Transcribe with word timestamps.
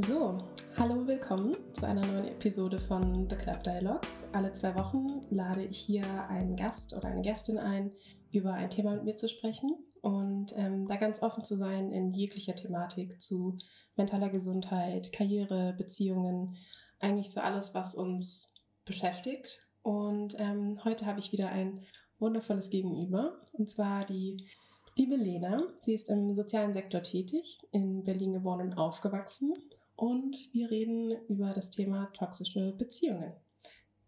So, 0.00 0.38
hallo, 0.76 1.08
willkommen 1.08 1.56
zu 1.74 1.84
einer 1.84 2.06
neuen 2.06 2.28
Episode 2.28 2.78
von 2.78 3.28
The 3.28 3.34
Club 3.34 3.64
Dialogues. 3.64 4.22
Alle 4.32 4.52
zwei 4.52 4.72
Wochen 4.76 5.22
lade 5.28 5.64
ich 5.64 5.76
hier 5.76 6.04
einen 6.28 6.54
Gast 6.54 6.94
oder 6.94 7.08
eine 7.08 7.20
Gästin 7.20 7.58
ein, 7.58 7.90
über 8.30 8.52
ein 8.52 8.70
Thema 8.70 8.94
mit 8.94 9.02
mir 9.02 9.16
zu 9.16 9.28
sprechen 9.28 9.76
und 10.00 10.56
ähm, 10.56 10.86
da 10.86 10.94
ganz 10.94 11.20
offen 11.20 11.42
zu 11.42 11.56
sein 11.56 11.90
in 11.90 12.12
jeglicher 12.12 12.54
Thematik 12.54 13.20
zu 13.20 13.58
mentaler 13.96 14.28
Gesundheit, 14.28 15.10
Karriere, 15.12 15.74
Beziehungen, 15.76 16.54
eigentlich 17.00 17.32
so 17.32 17.40
alles, 17.40 17.74
was 17.74 17.96
uns 17.96 18.54
beschäftigt. 18.84 19.66
Und 19.82 20.38
ähm, 20.38 20.78
heute 20.84 21.06
habe 21.06 21.18
ich 21.18 21.32
wieder 21.32 21.48
ein 21.48 21.82
wundervolles 22.20 22.70
Gegenüber 22.70 23.40
und 23.50 23.68
zwar 23.68 24.04
die 24.04 24.46
liebe 24.94 25.16
Lena. 25.16 25.64
Sie 25.80 25.94
ist 25.94 26.08
im 26.08 26.36
sozialen 26.36 26.72
Sektor 26.72 27.02
tätig, 27.02 27.58
in 27.72 28.04
Berlin 28.04 28.34
geboren 28.34 28.60
und 28.60 28.78
aufgewachsen 28.78 29.54
und 29.98 30.36
wir 30.52 30.70
reden 30.70 31.10
über 31.28 31.52
das 31.52 31.70
Thema 31.70 32.06
toxische 32.12 32.72
Beziehungen. 32.72 33.34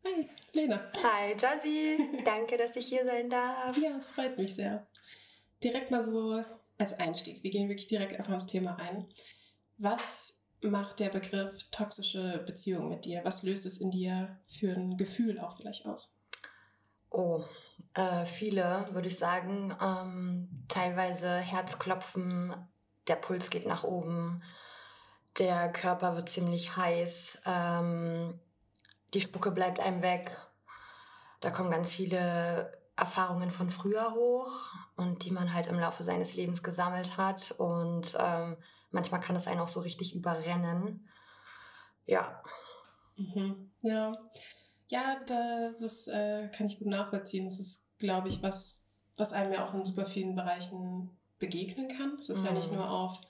Hi, 0.04 0.28
Lena. 0.52 0.88
Hi, 1.02 1.34
Jazzy. 1.36 1.98
Danke, 2.24 2.56
dass 2.56 2.76
ich 2.76 2.86
hier 2.86 3.04
sein 3.04 3.28
darf. 3.28 3.76
Ja, 3.76 3.96
es 3.96 4.12
freut 4.12 4.38
mich 4.38 4.54
sehr. 4.54 4.86
Direkt 5.62 5.90
mal 5.90 6.00
so 6.00 6.42
als 6.78 6.92
Einstieg. 6.94 7.42
Wir 7.42 7.50
gehen 7.50 7.68
wirklich 7.68 7.88
direkt 7.88 8.16
einfach 8.16 8.34
ins 8.34 8.46
Thema 8.46 8.74
rein. 8.74 9.08
Was 9.78 10.44
macht 10.62 11.00
der 11.00 11.08
Begriff 11.08 11.58
toxische 11.72 12.38
Beziehung 12.46 12.88
mit 12.88 13.04
dir? 13.04 13.22
Was 13.24 13.42
löst 13.42 13.66
es 13.66 13.78
in 13.78 13.90
dir 13.90 14.38
für 14.46 14.72
ein 14.72 14.96
Gefühl 14.96 15.40
auch 15.40 15.56
vielleicht 15.56 15.86
aus? 15.86 16.14
Oh, 17.10 17.42
äh, 17.94 18.24
viele 18.24 18.86
würde 18.92 19.08
ich 19.08 19.18
sagen. 19.18 19.76
Ähm, 19.82 20.66
teilweise 20.68 21.38
Herzklopfen, 21.38 22.54
der 23.08 23.16
Puls 23.16 23.50
geht 23.50 23.66
nach 23.66 23.82
oben 23.82 24.44
der 25.40 25.72
Körper 25.72 26.14
wird 26.14 26.28
ziemlich 26.28 26.76
heiß, 26.76 27.40
ähm, 27.46 28.38
die 29.14 29.20
Spucke 29.20 29.50
bleibt 29.50 29.80
einem 29.80 30.02
weg. 30.02 30.36
Da 31.40 31.50
kommen 31.50 31.70
ganz 31.70 31.90
viele 31.90 32.78
Erfahrungen 32.96 33.50
von 33.50 33.70
früher 33.70 34.14
hoch 34.14 34.52
und 34.96 35.24
die 35.24 35.30
man 35.30 35.54
halt 35.54 35.66
im 35.66 35.80
Laufe 35.80 36.04
seines 36.04 36.34
Lebens 36.34 36.62
gesammelt 36.62 37.16
hat. 37.16 37.52
Und 37.52 38.14
ähm, 38.18 38.58
manchmal 38.90 39.20
kann 39.20 39.34
es 39.34 39.46
einen 39.46 39.60
auch 39.60 39.68
so 39.68 39.80
richtig 39.80 40.14
überrennen. 40.14 41.08
Ja. 42.04 42.42
Mhm. 43.16 43.72
Ja. 43.82 44.12
Ja, 44.88 45.20
da, 45.26 45.70
das 45.80 46.08
äh, 46.08 46.48
kann 46.48 46.66
ich 46.66 46.78
gut 46.78 46.88
nachvollziehen. 46.88 47.46
Das 47.46 47.58
ist, 47.58 47.88
glaube 47.98 48.28
ich, 48.28 48.42
was, 48.42 48.84
was 49.16 49.32
einem 49.32 49.52
ja 49.52 49.66
auch 49.66 49.72
in 49.72 49.84
super 49.84 50.04
vielen 50.04 50.34
Bereichen 50.34 51.16
begegnen 51.38 51.88
kann. 51.88 52.16
Es 52.18 52.28
ist 52.28 52.40
mhm. 52.40 52.46
ja 52.46 52.52
nicht 52.52 52.70
mhm. 52.70 52.78
nur 52.78 52.90
auf 52.90 53.20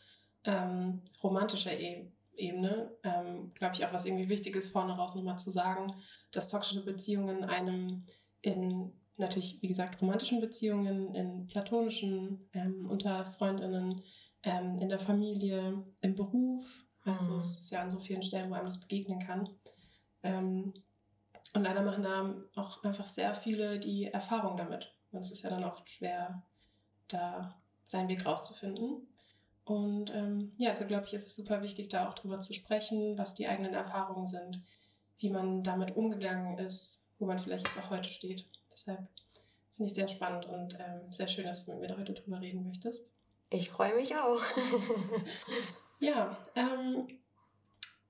ähm, 0.44 1.02
romantischer 1.22 1.78
e 1.78 2.10
Ebene, 2.36 2.90
ähm, 3.02 3.52
glaube 3.52 3.74
ich, 3.74 3.84
auch 3.84 3.92
was 3.92 4.06
irgendwie 4.06 4.30
wichtig 4.30 4.56
ist, 4.56 4.68
vorne 4.68 4.94
raus 4.94 5.14
nochmal 5.14 5.38
zu 5.38 5.50
sagen, 5.50 5.94
dass 6.32 6.48
toxische 6.48 6.82
Beziehungen 6.82 7.44
einem 7.44 8.06
in 8.40 8.94
natürlich, 9.18 9.60
wie 9.60 9.68
gesagt, 9.68 10.00
romantischen 10.00 10.40
Beziehungen, 10.40 11.14
in 11.14 11.46
platonischen, 11.46 12.48
ähm, 12.54 12.86
unter 12.90 13.24
Freundinnen, 13.26 14.02
ähm, 14.42 14.76
in 14.76 14.88
der 14.88 14.98
Familie, 14.98 15.84
im 16.00 16.14
Beruf, 16.14 16.86
also 17.04 17.32
mhm. 17.32 17.38
es 17.38 17.58
ist 17.58 17.70
ja 17.70 17.82
an 17.82 17.90
so 17.90 18.00
vielen 18.00 18.22
Stellen, 18.22 18.50
wo 18.50 18.54
einem 18.54 18.66
das 18.66 18.80
begegnen 18.80 19.20
kann. 19.20 19.48
Ähm, 20.22 20.74
und 21.52 21.62
leider 21.62 21.82
machen 21.82 22.02
da 22.02 22.34
auch 22.54 22.82
einfach 22.84 23.06
sehr 23.06 23.34
viele 23.34 23.78
die 23.78 24.06
Erfahrung 24.06 24.56
damit. 24.56 24.94
Und 25.10 25.20
es 25.20 25.30
ist 25.30 25.42
ja 25.42 25.50
dann 25.50 25.64
oft 25.64 25.88
schwer, 25.90 26.42
da 27.08 27.60
seinen 27.86 28.08
Weg 28.08 28.24
rauszufinden. 28.24 29.08
Und 29.64 30.10
ähm, 30.14 30.52
ja, 30.58 30.70
also 30.70 30.84
glaube 30.84 31.06
ich, 31.06 31.14
ist 31.14 31.26
es 31.26 31.36
super 31.36 31.62
wichtig, 31.62 31.88
da 31.90 32.08
auch 32.08 32.14
drüber 32.14 32.40
zu 32.40 32.54
sprechen, 32.54 33.16
was 33.16 33.34
die 33.34 33.46
eigenen 33.46 33.74
Erfahrungen 33.74 34.26
sind, 34.26 34.62
wie 35.18 35.30
man 35.30 35.62
damit 35.62 35.96
umgegangen 35.96 36.58
ist, 36.58 37.08
wo 37.18 37.26
man 37.26 37.38
vielleicht 37.38 37.68
jetzt 37.68 37.78
auch 37.78 37.90
heute 37.90 38.10
steht. 38.10 38.48
Deshalb 38.72 39.06
finde 39.76 39.86
ich 39.90 39.94
sehr 39.94 40.08
spannend 40.08 40.46
und 40.46 40.78
ähm, 40.80 41.10
sehr 41.12 41.28
schön, 41.28 41.44
dass 41.44 41.64
du 41.64 41.72
mit 41.72 41.80
mir 41.80 41.88
da 41.88 41.96
heute 41.96 42.14
drüber 42.14 42.40
reden 42.40 42.66
möchtest. 42.66 43.12
Ich 43.50 43.70
freue 43.70 43.94
mich 43.94 44.16
auch. 44.16 44.40
ja, 46.00 46.36
ähm, 46.54 47.08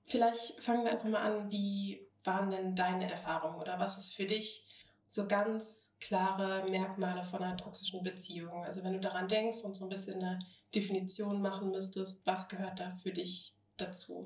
vielleicht 0.03 0.61
fangen 0.61 0.83
wir 0.83 0.91
einfach 0.91 1.09
mal 1.09 1.21
an. 1.21 1.51
Wie 1.51 2.07
waren 2.23 2.51
denn 2.51 2.75
deine 2.75 3.09
Erfahrungen 3.09 3.59
oder 3.59 3.79
was 3.79 3.97
ist 3.97 4.13
für 4.13 4.25
dich 4.25 4.67
so 5.07 5.27
ganz 5.27 5.95
klare 5.99 6.69
Merkmale 6.69 7.23
von 7.23 7.41
einer 7.41 7.57
toxischen 7.57 8.03
Beziehung? 8.03 8.63
Also 8.63 8.83
wenn 8.83 8.93
du 8.93 8.99
daran 8.99 9.27
denkst 9.27 9.63
und 9.63 9.75
so 9.75 9.85
ein 9.85 9.89
bisschen 9.89 10.21
eine 10.21 10.39
Definition 10.73 11.41
machen 11.41 11.71
müsstest, 11.71 12.25
was 12.25 12.47
gehört 12.47 12.79
da 12.79 12.91
für 13.01 13.11
dich 13.11 13.55
dazu? 13.77 14.25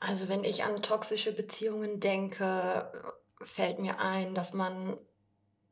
Also 0.00 0.28
wenn 0.28 0.44
ich 0.44 0.64
an 0.64 0.80
toxische 0.82 1.32
Beziehungen 1.32 2.00
denke, 2.00 2.90
fällt 3.42 3.78
mir 3.78 3.98
ein, 3.98 4.34
dass 4.34 4.52
man 4.52 4.96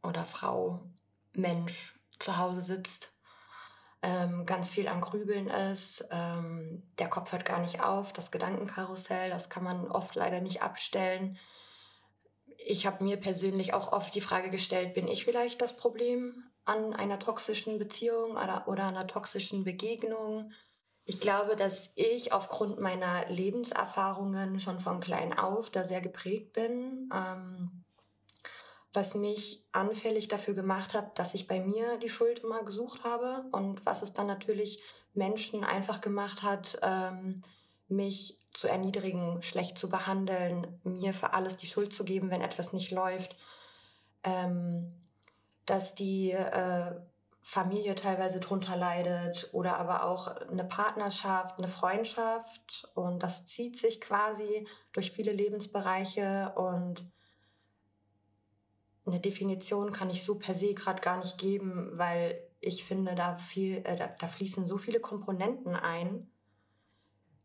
oder 0.02 0.24
Frau, 0.24 0.82
Mensch 1.32 1.98
zu 2.18 2.38
Hause 2.38 2.60
sitzt, 2.60 3.12
ähm, 4.02 4.46
ganz 4.46 4.70
viel 4.70 4.88
am 4.88 5.00
Grübeln 5.00 5.48
ist, 5.48 6.06
ähm, 6.10 6.82
der 6.98 7.08
Kopf 7.08 7.32
hört 7.32 7.44
gar 7.44 7.60
nicht 7.60 7.80
auf, 7.80 8.12
das 8.12 8.30
Gedankenkarussell, 8.30 9.30
das 9.30 9.50
kann 9.50 9.64
man 9.64 9.90
oft 9.90 10.14
leider 10.14 10.40
nicht 10.40 10.62
abstellen. 10.62 11.38
Ich 12.66 12.86
habe 12.86 13.04
mir 13.04 13.16
persönlich 13.16 13.74
auch 13.74 13.92
oft 13.92 14.14
die 14.14 14.20
Frage 14.20 14.50
gestellt, 14.50 14.94
bin 14.94 15.08
ich 15.08 15.24
vielleicht 15.24 15.60
das 15.60 15.76
Problem? 15.76 16.44
An 16.66 16.92
einer 16.92 17.18
toxischen 17.18 17.78
Beziehung 17.78 18.32
oder, 18.32 18.64
oder 18.66 18.88
einer 18.88 19.06
toxischen 19.06 19.64
Begegnung. 19.64 20.52
Ich 21.04 21.20
glaube, 21.20 21.56
dass 21.56 21.90
ich 21.94 22.32
aufgrund 22.32 22.80
meiner 22.80 23.26
Lebenserfahrungen 23.28 24.58
schon 24.60 24.80
von 24.80 25.00
klein 25.00 25.32
auf 25.32 25.70
da 25.70 25.84
sehr 25.84 26.00
geprägt 26.00 26.52
bin, 26.52 27.08
ähm, 27.14 27.84
was 28.92 29.14
mich 29.14 29.64
anfällig 29.72 30.26
dafür 30.26 30.54
gemacht 30.54 30.94
hat, 30.94 31.18
dass 31.18 31.34
ich 31.34 31.46
bei 31.46 31.60
mir 31.60 31.98
die 31.98 32.08
Schuld 32.08 32.40
immer 32.40 32.64
gesucht 32.64 33.04
habe 33.04 33.44
und 33.52 33.86
was 33.86 34.02
es 34.02 34.12
dann 34.12 34.26
natürlich 34.26 34.82
Menschen 35.14 35.62
einfach 35.62 36.00
gemacht 36.00 36.42
hat, 36.42 36.78
ähm, 36.82 37.44
mich 37.88 38.40
zu 38.52 38.66
erniedrigen, 38.66 39.40
schlecht 39.42 39.78
zu 39.78 39.88
behandeln, 39.88 40.80
mir 40.82 41.14
für 41.14 41.34
alles 41.34 41.56
die 41.56 41.68
Schuld 41.68 41.92
zu 41.92 42.04
geben, 42.04 42.30
wenn 42.30 42.40
etwas 42.40 42.72
nicht 42.72 42.90
läuft. 42.90 43.36
Ähm, 44.24 45.05
dass 45.66 45.94
die 45.94 46.30
äh, 46.30 46.92
Familie 47.42 47.94
teilweise 47.94 48.40
drunter 48.40 48.76
leidet 48.76 49.50
oder 49.52 49.76
aber 49.78 50.04
auch 50.04 50.26
eine 50.26 50.64
Partnerschaft, 50.64 51.58
eine 51.58 51.68
Freundschaft 51.68 52.90
und 52.94 53.22
das 53.22 53.46
zieht 53.46 53.78
sich 53.78 54.00
quasi 54.00 54.66
durch 54.92 55.12
viele 55.12 55.32
Lebensbereiche 55.32 56.52
und 56.56 57.08
eine 59.06 59.20
Definition 59.20 59.92
kann 59.92 60.10
ich 60.10 60.24
so 60.24 60.36
per 60.36 60.54
se 60.54 60.74
gerade 60.74 61.00
gar 61.00 61.18
nicht 61.18 61.38
geben, 61.38 61.90
weil 61.92 62.42
ich 62.60 62.84
finde, 62.84 63.14
da 63.14 63.38
viel, 63.38 63.76
äh, 63.84 63.94
da, 63.94 64.08
da 64.08 64.26
fließen 64.26 64.66
so 64.66 64.78
viele 64.78 64.98
Komponenten 64.98 65.76
ein. 65.76 66.28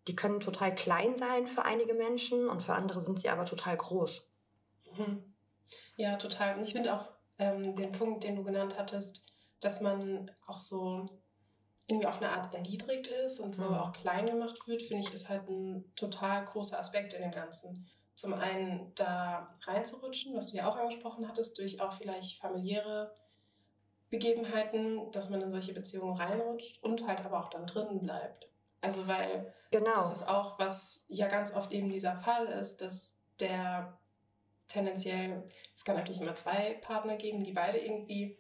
Die 0.08 0.16
können 0.16 0.40
total 0.40 0.74
klein 0.74 1.16
sein 1.16 1.46
für 1.46 1.64
einige 1.64 1.94
Menschen 1.94 2.50
und 2.50 2.64
für 2.64 2.74
andere 2.74 3.02
sind 3.02 3.22
sie 3.22 3.30
aber 3.30 3.46
total 3.46 3.78
groß. 3.78 4.28
Mhm. 4.98 5.36
Ja, 5.96 6.16
total. 6.16 6.56
Und 6.58 6.64
ich 6.64 6.72
finde 6.72 6.96
auch, 6.96 7.08
ähm, 7.42 7.76
den 7.76 7.92
Punkt, 7.92 8.24
den 8.24 8.36
du 8.36 8.44
genannt 8.44 8.76
hattest, 8.78 9.26
dass 9.60 9.82
man 9.82 10.32
auch 10.48 10.60
so 10.60 11.10
irgendwie 11.88 12.08
auf 12.08 12.22
eine 12.22 12.32
Art 12.32 12.54
erniedrigt 12.54 13.08
ist 13.08 13.40
und 13.40 13.54
so 13.56 13.64
mhm. 13.64 13.76
auch 13.76 13.92
klein 13.92 14.28
gemacht 14.28 14.68
wird, 14.68 14.82
finde 14.82 15.06
ich, 15.06 15.14
ist 15.14 15.28
halt 15.28 15.50
ein 15.50 15.92
total 15.96 16.46
großer 16.46 16.80
Aspekt 16.80 17.14
in 17.14 17.22
dem 17.22 17.32
Ganzen. 17.32 17.90
Zum 18.16 18.34
einen 18.34 18.94
da 18.96 19.58
reinzurutschen, 19.64 20.36
was 20.36 20.52
du 20.52 20.58
ja 20.58 20.70
auch 20.70 20.78
angesprochen 20.78 21.28
hattest, 21.28 21.58
durch 21.58 21.82
auch 21.82 21.94
vielleicht 21.94 22.40
familiäre 22.40 23.14
Begebenheiten, 24.10 25.12
dass 25.12 25.30
man 25.30 25.42
in 25.42 25.50
solche 25.50 25.74
Beziehungen 25.74 26.16
reinrutscht 26.16 26.84
und 26.84 27.08
halt 27.08 27.26
aber 27.26 27.40
auch 27.44 27.50
dann 27.50 27.66
drinnen 27.66 28.02
bleibt. 28.02 28.48
Also 28.82 29.08
weil 29.08 29.52
genau. 29.72 29.96
das 29.96 30.12
ist 30.12 30.28
auch, 30.28 30.60
was 30.60 31.06
ja 31.08 31.28
ganz 31.28 31.56
oft 31.56 31.72
eben 31.72 31.90
dieser 31.90 32.16
Fall 32.16 32.46
ist, 32.48 32.82
dass 32.82 33.20
der 33.40 33.98
tendenziell, 34.72 35.44
es 35.76 35.84
kann 35.84 35.96
natürlich 35.96 36.22
immer 36.22 36.36
zwei 36.36 36.76
Partner 36.82 37.16
geben, 37.16 37.44
die 37.44 37.54
beide 37.54 37.78
irgendwie 37.78 38.38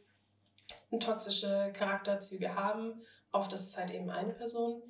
toxische 0.99 1.71
Charakterzüge 1.73 2.55
haben. 2.55 3.01
Oft 3.31 3.53
ist 3.53 3.67
es 3.67 3.77
halt 3.77 3.91
eben 3.91 4.09
eine 4.09 4.33
Person, 4.33 4.81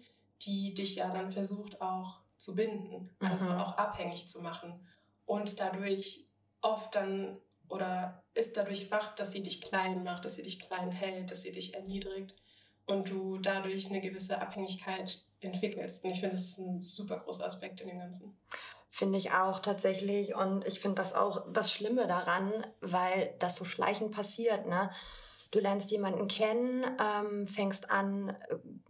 die 0.44 0.74
dich 0.74 0.96
ja 0.96 1.10
dann 1.10 1.32
versucht 1.32 1.82
auch 1.82 2.20
zu 2.38 2.56
binden, 2.56 3.16
also 3.20 3.46
mhm. 3.46 3.60
auch 3.60 3.78
abhängig 3.78 4.28
zu 4.28 4.42
machen 4.42 4.88
und 5.26 5.60
dadurch 5.60 6.28
oft 6.62 6.96
dann 6.96 7.40
oder 7.70 8.24
ist 8.34 8.58
dadurch 8.58 8.92
wach, 8.92 9.16
dass 9.16 9.32
sie 9.32 9.42
dich 9.42 9.62
klein 9.62 10.04
macht, 10.04 10.26
dass 10.26 10.36
sie 10.36 10.44
dich 10.44 10.60
klein 10.60 10.92
hält, 10.92 11.32
dass 11.32 11.44
sie 11.44 11.52
dich 11.52 11.74
erniedrigt 11.74 12.36
und 12.86 13.10
du 13.10 13.38
dadurch 13.38 13.90
eine 13.90 14.02
gewisse 14.02 14.42
Abhängigkeit 14.42 15.24
entwickelst. 15.40 16.04
Und 16.04 16.12
ich 16.12 16.20
finde, 16.20 16.36
das 16.36 16.46
ist 16.46 16.58
ein 16.58 16.82
super 16.82 17.20
großer 17.20 17.46
Aspekt 17.46 17.82
in 17.82 17.88
dem 17.88 18.00
Ganzen. 18.00 18.38
Finde 18.94 19.18
ich 19.18 19.32
auch 19.32 19.60
tatsächlich. 19.60 20.36
Und 20.36 20.68
ich 20.68 20.82
finde 20.82 21.02
das 21.02 21.14
auch 21.14 21.46
das 21.54 21.72
Schlimme 21.72 22.08
daran, 22.08 22.52
weil 22.82 23.34
das 23.40 23.56
so 23.56 23.64
schleichend 23.64 24.12
passiert. 24.12 24.68
Ne? 24.68 24.92
Du 25.50 25.62
lernst 25.62 25.92
jemanden 25.92 26.28
kennen, 26.28 26.84
ähm, 27.00 27.48
fängst 27.48 27.90
an, 27.90 28.38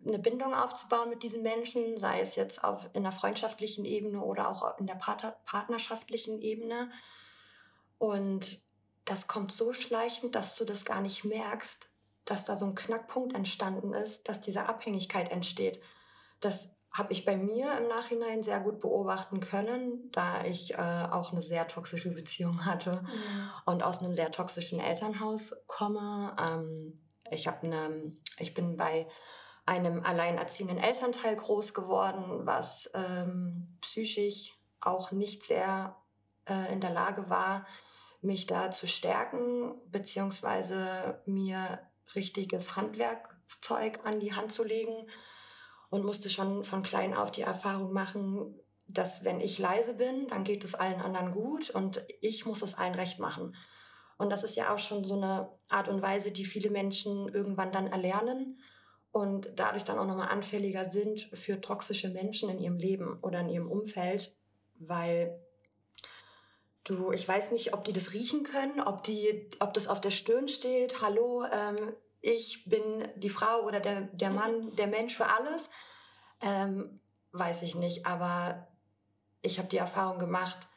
eine 0.03 0.17
Bindung 0.17 0.55
aufzubauen 0.55 1.11
mit 1.11 1.21
diesen 1.21 1.43
Menschen, 1.43 1.99
sei 1.99 2.19
es 2.19 2.35
jetzt 2.35 2.63
auf, 2.63 2.89
in 2.93 3.03
der 3.03 3.11
freundschaftlichen 3.11 3.85
Ebene 3.85 4.21
oder 4.21 4.49
auch 4.49 4.75
in 4.79 4.87
der 4.87 4.95
Partner, 4.95 5.35
partnerschaftlichen 5.45 6.41
Ebene. 6.41 6.89
Und 7.99 8.59
das 9.05 9.27
kommt 9.27 9.51
so 9.51 9.71
schleichend, 9.71 10.33
dass 10.33 10.55
du 10.55 10.65
das 10.65 10.83
gar 10.83 11.01
nicht 11.01 11.25
merkst, 11.25 11.91
dass 12.25 12.45
da 12.45 12.55
so 12.55 12.65
ein 12.65 12.75
Knackpunkt 12.75 13.35
entstanden 13.35 13.93
ist, 13.93 14.29
dass 14.29 14.41
diese 14.41 14.67
Abhängigkeit 14.67 15.31
entsteht. 15.31 15.79
Das 16.39 16.75
habe 16.93 17.13
ich 17.13 17.23
bei 17.23 17.37
mir 17.37 17.77
im 17.77 17.87
Nachhinein 17.87 18.43
sehr 18.43 18.59
gut 18.59 18.81
beobachten 18.81 19.39
können, 19.39 20.09
da 20.11 20.43
ich 20.43 20.73
äh, 20.73 21.07
auch 21.09 21.31
eine 21.31 21.41
sehr 21.41 21.67
toxische 21.67 22.13
Beziehung 22.13 22.65
hatte 22.65 23.03
mhm. 23.03 23.49
und 23.65 23.83
aus 23.83 23.99
einem 23.99 24.13
sehr 24.13 24.31
toxischen 24.31 24.79
Elternhaus 24.79 25.55
komme. 25.67 26.35
Ähm, 26.37 27.01
ich 27.31 27.47
habe 27.47 27.65
eine, 27.65 28.13
ich 28.39 28.53
bin 28.53 28.75
bei 28.75 29.07
einem 29.65 30.03
alleinerziehenden 30.03 30.79
Elternteil 30.79 31.37
groß 31.37 31.73
geworden, 31.73 32.45
was 32.45 32.91
ähm, 32.93 33.77
psychisch 33.79 34.53
auch 34.81 35.11
nicht 35.11 35.43
sehr 35.43 35.95
äh, 36.45 36.73
in 36.73 36.81
der 36.81 36.89
Lage 36.89 37.29
war, 37.29 37.65
mich 38.21 38.47
da 38.47 38.69
zu 38.69 38.85
stärken, 38.87 39.75
beziehungsweise 39.89 41.21
mir 41.25 41.79
richtiges 42.15 42.75
Handwerkzeug 42.75 44.01
an 44.03 44.19
die 44.19 44.33
Hand 44.33 44.51
zu 44.51 44.65
legen 44.65 45.07
und 45.91 46.05
musste 46.05 46.29
schon 46.29 46.63
von 46.63 46.81
klein 46.81 47.13
auf 47.13 47.31
die 47.31 47.41
Erfahrung 47.41 47.91
machen, 47.91 48.55
dass 48.87 49.23
wenn 49.25 49.41
ich 49.41 49.59
leise 49.59 49.93
bin, 49.93 50.27
dann 50.29 50.43
geht 50.43 50.63
es 50.63 50.73
allen 50.73 51.01
anderen 51.01 51.31
gut 51.31 51.69
und 51.69 52.01
ich 52.21 52.45
muss 52.45 52.61
es 52.61 52.75
allen 52.75 52.95
recht 52.95 53.19
machen. 53.19 53.55
Und 54.17 54.29
das 54.29 54.43
ist 54.43 54.55
ja 54.55 54.73
auch 54.73 54.79
schon 54.79 55.03
so 55.03 55.15
eine 55.15 55.49
Art 55.69 55.89
und 55.89 56.01
Weise, 56.01 56.31
die 56.31 56.45
viele 56.45 56.69
Menschen 56.69 57.27
irgendwann 57.27 57.71
dann 57.71 57.87
erlernen 57.87 58.61
und 59.11 59.51
dadurch 59.57 59.83
dann 59.83 59.99
auch 59.99 60.07
nochmal 60.07 60.29
anfälliger 60.29 60.89
sind 60.89 61.21
für 61.33 61.59
toxische 61.59 62.09
Menschen 62.09 62.49
in 62.49 62.59
ihrem 62.59 62.77
Leben 62.77 63.19
oder 63.21 63.41
in 63.41 63.49
ihrem 63.49 63.69
Umfeld, 63.69 64.33
weil 64.79 65.41
du, 66.85 67.11
ich 67.11 67.27
weiß 67.27 67.51
nicht, 67.51 67.73
ob 67.73 67.83
die 67.83 67.93
das 67.93 68.13
riechen 68.13 68.43
können, 68.43 68.79
ob 68.79 69.03
die, 69.03 69.49
ob 69.59 69.73
das 69.73 69.89
auf 69.89 69.99
der 69.99 70.11
Stirn 70.11 70.47
steht, 70.47 71.01
hallo, 71.01 71.43
ähm, 71.51 71.93
ich 72.21 72.65
bin 72.65 73.07
die 73.15 73.29
Frau 73.29 73.61
oder 73.61 73.79
der, 73.79 74.01
der 74.01 74.31
Mann, 74.31 74.75
der 74.75 74.87
Mensch 74.87 75.15
für 75.15 75.27
alles, 75.27 75.69
ähm, 76.41 76.99
weiß 77.31 77.63
ich 77.63 77.75
nicht. 77.75 78.05
Aber 78.05 78.67
ich 79.41 79.57
habe 79.57 79.67
die 79.67 79.77
Erfahrung 79.77 80.19
gemacht, 80.19 80.69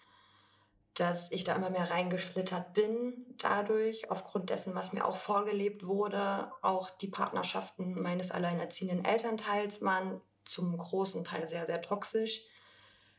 dass 0.94 1.32
ich 1.32 1.44
da 1.44 1.56
immer 1.56 1.70
mehr 1.70 1.90
reingeschlittert 1.90 2.72
bin 2.72 3.34
dadurch, 3.38 4.10
aufgrund 4.10 4.50
dessen, 4.50 4.74
was 4.74 4.92
mir 4.92 5.04
auch 5.04 5.16
vorgelebt 5.16 5.86
wurde. 5.86 6.52
Auch 6.62 6.90
die 6.90 7.08
Partnerschaften 7.08 8.00
meines 8.00 8.30
alleinerziehenden 8.30 9.04
Elternteils 9.04 9.82
waren 9.82 10.20
zum 10.44 10.76
großen 10.76 11.24
Teil 11.24 11.46
sehr, 11.46 11.66
sehr 11.66 11.82
toxisch. 11.82 12.42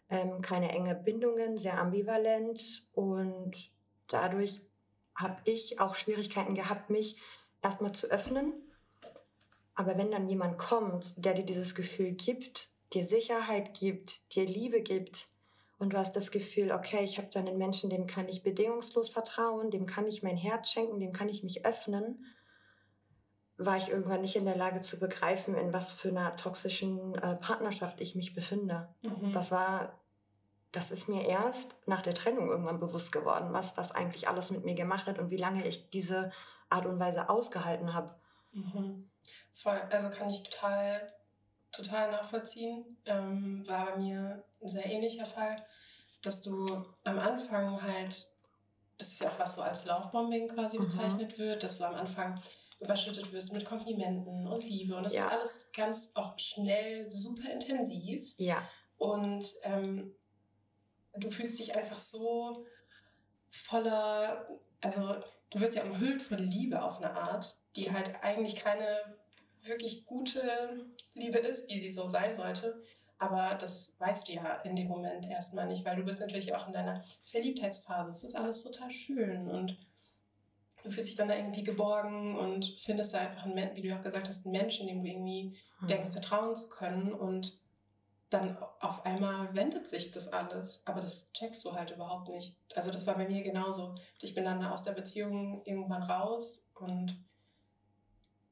Ähm, 0.10 0.42
keine 0.42 0.72
enge 0.72 0.95
Bindungen, 0.95 1.57
sehr 1.57 1.80
ambivalent 1.80 2.88
und 2.94 3.72
dadurch 4.07 4.62
habe 5.16 5.42
ich 5.45 5.80
auch 5.80 5.95
Schwierigkeiten 5.95 6.54
gehabt, 6.54 6.89
mich 6.89 7.19
erstmal 7.66 7.92
zu 7.92 8.08
öffnen. 8.08 8.54
Aber 9.74 9.98
wenn 9.98 10.12
dann 10.12 10.28
jemand 10.28 10.58
kommt, 10.58 11.14
der 11.18 11.34
dir 11.34 11.46
dieses 11.46 11.76
Gefühl 11.76 12.14
gibt, 12.14 12.70
dir 12.94 13.04
Sicherheit 13.04 13.78
gibt, 13.78 14.34
dir 14.36 14.46
Liebe 14.46 14.82
gibt 14.82 15.28
und 15.78 15.92
du 15.92 15.98
hast 15.98 16.16
das 16.16 16.32
Gefühl, 16.32 16.72
okay, 16.72 17.04
ich 17.04 17.18
habe 17.18 17.28
da 17.34 17.40
einen 17.40 17.58
Menschen, 17.58 17.90
dem 17.90 18.08
kann 18.08 18.30
ich 18.30 18.44
bedingungslos 18.44 19.10
vertrauen, 19.10 19.72
dem 19.72 19.86
kann 19.86 20.08
ich 20.08 20.24
mein 20.24 20.38
Herz 20.38 20.72
schenken, 20.72 21.00
dem 21.00 21.12
kann 21.12 21.28
ich 21.28 21.44
mich 21.44 21.66
öffnen, 21.66 22.24
war 23.58 23.78
ich 23.78 23.90
irgendwann 23.90 24.22
nicht 24.22 24.36
in 24.36 24.46
der 24.46 24.56
Lage 24.56 24.82
zu 24.82 25.00
begreifen, 25.00 25.56
in 25.56 25.74
was 25.74 25.92
für 25.92 26.10
einer 26.10 26.36
toxischen 26.36 27.16
äh, 27.16 27.36
Partnerschaft 27.36 28.00
ich 28.00 28.16
mich 28.16 28.34
befinde. 28.36 28.90
Mhm. 29.02 29.34
Das 29.34 29.52
war, 29.52 30.00
das 30.72 30.92
ist 30.92 31.10
mir 31.10 31.26
erst 31.26 31.76
nach 31.88 32.02
der 32.02 32.14
Trennung 32.14 32.50
irgendwann 32.50 32.80
bewusst 32.80 33.12
geworden, 33.12 33.52
was 33.52 33.74
das 33.74 33.92
eigentlich 33.92 34.28
alles 34.28 34.52
mit 34.52 34.64
mir 34.64 34.76
gemacht 34.76 35.08
hat 35.08 35.20
und 35.20 35.32
wie 35.32 35.38
lange 35.38 35.68
ich 35.68 35.90
diese 35.90 36.32
Art 36.75 36.86
und 36.86 37.00
Weise 37.00 37.30
ausgehalten 37.30 37.94
habe. 37.94 38.13
Mhm. 38.51 39.10
Voll, 39.54 39.80
also 39.89 40.10
kann 40.10 40.30
ich 40.30 40.44
total, 40.44 41.07
total 41.72 42.12
nachvollziehen. 42.12 42.98
Ähm, 43.06 43.66
war 43.68 43.86
bei 43.86 43.98
mir 43.98 44.44
ein 44.62 44.68
sehr 44.68 44.86
ähnlicher 44.86 45.25
Fall, 45.25 45.56
dass 46.22 46.42
du 46.42 46.66
am 47.04 47.19
Anfang 47.19 47.81
halt, 47.81 48.30
das 48.98 49.07
ist 49.13 49.22
ja 49.22 49.30
auch 49.30 49.39
was 49.39 49.56
so 49.56 49.62
als 49.62 49.86
Laufbombing 49.86 50.50
quasi 50.50 50.77
mhm. 50.77 50.86
bezeichnet 50.86 51.38
wird, 51.38 51.63
dass 51.63 51.77
du 51.77 51.86
am 51.86 51.95
Anfang 51.95 52.39
überschüttet 52.80 53.31
wirst 53.31 53.54
mit 53.54 53.66
Komplimenten 53.66 54.48
und 54.48 54.63
Liebe. 54.63 54.95
Und 54.95 55.04
das 55.04 55.13
ja. 55.13 55.25
ist 55.25 55.31
alles 55.31 55.72
ganz 55.74 56.12
auch 56.16 56.38
schnell 56.38 57.10
super 57.10 57.50
intensiv. 57.51 58.33
Ja. 58.38 58.68
Und 58.98 59.45
ähm, 59.63 60.13
du 61.16 61.30
fühlst 61.30 61.60
dich 61.60 61.75
einfach 61.75 61.98
so 61.98 62.66
voller, 63.50 64.45
also 64.81 65.16
du 65.56 65.62
wirst 65.62 65.75
ja 65.75 65.84
umhüllt 65.84 66.22
von 66.22 66.38
Liebe 66.38 66.84
auf 66.84 66.98
eine 66.98 67.12
Art, 67.12 67.56
die 67.78 67.90
halt 67.90 68.12
eigentlich 68.22 68.57
keine 68.57 68.86
wirklich 69.63 70.06
gute 70.06 70.86
Liebe 71.13 71.38
ist, 71.38 71.69
wie 71.69 71.80
sie 71.80 71.90
so 71.90 72.10
sein 72.10 72.36
sollte. 72.36 72.81
Aber 73.18 73.56
das 73.56 73.96
weißt 74.00 74.28
du 74.28 74.34
ja 74.34 74.56
in 74.63 74.75
dem 74.75 74.90
Moment 74.90 75.25
erstmal 75.25 75.68
nicht, 75.68 75.86
weil 75.86 75.96
du 75.96 76.04
bist 76.04 76.19
natürlich 76.19 76.54
auch 76.54 76.68
in 76.68 76.74
deiner 76.74 77.06
Verliebtheitsphase. 77.24 78.10
Es 78.10 78.24
ist 78.25 78.36
alles 78.36 78.63
total 78.63 78.92
schön 78.92 79.50
und 79.50 79.78
du 80.84 80.90
fühlst 80.90 81.10
dich 81.10 81.16
dann 81.16 81.30
da 81.30 81.38
irgendwie 81.38 81.63
geborgen 81.63 82.38
und 82.38 82.75
findest 82.78 83.13
da 83.13 83.19
einfach 83.19 83.46
einen, 83.46 83.75
wie 83.78 83.81
du 83.81 83.96
auch 83.96 84.01
gesagt 84.01 84.28
hast, 84.28 84.46
einen 84.46 84.51
Menschen, 84.51 84.88
dem 84.88 85.01
du 85.01 85.08
irgendwie 85.08 85.56
mhm. 85.80 85.88
denkst, 85.88 86.10
vertrauen 86.10 86.54
zu 86.58 86.68
können. 86.68 87.13
Und 87.13 87.58
dann 88.30 88.57
auf 88.80 89.06
einmal 89.06 89.54
wendet 89.56 89.88
sich 89.88 90.12
das 90.12 90.27
alles, 90.27 90.81
aber 90.86 91.00
das 91.00 91.31
checkst 91.33 91.63
du 91.63 91.74
halt 91.74 91.92
überhaupt 91.92 92.30
nicht. 92.30 92.57
Also 92.75 92.92
das 92.92 93.06
war 93.06 93.13
bei 93.13 93.27
mir 93.27 93.44
genauso. 93.44 93.95
Ich 94.19 94.33
bin 94.33 94.45
dann 94.45 94.63
aus 94.66 94.83
der 94.83 94.94
Beziehung 94.94 95.62
irgendwann 95.66 96.04
raus 96.04 96.69
und 96.74 97.24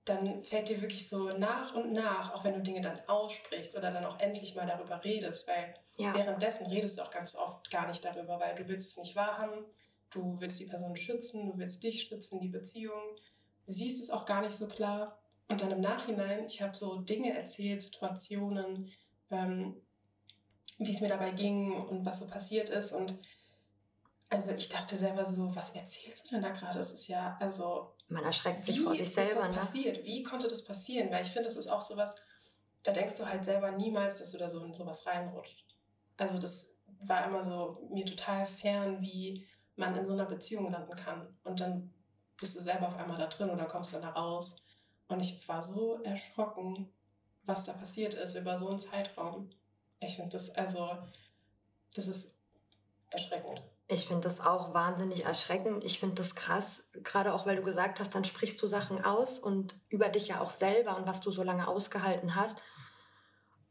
dann 0.05 0.41
fällt 0.41 0.69
dir 0.69 0.81
wirklich 0.81 1.07
so 1.07 1.29
nach 1.37 1.73
und 1.75 1.93
nach, 1.93 2.33
auch 2.33 2.43
wenn 2.43 2.53
du 2.53 2.61
Dinge 2.61 2.81
dann 2.81 2.99
aussprichst 3.07 3.75
oder 3.77 3.89
dann 3.89 4.05
auch 4.05 4.19
endlich 4.19 4.53
mal 4.55 4.67
darüber 4.67 5.03
redest, 5.03 5.47
weil 5.47 5.73
ja. 5.97 6.13
währenddessen 6.13 6.67
redest 6.67 6.97
du 6.97 7.03
auch 7.03 7.11
ganz 7.11 7.35
oft 7.35 7.71
gar 7.71 7.87
nicht 7.87 8.03
darüber, 8.03 8.39
weil 8.39 8.55
du 8.55 8.67
willst 8.67 8.89
es 8.89 8.97
nicht 8.97 9.15
wahrhaben, 9.15 9.65
du 10.09 10.35
willst 10.39 10.59
die 10.59 10.65
Person 10.65 10.95
schützen, 10.95 11.45
du 11.45 11.57
willst 11.57 11.83
dich 11.83 12.03
schützen, 12.03 12.41
die 12.41 12.49
Beziehung, 12.49 13.15
siehst 13.65 14.01
es 14.01 14.09
auch 14.09 14.25
gar 14.25 14.41
nicht 14.41 14.53
so 14.53 14.67
klar. 14.67 15.19
Und 15.47 15.61
dann 15.61 15.71
im 15.71 15.81
Nachhinein, 15.81 16.45
ich 16.47 16.61
habe 16.61 16.75
so 16.75 16.97
Dinge 16.97 17.35
erzählt, 17.35 17.81
Situationen, 17.81 18.92
ähm, 19.31 19.75
wie 20.77 20.92
es 20.92 21.01
mir 21.01 21.09
dabei 21.09 21.31
ging 21.31 21.73
und 21.73 22.06
was 22.06 22.19
so 22.19 22.27
passiert 22.27 22.69
ist. 22.69 22.92
Und 22.92 23.18
also 24.30 24.51
ich 24.51 24.69
dachte 24.69 24.97
selber 24.97 25.25
so, 25.25 25.56
was 25.56 25.71
erzählst 25.71 26.25
du 26.25 26.35
denn 26.35 26.44
da 26.44 26.49
gerade? 26.49 26.80
Es 26.80 26.92
ist 26.92 27.07
ja, 27.07 27.37
also. 27.39 27.95
Man 28.07 28.23
erschreckt 28.23 28.65
sich 28.65 28.81
vor 28.81 28.95
sich 28.95 29.13
selber. 29.13 29.27
Wie 29.27 29.31
ist 29.31 29.37
das 29.37 29.47
ne? 29.49 29.53
passiert? 29.53 30.06
Wie 30.06 30.23
konnte 30.23 30.47
das 30.47 30.63
passieren? 30.63 31.11
Weil 31.11 31.23
ich 31.23 31.30
finde, 31.30 31.47
das 31.47 31.57
ist 31.57 31.68
auch 31.68 31.81
sowas, 31.81 32.15
da 32.83 32.92
denkst 32.92 33.18
du 33.18 33.27
halt 33.27 33.45
selber 33.45 33.71
niemals, 33.71 34.19
dass 34.19 34.31
du 34.31 34.37
da 34.37 34.49
so 34.49 34.63
in 34.63 34.73
sowas 34.73 35.06
reinrutscht. 35.06 35.65
Also 36.18 36.37
das 36.37 36.75
war 37.01 37.25
immer 37.25 37.44
so 37.44 37.87
mir 37.92 38.06
total 38.06 38.45
fern, 38.45 39.01
wie 39.01 39.45
man 39.75 39.95
in 39.97 40.06
so 40.06 40.13
einer 40.13 40.25
Beziehung 40.25 40.71
landen 40.71 40.95
kann. 40.95 41.35
Und 41.44 41.59
dann 41.59 41.94
bist 42.37 42.56
du 42.56 42.61
selber 42.61 42.87
auf 42.87 42.97
einmal 42.97 43.18
da 43.18 43.27
drin 43.27 43.49
oder 43.49 43.65
kommst 43.65 43.94
dann 43.94 44.01
da 44.01 44.09
raus. 44.09 44.57
Und 45.07 45.21
ich 45.21 45.47
war 45.47 45.63
so 45.63 46.01
erschrocken, 46.03 46.93
was 47.45 47.64
da 47.64 47.73
passiert 47.73 48.14
ist 48.14 48.35
über 48.35 48.57
so 48.57 48.69
einen 48.69 48.80
Zeitraum. 48.80 49.50
Ich 50.00 50.16
finde 50.16 50.31
das, 50.31 50.50
also, 50.52 50.90
das 51.95 52.07
ist 52.07 52.40
erschreckend. 53.09 53.62
Ich 53.88 54.07
finde 54.07 54.21
das 54.21 54.40
auch 54.40 54.73
wahnsinnig 54.73 55.26
erschreckend. 55.26 55.83
Ich 55.83 56.00
finde 56.00 56.16
das 56.16 56.35
krass, 56.35 56.83
gerade 57.04 57.33
auch 57.33 57.45
weil 57.45 57.57
du 57.57 57.64
gesagt 57.64 58.00
hast, 58.00 58.16
dann 58.16 58.26
sprichst 58.26 58.62
du 58.62 58.68
Sachen 58.68 59.04
aus 59.04 59.40
und 59.40 59.76
über 59.90 60.09
dich 60.09 60.30
ja 60.30 60.42
auch 60.42 60.50
selber 60.50 60.97
und 60.97 61.06
was 61.06 61.21
du 61.21 61.31
so 61.31 61.44
lange 61.44 61.68
ausgehalten 61.68 62.35
hast. 62.35 62.59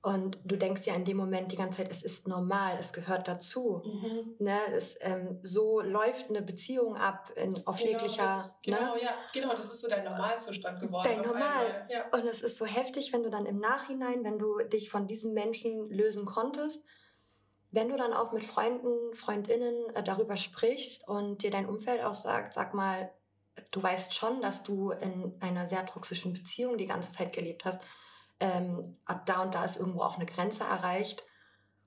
Und 0.05 0.41
du 0.45 0.57
denkst 0.57 0.85
ja 0.85 0.95
in 0.95 1.05
dem 1.05 1.17
Moment 1.17 1.53
die 1.53 1.57
ganze 1.57 1.79
Zeit, 1.79 1.91
es 1.91 2.03
ist 2.03 2.27
normal, 2.27 2.77
es 2.81 2.93
gehört 2.93 3.29
dazu. 3.29 3.83
Mhm. 3.85 4.35
Ne, 4.41 4.59
es, 4.73 4.97
ähm, 5.01 5.39
so 5.45 5.81
läuft 5.81 6.29
eine 6.29 6.43
Beziehung 6.43 6.97
ab 6.97 7.31
in, 7.37 7.65
auf 7.69 7.79
genau 7.79 7.91
jeglicher. 7.93 8.27
Das, 8.27 8.55
ne? 8.67 8.77
genau, 8.77 8.97
ja, 8.97 9.15
genau, 9.33 9.55
das 9.55 9.71
ist 9.71 9.81
so 9.81 9.89
dein 9.89 10.03
Normalzustand 10.05 10.81
geworden. 10.81 11.09
Dein 11.09 11.23
Normal. 11.23 11.87
Ja. 11.89 12.07
Und 12.13 12.27
es 12.27 12.43
ist 12.43 12.59
so 12.59 12.67
heftig, 12.67 13.13
wenn 13.13 13.23
du 13.23 13.31
dann 13.31 13.47
im 13.47 13.61
Nachhinein, 13.61 14.25
wenn 14.25 14.41
du 14.41 14.59
dich 14.65 14.91
von 14.91 15.07
diesem 15.07 15.35
Menschen 15.35 15.89
lösen 15.89 16.25
konntest, 16.25 16.85
wenn 17.71 17.89
du 17.89 17.97
dann 17.97 18.13
auch 18.13 18.33
mit 18.33 18.45
Freunden, 18.45 19.15
Freundinnen 19.15 19.95
äh, 19.95 20.03
darüber 20.03 20.37
sprichst 20.37 21.07
und 21.07 21.45
dir 21.45 21.53
dein 21.53 21.69
Umfeld 21.69 22.03
auch 22.03 22.15
sagt, 22.15 22.55
sag 22.55 22.75
mal, 22.75 23.13
du 23.71 23.81
weißt 23.81 24.15
schon, 24.15 24.43
dass 24.43 24.65
du 24.65 24.91
in 24.91 25.37
einer 25.39 25.69
sehr 25.69 25.87
toxischen 25.87 26.33
Beziehung 26.33 26.77
die 26.77 26.87
ganze 26.87 27.13
Zeit 27.13 27.33
gelebt 27.33 27.65
hast 27.65 27.81
ähm, 28.43 28.97
ab 29.05 29.25
da 29.25 29.43
und 29.43 29.55
da 29.55 29.65
ist 29.65 29.77
irgendwo 29.77 30.03
auch 30.03 30.17
eine 30.17 30.27
Grenze 30.27 30.65
erreicht. 30.65 31.25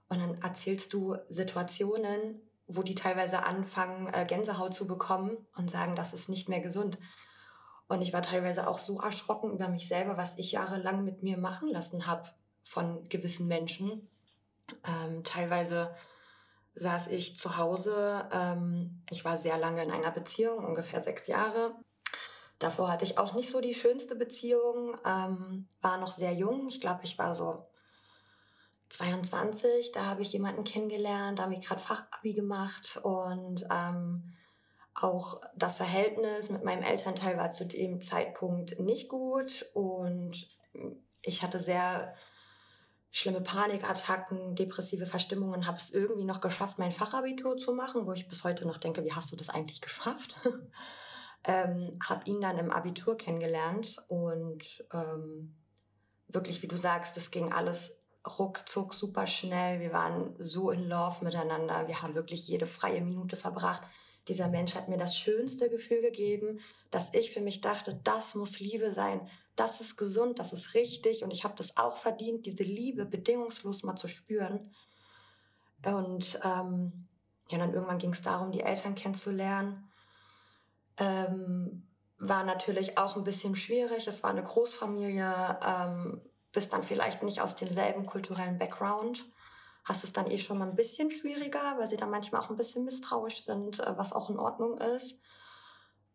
Und 0.07 0.19
dann 0.19 0.41
erzählst 0.41 0.93
du 0.93 1.17
Situationen, 1.27 2.41
wo 2.67 2.81
die 2.81 2.95
teilweise 2.95 3.43
anfangen, 3.43 4.07
äh, 4.13 4.25
Gänsehaut 4.25 4.74
zu 4.74 4.88
bekommen 4.88 5.38
und 5.57 5.69
sagen, 5.69 5.95
das 5.95 6.13
ist 6.13 6.29
nicht 6.29 6.47
mehr 6.47 6.62
gesund. 6.62 6.97
Und 7.88 8.01
ich 8.01 8.13
war 8.13 8.21
teilweise 8.21 8.67
auch 8.67 8.79
so 8.79 9.01
erschrocken 9.01 9.51
über 9.51 9.67
mich 9.67 9.88
selber, 9.88 10.17
was 10.17 10.38
ich 10.38 10.53
jahrelang 10.53 11.03
mit 11.03 11.24
mir 11.24 11.38
machen 11.38 11.67
lassen 11.67 12.07
habe 12.07 12.29
von 12.63 13.07
gewissen 13.09 13.47
Menschen. 13.47 14.07
Ähm, 14.85 15.24
teilweise 15.24 15.93
saß 16.74 17.07
ich 17.07 17.38
zu 17.38 17.57
Hause. 17.57 18.29
Ähm, 18.31 19.03
ich 19.09 19.25
war 19.25 19.35
sehr 19.35 19.57
lange 19.57 19.83
in 19.83 19.91
einer 19.91 20.12
Beziehung, 20.12 20.63
ungefähr 20.63 21.01
sechs 21.01 21.27
Jahre. 21.27 21.75
Davor 22.59 22.89
hatte 22.91 23.05
ich 23.05 23.17
auch 23.17 23.33
nicht 23.33 23.50
so 23.50 23.59
die 23.59 23.74
schönste 23.74 24.15
Beziehung, 24.15 24.97
ähm, 25.05 25.67
war 25.81 25.97
noch 25.97 26.12
sehr 26.12 26.33
jung. 26.33 26.67
Ich 26.69 26.79
glaube, 26.79 27.01
ich 27.03 27.17
war 27.17 27.35
so 27.35 27.65
22. 28.89 29.91
Da 29.91 30.05
habe 30.05 30.21
ich 30.21 30.31
jemanden 30.31 30.63
kennengelernt, 30.63 31.39
da 31.39 31.43
habe 31.43 31.53
ich 31.53 31.65
gerade 31.65 31.81
Fachabi 31.81 32.33
gemacht 32.33 33.00
und 33.03 33.67
ähm, 33.69 34.33
auch 34.93 35.41
das 35.55 35.75
Verhältnis 35.75 36.50
mit 36.50 36.63
meinem 36.63 36.83
Elternteil 36.83 37.38
war 37.38 37.51
zu 37.51 37.65
dem 37.65 38.00
Zeitpunkt 38.00 38.79
nicht 38.79 39.09
gut 39.09 39.69
und 39.74 40.47
ich 41.21 41.43
hatte 41.43 41.59
sehr 41.59 42.15
schlimme 43.12 43.41
Panikattacken, 43.41 44.55
depressive 44.55 45.05
Verstimmungen, 45.05 45.67
habe 45.67 45.77
es 45.77 45.93
irgendwie 45.93 46.25
noch 46.25 46.41
geschafft, 46.41 46.79
mein 46.79 46.91
Fachabitur 46.91 47.57
zu 47.57 47.74
machen, 47.74 48.05
wo 48.05 48.13
ich 48.13 48.27
bis 48.27 48.43
heute 48.43 48.65
noch 48.65 48.77
denke, 48.77 49.03
wie 49.03 49.13
hast 49.13 49.31
du 49.31 49.35
das 49.35 49.50
eigentlich 49.50 49.81
geschafft? 49.81 50.35
ähm, 51.46 51.98
habe 52.04 52.30
ihn 52.30 52.42
dann 52.42 52.58
im 52.58 52.72
Abitur 52.72 53.18
kennengelernt 53.18 54.04
und 54.08 54.86
ähm, 54.94 55.56
wirklich, 56.28 56.62
wie 56.62 56.68
du 56.68 56.78
sagst, 56.78 57.16
das 57.18 57.32
ging 57.32 57.52
alles 57.52 58.04
ruckzuck 58.40 58.94
super 58.94 59.28
schnell. 59.28 59.80
Wir 59.80 59.94
waren 59.94 60.36
so 60.40 60.72
in 60.72 60.84
Love 60.84 61.24
miteinander. 61.24 61.88
Wir 61.88 62.02
haben 62.02 62.16
wirklich 62.16 62.48
jede 62.48 62.66
freie 62.66 63.02
Minute 63.02 63.36
verbracht 63.36 63.84
dieser 64.28 64.48
Mensch 64.48 64.75
hat 64.75 64.90
mir 64.90 64.98
das 64.98 65.18
schönste 65.18 65.70
Gefühl 65.70 66.02
gegeben, 66.02 66.60
dass 66.92 67.14
ich 67.14 67.32
für 67.32 67.42
mich 67.42 67.62
dachte, 67.62 68.00
das 68.04 68.36
muss 68.36 68.60
Liebe 68.60 68.92
sein, 68.94 69.28
das 69.56 69.82
ist 69.82 69.98
gesund, 69.98 70.40
das 70.40 70.52
ist 70.52 70.74
richtig 70.74 71.24
und 71.24 71.32
ich 71.32 71.44
habe 71.44 71.54
das 71.56 71.78
auch 71.78 71.98
verdient, 71.98 72.46
diese 72.46 72.64
Liebe 72.64 73.06
bedingungslos 73.06 73.84
mal 73.84 73.96
zu 73.96 74.08
spüren. 74.08 74.72
Und 75.86 76.40
ähm, 76.44 77.08
ja, 77.50 77.60
dann 77.60 77.74
irgendwann 77.74 78.00
ging 78.00 78.14
es 78.14 78.24
darum, 78.24 78.52
die 78.52 78.62
Eltern 78.62 78.96
kennenzulernen. 78.96 79.88
Ähm, 80.98 81.88
war 82.18 82.44
natürlich 82.44 82.98
auch 82.98 83.16
ein 83.16 83.24
bisschen 83.24 83.56
schwierig. 83.56 84.08
Es 84.08 84.24
war 84.24 84.32
eine 84.32 84.44
Großfamilie, 84.44 85.60
ähm, 85.62 86.22
bist 86.52 86.74
dann 86.74 86.84
vielleicht 86.84 87.24
nicht 87.24 87.42
aus 87.42 87.56
demselben 87.56 88.06
kulturellen 88.06 88.58
Background 88.58 89.25
hast 89.86 90.04
es 90.04 90.12
dann 90.12 90.30
eh 90.30 90.40
schon 90.40 90.58
mal 90.58 90.68
ein 90.68 90.75
bisschen 90.75 91.12
schwieriger, 91.12 91.78
weil 91.78 91.88
sie 91.88 91.96
dann 91.96 92.10
manchmal 92.10 92.42
auch 92.42 92.50
ein 92.50 92.58
bisschen 92.58 92.84
misstrauisch 92.84 93.44
sind, 93.44 93.80
äh, 93.80 93.98
was 93.98 94.12
auch 94.12 94.30
in 94.30 94.40
Ordnung 94.40 94.78
ist. 94.80 95.22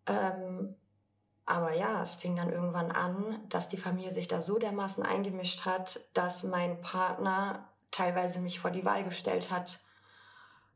Ähm, 0.06 0.76
aber 1.46 1.74
ja, 1.74 2.02
es 2.02 2.16
fing 2.16 2.36
dann 2.36 2.52
irgendwann 2.52 2.90
an, 2.90 3.40
dass 3.48 3.68
die 3.68 3.76
Familie 3.76 4.12
sich 4.12 4.28
da 4.28 4.40
so 4.40 4.58
dermaßen 4.58 5.04
eingemischt 5.04 5.64
hat, 5.64 6.00
dass 6.14 6.42
mein 6.42 6.80
Partner 6.80 7.68
teilweise 7.90 8.40
mich 8.40 8.60
vor 8.60 8.70
die 8.70 8.84
Wahl 8.84 9.04
gestellt 9.04 9.50
hat. 9.50 9.80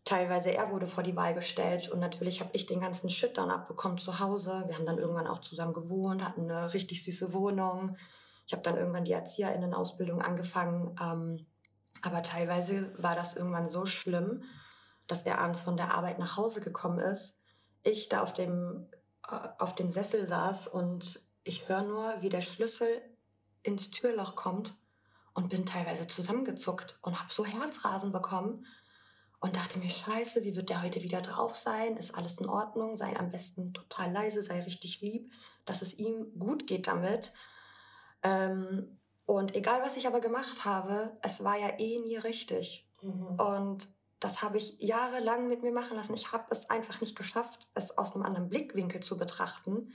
Teilweise 0.04 0.52
er 0.52 0.70
wurde 0.70 0.86
vor 0.86 1.02
die 1.02 1.16
Wahl 1.16 1.32
gestellt 1.34 1.88
und 1.88 1.98
natürlich 1.98 2.40
habe 2.40 2.50
ich 2.52 2.66
den 2.66 2.80
ganzen 2.80 3.08
Shit 3.08 3.38
dann 3.38 3.50
abbekommen 3.50 3.96
zu 3.96 4.20
Hause. 4.20 4.64
Wir 4.66 4.76
haben 4.76 4.84
dann 4.84 4.98
irgendwann 4.98 5.26
auch 5.26 5.40
zusammen 5.40 5.72
gewohnt, 5.72 6.22
hatten 6.22 6.50
eine 6.50 6.74
richtig 6.74 7.02
süße 7.02 7.32
Wohnung. 7.32 7.96
Ich 8.46 8.52
habe 8.52 8.62
dann 8.62 8.76
irgendwann 8.76 9.04
die 9.04 9.12
Erzieherinnenausbildung 9.12 10.20
angefangen. 10.20 10.94
Ähm, 11.00 11.46
aber 12.02 12.22
teilweise 12.22 12.92
war 12.98 13.16
das 13.16 13.34
irgendwann 13.34 13.66
so 13.66 13.86
schlimm, 13.86 14.42
dass 15.06 15.22
er 15.22 15.38
abends 15.38 15.62
von 15.62 15.78
der 15.78 15.94
Arbeit 15.94 16.18
nach 16.18 16.36
Hause 16.36 16.60
gekommen 16.60 16.98
ist, 16.98 17.40
ich 17.82 18.10
da 18.10 18.22
auf 18.22 18.34
dem, 18.34 18.90
äh, 19.26 19.48
auf 19.58 19.74
dem 19.74 19.90
Sessel 19.90 20.26
saß 20.26 20.68
und 20.68 21.20
ich 21.44 21.68
höre 21.68 21.82
nur, 21.82 22.20
wie 22.20 22.28
der 22.28 22.42
Schlüssel 22.42 22.88
ins 23.62 23.90
Türloch 23.90 24.36
kommt 24.36 24.74
und 25.32 25.48
bin 25.48 25.64
teilweise 25.64 26.06
zusammengezuckt 26.06 26.98
und 27.00 27.18
habe 27.18 27.32
so 27.32 27.46
Herzrasen 27.46 28.12
bekommen 28.12 28.66
und 29.40 29.56
dachte 29.56 29.78
mir, 29.78 29.90
scheiße, 29.90 30.42
wie 30.42 30.56
wird 30.56 30.70
der 30.70 30.82
heute 30.82 31.02
wieder 31.02 31.20
drauf 31.20 31.54
sein? 31.54 31.96
Ist 31.96 32.14
alles 32.14 32.38
in 32.38 32.48
Ordnung? 32.48 32.96
Sei 32.96 33.14
am 33.16 33.30
besten 33.30 33.74
total 33.74 34.10
leise, 34.10 34.42
sei 34.42 34.62
richtig 34.62 35.00
lieb, 35.00 35.30
dass 35.64 35.82
es 35.82 35.98
ihm 35.98 36.38
gut 36.38 36.66
geht 36.66 36.86
damit. 36.86 37.32
Ähm, 38.22 38.98
und 39.26 39.54
egal, 39.54 39.82
was 39.82 39.96
ich 39.96 40.06
aber 40.06 40.20
gemacht 40.20 40.64
habe, 40.64 41.16
es 41.22 41.44
war 41.44 41.58
ja 41.58 41.78
eh 41.78 41.98
nie 41.98 42.16
richtig. 42.16 42.88
Mhm. 43.02 43.38
Und 43.38 43.88
das 44.20 44.42
habe 44.42 44.56
ich 44.56 44.80
jahrelang 44.80 45.48
mit 45.48 45.62
mir 45.62 45.72
machen 45.72 45.96
lassen. 45.96 46.14
Ich 46.14 46.32
habe 46.32 46.46
es 46.50 46.70
einfach 46.70 47.00
nicht 47.00 47.16
geschafft, 47.16 47.68
es 47.74 47.98
aus 47.98 48.14
einem 48.14 48.24
anderen 48.24 48.48
Blickwinkel 48.48 49.02
zu 49.02 49.18
betrachten, 49.18 49.92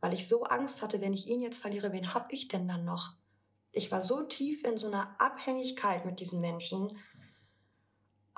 weil 0.00 0.14
ich 0.14 0.28
so 0.28 0.44
Angst 0.44 0.82
hatte, 0.82 1.00
wenn 1.00 1.12
ich 1.12 1.28
ihn 1.28 1.40
jetzt 1.40 1.58
verliere, 1.58 1.92
wen 1.92 2.14
habe 2.14 2.26
ich 2.30 2.48
denn 2.48 2.66
dann 2.66 2.84
noch? 2.84 3.14
Ich 3.72 3.92
war 3.92 4.00
so 4.00 4.22
tief 4.22 4.64
in 4.64 4.78
so 4.78 4.86
einer 4.86 5.14
Abhängigkeit 5.20 6.06
mit 6.06 6.20
diesen 6.20 6.40
Menschen, 6.40 6.96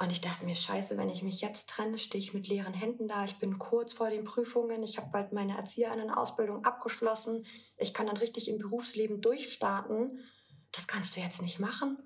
und 0.01 0.13
ich 0.13 0.21
dachte 0.21 0.45
mir, 0.45 0.55
scheiße, 0.55 0.97
wenn 0.97 1.09
ich 1.09 1.25
mich 1.25 1.41
jetzt 1.41 1.69
trenne, 1.69 1.99
stehe 1.99 2.23
ich 2.23 2.33
mit 2.33 2.47
leeren 2.47 2.75
Händen 2.75 3.09
da. 3.09 3.25
Ich 3.25 3.39
bin 3.39 3.59
kurz 3.59 3.93
vor 3.93 4.11
den 4.11 4.25
Prüfungen. 4.25 4.83
Ich 4.85 4.97
habe 4.97 5.11
bald 5.11 5.33
meine 5.33 5.57
Erzieherinnenausbildung 5.57 6.65
abgeschlossen. 6.65 7.45
Ich 7.77 7.95
kann 7.95 8.07
dann 8.07 8.17
richtig 8.17 8.49
im 8.49 8.59
Berufsleben 8.59 9.21
durchstarten. 9.21 10.21
Das 10.71 10.87
kannst 10.87 11.17
du 11.17 11.21
jetzt 11.21 11.43
nicht 11.43 11.59
machen. 11.59 11.99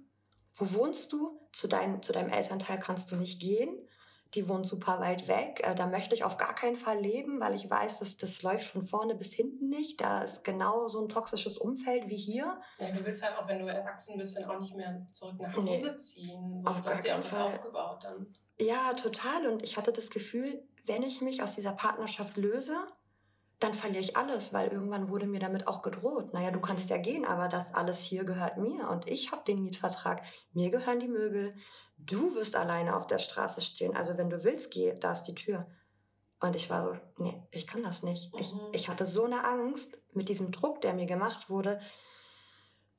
Wo 0.55 0.73
wohnst 0.73 1.13
du? 1.13 1.39
Zu, 1.53 1.69
dein, 1.69 2.03
zu 2.03 2.13
deinem 2.13 2.31
Elternteil 2.31 2.79
kannst 2.81 3.11
du 3.11 3.17
nicht 3.17 3.41
gehen 3.41 3.87
die 4.35 4.49
wohnt 4.49 4.67
super 4.67 4.99
weit 5.01 5.29
weg. 5.29 5.61
Äh, 5.65 5.75
da 5.75 5.87
möchte 5.87 6.15
ich 6.15 6.25
auf 6.25 6.39
gar 6.39 6.55
keinen 6.55 6.77
Fall 6.77 6.99
leben, 6.99 7.41
weil 7.41 7.55
ich 7.55 7.69
weiß, 7.69 7.99
dass 7.99 8.17
das 8.17 8.43
läuft 8.43 8.65
von 8.65 8.83
vorne 8.83 9.15
bis 9.15 9.33
hinten 9.33 9.69
nicht. 9.69 10.01
Da 10.01 10.23
ist 10.23 10.43
genau 10.45 10.89
so 10.89 11.03
ein 11.03 11.09
toxisches 11.09 11.59
Umfeld 11.59 12.09
wie 12.09 12.17
hier. 12.17 12.61
Ja, 12.79 12.91
du 12.91 13.05
willst 13.05 13.23
halt 13.23 13.37
auch, 13.37 13.47
wenn 13.47 13.59
du 13.59 13.67
erwachsen 13.67 14.19
bist, 14.19 14.37
dann 14.37 14.45
auch 14.45 14.59
nicht 14.59 14.75
mehr 14.75 15.07
zurück 15.11 15.39
nach 15.39 15.55
Hause 15.57 15.91
nee, 15.91 15.97
ziehen. 15.97 16.61
So, 16.61 16.69
auf 16.69 16.81
du 16.81 16.89
hast 16.89 17.07
ja 17.07 17.15
auch 17.15 17.19
was 17.19 17.35
aufgebaut 17.35 18.05
dann. 18.05 18.27
Ja, 18.59 18.95
total. 18.95 19.47
Und 19.47 19.63
ich 19.63 19.77
hatte 19.77 19.93
das 19.93 20.11
Gefühl, 20.11 20.63
wenn 20.87 21.03
ich 21.03 21.21
mich 21.21 21.43
aus 21.43 21.55
dieser 21.55 21.73
Partnerschaft 21.73 22.37
löse, 22.37 22.77
dann 23.63 23.75
verliere 23.75 24.03
ich 24.03 24.17
alles, 24.17 24.53
weil 24.53 24.73
irgendwann 24.73 25.09
wurde 25.09 25.27
mir 25.27 25.41
damit 25.41 25.69
auch 25.69 25.83
gedroht. 25.83 26.33
Naja, 26.33 26.51
du 26.51 26.61
kannst 26.61 26.91
ja 26.91 26.99
gehen, 26.99 27.25
aber 27.25 27.49
das 27.49 27.75
alles 27.75 28.01
hier 28.01 28.25
gehört 28.25 28.57
mir 28.57 28.89
und 28.89 29.09
ich 29.09 29.31
habe 29.31 29.43
den 29.47 29.63
Mietvertrag. 29.63 30.23
Mir 30.53 30.71
gehören 30.71 31.01
die 31.01 31.09
Möbel. 31.09 31.55
Du 31.97 32.35
wirst 32.35 32.57
alleine 32.57 32.97
auf 32.97 33.07
der 33.07 33.19
Straße 33.19 33.61
stehen. 33.61 33.97
Also 33.97 34.17
wenn 34.19 34.31
du 34.31 34.43
willst, 34.43 34.71
geh, 34.73 34.99
da 34.99 35.13
ist 35.13 35.25
die 35.25 35.35
Tür. 35.35 35.67
Und 36.41 36.57
ich 36.57 36.71
war 36.71 36.89
so, 36.89 37.01
nee, 37.19 37.41
ich 37.53 37.69
kann 37.69 37.85
das 37.85 38.03
nicht. 38.03 38.33
Mhm. 38.33 38.41
Ich, 38.41 38.55
ich 38.73 38.89
hatte 38.89 39.07
so 39.07 39.25
eine 39.25 39.45
Angst 39.45 39.97
mit 40.13 40.29
diesem 40.29 40.51
Druck, 40.51 40.81
der 40.81 40.95
mir 40.95 41.07
gemacht 41.07 41.49
wurde, 41.49 41.81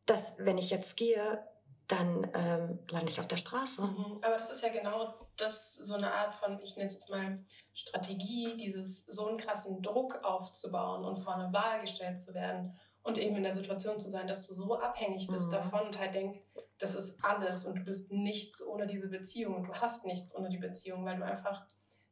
dass 0.06 0.36
wenn 0.38 0.58
ich 0.58 0.70
jetzt 0.70 0.96
gehe, 0.96 1.46
dann 1.88 2.32
ähm, 2.34 2.80
lande 2.90 3.12
ich 3.12 3.20
auf 3.20 3.28
der 3.28 3.38
Straße. 3.38 3.82
Mhm. 3.82 4.20
Aber 4.22 4.38
das 4.38 4.50
ist 4.50 4.64
ja 4.64 4.70
genau 4.70 5.23
das, 5.38 5.74
so 5.74 5.96
eine 5.96 6.12
Art 6.14 6.36
von, 6.36 6.60
ich 6.62 6.76
nenne 6.76 6.88
es 6.88 6.94
jetzt 6.94 7.10
mal 7.10 7.44
Strategie, 7.74 8.56
dieses 8.58 9.06
so 9.06 9.28
einen 9.28 9.38
krassen 9.38 9.82
Druck 9.82 10.24
aufzubauen 10.24 11.06
und 11.06 11.18
vor 11.18 11.36
eine 11.36 11.52
Wahl 11.54 11.82
gestellt 11.82 12.20
zu 12.20 12.34
werden 12.34 12.78
und 13.02 13.18
eben 13.18 13.36
in 13.36 13.44
der 13.44 13.52
Situation 13.52 14.00
zu 14.00 14.10
sein, 14.10 14.28
dass 14.28 14.48
du 14.48 14.54
so 14.54 14.80
abhängig 14.80 15.28
bist 15.28 15.48
mhm. 15.48 15.56
davon 15.56 15.82
und 15.88 16.00
halt 16.00 16.16
denkst, 16.16 16.38
das 16.78 16.96
ist 16.96 17.24
alles 17.24 17.66
und 17.66 17.80
du 17.80 17.84
bist 17.84 18.12
nichts 18.12 18.66
ohne 18.66 18.88
diese 18.88 19.10
Beziehung 19.10 19.56
und 19.56 19.68
du 19.68 19.74
hast 19.74 20.06
nichts 20.06 20.36
ohne 20.36 20.50
die 20.50 20.58
Beziehung, 20.58 21.06
weil 21.06 21.18
du 21.18 21.26
einfach 21.26 21.66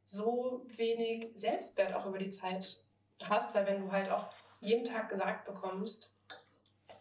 so 0.04 0.66
wenig 0.68 1.30
Selbstwert 1.34 1.94
auch 1.94 2.06
über 2.06 2.18
die 2.18 2.30
Zeit 2.30 2.84
hast, 3.22 3.54
weil 3.54 3.66
wenn 3.66 3.80
du 3.80 3.92
halt 3.92 4.10
auch 4.10 4.28
jeden 4.60 4.84
Tag 4.84 5.08
gesagt 5.08 5.46
bekommst, 5.46 6.16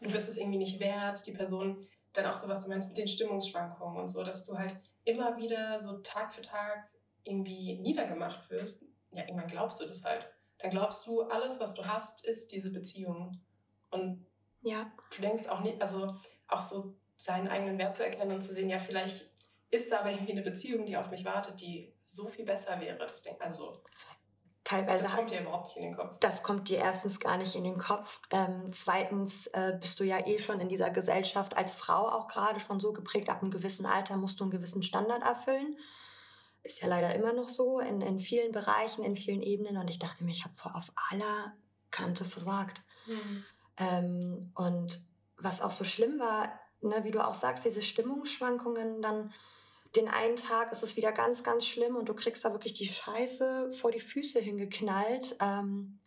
du 0.01 0.11
bist 0.11 0.29
es 0.29 0.37
irgendwie 0.37 0.57
nicht 0.57 0.79
wert, 0.79 1.25
die 1.27 1.31
Person 1.31 1.85
dann 2.13 2.25
auch 2.25 2.33
so, 2.33 2.47
was 2.47 2.63
du 2.63 2.69
meinst 2.69 2.89
mit 2.89 2.97
den 2.97 3.07
Stimmungsschwankungen 3.07 3.99
und 3.99 4.09
so, 4.09 4.23
dass 4.23 4.45
du 4.45 4.57
halt 4.57 4.75
immer 5.05 5.37
wieder 5.37 5.79
so 5.79 5.99
Tag 5.99 6.31
für 6.33 6.41
Tag 6.41 6.89
irgendwie 7.23 7.79
niedergemacht 7.79 8.49
wirst. 8.49 8.85
Ja, 9.11 9.23
irgendwann 9.25 9.49
glaubst 9.49 9.81
du 9.81 9.85
das 9.85 10.03
halt. 10.03 10.29
Dann 10.59 10.71
glaubst 10.71 11.05
du, 11.07 11.23
alles, 11.23 11.59
was 11.59 11.73
du 11.73 11.85
hast, 11.85 12.25
ist 12.25 12.51
diese 12.51 12.71
Beziehung. 12.71 13.41
Und 13.89 14.25
ja. 14.61 14.91
du 15.15 15.21
denkst 15.21 15.47
auch 15.47 15.61
nicht, 15.61 15.81
also 15.81 16.15
auch 16.47 16.61
so 16.61 16.95
seinen 17.15 17.47
eigenen 17.47 17.77
Wert 17.77 17.95
zu 17.95 18.03
erkennen 18.03 18.31
und 18.31 18.41
zu 18.41 18.53
sehen, 18.53 18.69
ja, 18.69 18.79
vielleicht 18.79 19.29
ist 19.69 19.91
da 19.91 19.99
aber 19.99 20.11
irgendwie 20.11 20.33
eine 20.33 20.41
Beziehung, 20.41 20.85
die 20.85 20.97
auf 20.97 21.09
mich 21.09 21.23
wartet, 21.23 21.61
die 21.61 21.93
so 22.03 22.27
viel 22.27 22.45
besser 22.45 22.79
wäre. 22.79 22.97
Das 22.97 23.23
denk, 23.23 23.41
also 23.41 23.81
teilweise. 24.71 25.03
Das 25.03 25.13
kommt 25.13 25.31
dir 25.31 25.41
überhaupt 25.41 25.65
nicht 25.67 25.77
in 25.77 25.83
den 25.83 25.95
Kopf. 25.95 26.17
Das 26.19 26.43
kommt 26.43 26.69
dir 26.69 26.77
erstens 26.79 27.19
gar 27.19 27.37
nicht 27.37 27.55
in 27.55 27.63
den 27.63 27.77
Kopf. 27.77 28.21
Ähm, 28.29 28.71
zweitens 28.71 29.47
äh, 29.47 29.77
bist 29.79 29.99
du 29.99 30.03
ja 30.03 30.25
eh 30.25 30.39
schon 30.39 30.59
in 30.59 30.69
dieser 30.69 30.89
Gesellschaft 30.89 31.57
als 31.57 31.75
Frau 31.75 32.09
auch 32.09 32.27
gerade 32.27 32.59
schon 32.59 32.79
so 32.79 32.93
geprägt. 32.93 33.29
Ab 33.29 33.41
einem 33.41 33.51
gewissen 33.51 33.85
Alter 33.85 34.17
musst 34.17 34.39
du 34.39 34.43
einen 34.43 34.51
gewissen 34.51 34.83
Standard 34.83 35.23
erfüllen. 35.23 35.77
Ist 36.63 36.81
ja 36.81 36.87
leider 36.87 37.13
immer 37.15 37.33
noch 37.33 37.49
so 37.49 37.79
in, 37.79 38.01
in 38.01 38.19
vielen 38.19 38.51
Bereichen, 38.51 39.03
in 39.03 39.17
vielen 39.17 39.41
Ebenen. 39.41 39.77
Und 39.77 39.89
ich 39.89 39.99
dachte 39.99 40.23
mir, 40.23 40.31
ich 40.31 40.43
habe 40.43 40.53
vor 40.53 40.75
auf 40.75 40.91
aller 41.09 41.53
Kante 41.89 42.23
versagt. 42.23 42.81
Mhm. 43.07 43.43
Ähm, 43.77 44.51
und 44.55 45.03
was 45.37 45.61
auch 45.61 45.71
so 45.71 45.83
schlimm 45.83 46.19
war, 46.19 46.59
ne, 46.81 47.03
wie 47.03 47.11
du 47.11 47.25
auch 47.25 47.33
sagst, 47.33 47.65
diese 47.65 47.81
Stimmungsschwankungen 47.81 49.01
dann 49.01 49.33
den 49.95 50.07
einen 50.07 50.37
Tag 50.37 50.71
ist 50.71 50.83
es 50.83 50.95
wieder 50.95 51.11
ganz, 51.11 51.43
ganz 51.43 51.65
schlimm 51.65 51.95
und 51.95 52.07
du 52.07 52.13
kriegst 52.13 52.45
da 52.45 52.51
wirklich 52.51 52.73
die 52.73 52.87
Scheiße 52.87 53.71
vor 53.71 53.91
die 53.91 53.99
Füße 53.99 54.39
hingeknallt. 54.39 55.35
Ähm, 55.41 55.99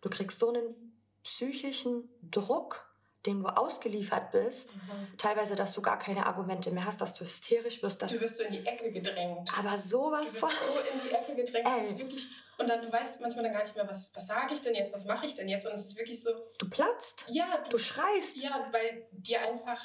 du 0.00 0.10
kriegst 0.10 0.38
so 0.38 0.48
einen 0.48 0.96
psychischen 1.22 2.08
Druck, 2.22 2.86
den 3.26 3.42
du 3.42 3.48
ausgeliefert 3.48 4.30
bist, 4.30 4.74
mhm. 4.74 5.18
teilweise, 5.18 5.56
dass 5.56 5.72
du 5.72 5.82
gar 5.82 5.98
keine 5.98 6.26
Argumente 6.26 6.70
mehr 6.70 6.84
hast, 6.84 7.00
dass 7.00 7.14
du 7.14 7.24
hysterisch 7.24 7.82
wirst. 7.82 8.02
Dass 8.02 8.12
du 8.12 8.20
wirst 8.20 8.36
so 8.36 8.44
in 8.44 8.52
die 8.52 8.66
Ecke 8.66 8.92
gedrängt. 8.92 9.50
Aber 9.58 9.76
sowas 9.78 10.34
Du 10.34 10.42
wirst 10.42 10.60
so 10.60 10.78
in 10.94 11.08
die 11.08 11.14
Ecke 11.14 11.34
gedrängt, 11.34 11.66
das 11.66 11.90
ist 11.90 11.98
wirklich... 11.98 12.26
Und 12.58 12.68
dann, 12.70 12.80
du 12.80 12.90
weißt 12.90 13.20
manchmal 13.20 13.44
dann 13.44 13.52
gar 13.52 13.62
nicht 13.62 13.76
mehr, 13.76 13.86
was, 13.86 14.12
was 14.14 14.26
sage 14.26 14.54
ich 14.54 14.62
denn 14.62 14.74
jetzt, 14.74 14.92
was 14.92 15.04
mache 15.04 15.26
ich 15.26 15.34
denn 15.34 15.48
jetzt? 15.48 15.66
Und 15.66 15.74
es 15.74 15.84
ist 15.84 15.98
wirklich 15.98 16.22
so... 16.22 16.30
Du 16.58 16.70
platzt. 16.70 17.26
Ja. 17.28 17.58
Du, 17.64 17.70
du 17.70 17.78
schreist. 17.78 18.36
Ja, 18.36 18.68
weil 18.72 19.06
dir 19.12 19.42
einfach 19.42 19.78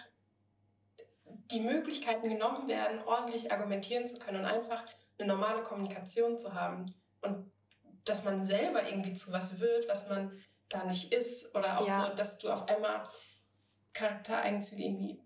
die 1.52 1.60
Möglichkeiten 1.60 2.30
genommen 2.30 2.68
werden, 2.68 3.02
ordentlich 3.06 3.52
argumentieren 3.52 4.06
zu 4.06 4.20
können 4.20 4.40
und 4.40 4.46
einfach 4.46 4.84
eine 5.18 5.28
normale 5.28 5.64
Kommunikation 5.64 6.38
zu 6.38 6.54
haben. 6.54 6.86
Und 7.22 7.52
dass 8.06 8.24
man 8.24 8.46
selber 8.46 8.88
irgendwie 8.88 9.14
zu 9.14 9.32
was 9.32 9.60
wird, 9.60 9.88
was 9.88 10.10
man 10.10 10.32
gar 10.70 10.86
nicht 10.88 11.14
ist. 11.14 11.54
Oder 11.56 11.80
auch 11.80 11.88
ja. 11.88 12.08
so, 12.08 12.16
dass 12.16 12.38
du 12.38 12.50
auf 12.50 12.68
einmal 12.68 13.04
Charaktereigenzüge 13.94 14.84
irgendwie 14.84 15.20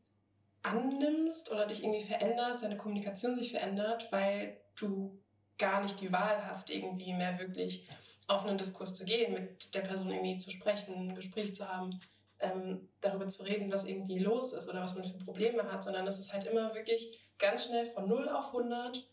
annimmst 0.63 1.51
oder 1.51 1.65
dich 1.65 1.83
irgendwie 1.83 2.03
veränderst, 2.03 2.63
deine 2.63 2.77
Kommunikation 2.77 3.35
sich 3.35 3.51
verändert, 3.51 4.11
weil 4.11 4.59
du 4.75 5.21
gar 5.57 5.81
nicht 5.81 6.01
die 6.01 6.11
Wahl 6.11 6.45
hast, 6.47 6.69
irgendwie 6.69 7.13
mehr 7.13 7.39
wirklich 7.39 7.87
auf 8.27 8.45
einen 8.45 8.57
Diskurs 8.57 8.95
zu 8.95 9.05
gehen, 9.05 9.33
mit 9.33 9.75
der 9.75 9.81
Person 9.81 10.11
irgendwie 10.11 10.37
zu 10.37 10.51
sprechen, 10.51 11.09
ein 11.09 11.15
Gespräch 11.15 11.55
zu 11.55 11.71
haben, 11.71 11.99
ähm, 12.39 12.89
darüber 13.01 13.27
zu 13.27 13.43
reden, 13.43 13.71
was 13.71 13.85
irgendwie 13.85 14.19
los 14.19 14.53
ist 14.53 14.69
oder 14.69 14.81
was 14.81 14.95
man 14.95 15.03
für 15.03 15.17
Probleme 15.17 15.71
hat, 15.71 15.83
sondern 15.83 16.05
es 16.07 16.19
ist 16.19 16.33
halt 16.33 16.45
immer 16.45 16.73
wirklich 16.75 17.29
ganz 17.37 17.65
schnell 17.65 17.85
von 17.85 18.07
0 18.07 18.29
auf 18.29 18.47
100 18.47 19.09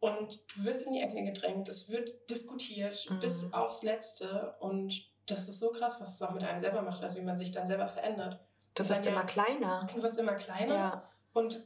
und 0.00 0.44
du 0.54 0.64
wirst 0.64 0.86
in 0.86 0.92
die 0.92 1.00
Ecke 1.00 1.22
gedrängt, 1.22 1.68
es 1.68 1.88
wird 1.88 2.30
diskutiert 2.30 3.08
mhm. 3.08 3.18
bis 3.20 3.52
aufs 3.52 3.82
Letzte 3.82 4.54
und 4.60 4.92
das 5.26 5.48
ist 5.48 5.60
so 5.60 5.70
krass, 5.70 6.00
was 6.00 6.14
es 6.14 6.22
auch 6.22 6.32
mit 6.32 6.44
einem 6.44 6.60
selber 6.60 6.82
macht, 6.82 7.02
also 7.02 7.18
wie 7.18 7.24
man 7.24 7.38
sich 7.38 7.52
dann 7.52 7.66
selber 7.66 7.88
verändert. 7.88 8.38
Du 8.74 8.86
wirst 8.88 9.06
immer 9.06 9.24
kleiner. 9.24 9.88
Du 9.94 10.02
wirst 10.02 10.18
immer 10.18 10.34
kleiner. 10.34 10.74
Ja. 10.74 11.10
Und 11.32 11.64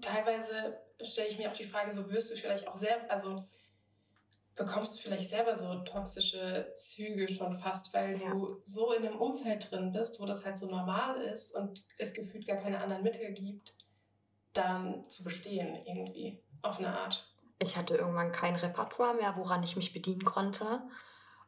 teilweise 0.00 0.78
stelle 1.00 1.28
ich 1.28 1.38
mir 1.38 1.50
auch 1.50 1.56
die 1.56 1.64
Frage, 1.64 1.92
so 1.92 2.10
wirst 2.10 2.30
du 2.30 2.36
vielleicht 2.36 2.68
auch 2.68 2.76
selber, 2.76 3.10
also 3.10 3.44
bekommst 4.54 4.94
du 4.94 5.02
vielleicht 5.02 5.28
selber 5.28 5.54
so 5.54 5.74
toxische 5.80 6.72
Züge 6.74 7.28
schon 7.28 7.54
fast, 7.54 7.94
weil 7.94 8.20
ja. 8.20 8.30
du 8.30 8.60
so 8.62 8.92
in 8.92 9.06
einem 9.06 9.18
Umfeld 9.18 9.70
drin 9.70 9.92
bist, 9.92 10.20
wo 10.20 10.26
das 10.26 10.44
halt 10.44 10.58
so 10.58 10.66
normal 10.66 11.20
ist 11.20 11.54
und 11.54 11.82
es 11.98 12.12
gefühlt 12.12 12.46
gar 12.46 12.56
keine 12.56 12.82
anderen 12.82 13.02
Mittel 13.02 13.32
gibt, 13.32 13.74
dann 14.52 15.02
zu 15.04 15.24
bestehen 15.24 15.76
irgendwie 15.86 16.42
auf 16.60 16.78
eine 16.78 16.96
Art. 16.96 17.28
Ich 17.58 17.76
hatte 17.76 17.96
irgendwann 17.96 18.32
kein 18.32 18.56
Repertoire 18.56 19.14
mehr, 19.14 19.36
woran 19.36 19.62
ich 19.62 19.76
mich 19.76 19.92
bedienen 19.92 20.24
konnte. 20.24 20.82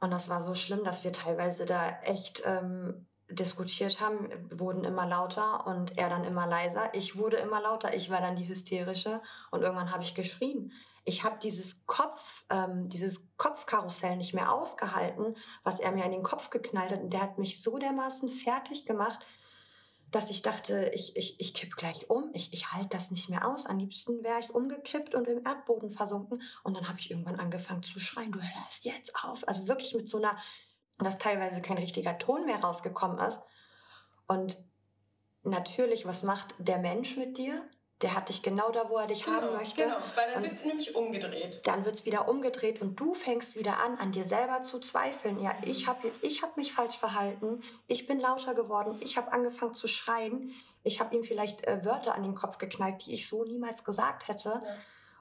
Und 0.00 0.10
das 0.10 0.28
war 0.28 0.40
so 0.40 0.54
schlimm, 0.54 0.84
dass 0.84 1.04
wir 1.04 1.12
teilweise 1.12 1.66
da 1.66 2.00
echt 2.02 2.42
ähm, 2.46 3.06
diskutiert 3.30 4.00
haben, 4.00 4.28
wurden 4.50 4.84
immer 4.84 5.06
lauter 5.06 5.66
und 5.66 5.96
er 5.96 6.08
dann 6.08 6.24
immer 6.24 6.46
leiser. 6.46 6.94
Ich 6.94 7.16
wurde 7.16 7.38
immer 7.38 7.60
lauter, 7.60 7.94
ich 7.94 8.10
war 8.10 8.20
dann 8.20 8.36
die 8.36 8.48
hysterische 8.48 9.22
und 9.50 9.62
irgendwann 9.62 9.92
habe 9.92 10.02
ich 10.02 10.14
geschrien. 10.14 10.72
Ich 11.06 11.22
habe 11.22 11.38
dieses 11.42 11.86
Kopf, 11.86 12.44
ähm, 12.50 12.88
dieses 12.88 13.36
Kopfkarussell 13.36 14.16
nicht 14.16 14.34
mehr 14.34 14.52
ausgehalten, 14.52 15.36
was 15.62 15.80
er 15.80 15.92
mir 15.92 16.04
in 16.04 16.12
den 16.12 16.22
Kopf 16.22 16.50
geknallt 16.50 16.92
hat. 16.92 17.02
Und 17.02 17.12
der 17.12 17.22
hat 17.22 17.38
mich 17.38 17.60
so 17.60 17.78
dermaßen 17.78 18.28
fertig 18.28 18.86
gemacht, 18.86 19.18
dass 20.14 20.30
ich 20.30 20.42
dachte, 20.42 20.92
ich, 20.94 21.16
ich, 21.16 21.40
ich 21.40 21.54
kipp 21.54 21.76
gleich 21.76 22.08
um, 22.08 22.30
ich, 22.34 22.52
ich 22.52 22.72
halte 22.72 22.90
das 22.90 23.10
nicht 23.10 23.30
mehr 23.30 23.48
aus. 23.48 23.66
Am 23.66 23.78
liebsten 23.78 24.22
wäre 24.22 24.38
ich 24.38 24.54
umgekippt 24.54 25.14
und 25.14 25.26
im 25.26 25.44
Erdboden 25.44 25.90
versunken. 25.90 26.40
Und 26.62 26.76
dann 26.76 26.88
habe 26.88 27.00
ich 27.00 27.10
irgendwann 27.10 27.40
angefangen 27.40 27.82
zu 27.82 27.98
schreien, 27.98 28.30
du 28.30 28.40
hörst 28.40 28.84
jetzt 28.84 29.12
auf. 29.24 29.46
Also 29.48 29.66
wirklich 29.66 29.94
mit 29.94 30.08
so 30.08 30.18
einer, 30.18 30.38
dass 31.04 31.18
teilweise 31.18 31.62
kein 31.62 31.78
richtiger 31.78 32.18
Ton 32.18 32.46
mehr 32.46 32.60
rausgekommen 32.60 33.18
ist. 33.18 33.40
Und 34.26 34.58
natürlich, 35.42 36.06
was 36.06 36.22
macht 36.22 36.54
der 36.58 36.78
Mensch 36.78 37.16
mit 37.16 37.38
dir? 37.38 37.68
der 38.04 38.14
hat 38.14 38.28
dich 38.28 38.42
genau 38.42 38.70
da, 38.70 38.90
wo 38.90 38.98
er 38.98 39.06
dich 39.06 39.24
genau, 39.24 39.40
haben 39.40 39.56
möchte. 39.56 39.82
Genau, 39.82 39.96
weil 40.14 40.32
dann 40.32 40.42
wird 40.42 40.52
es 40.52 40.64
nämlich 40.64 40.94
umgedreht. 40.94 41.62
Dann 41.64 41.84
wird 41.84 41.94
es 41.94 42.04
wieder 42.04 42.28
umgedreht 42.28 42.82
und 42.82 43.00
du 43.00 43.14
fängst 43.14 43.56
wieder 43.56 43.78
an, 43.78 43.96
an 43.96 44.12
dir 44.12 44.24
selber 44.24 44.62
zu 44.62 44.78
zweifeln. 44.80 45.40
Ja, 45.40 45.56
ich 45.64 45.86
habe 45.86 46.08
hab 46.08 46.56
mich 46.56 46.72
falsch 46.72 46.98
verhalten, 46.98 47.62
ich 47.86 48.06
bin 48.06 48.20
lauter 48.20 48.54
geworden, 48.54 48.98
ich 49.00 49.16
habe 49.16 49.32
angefangen 49.32 49.74
zu 49.74 49.88
schreien, 49.88 50.52
ich 50.82 51.00
habe 51.00 51.16
ihm 51.16 51.24
vielleicht 51.24 51.66
äh, 51.66 51.84
Wörter 51.84 52.14
an 52.14 52.24
den 52.24 52.34
Kopf 52.34 52.58
geknallt, 52.58 53.06
die 53.06 53.14
ich 53.14 53.28
so 53.28 53.44
niemals 53.44 53.84
gesagt 53.84 54.28
hätte. 54.28 54.60
Ja. 54.62 54.76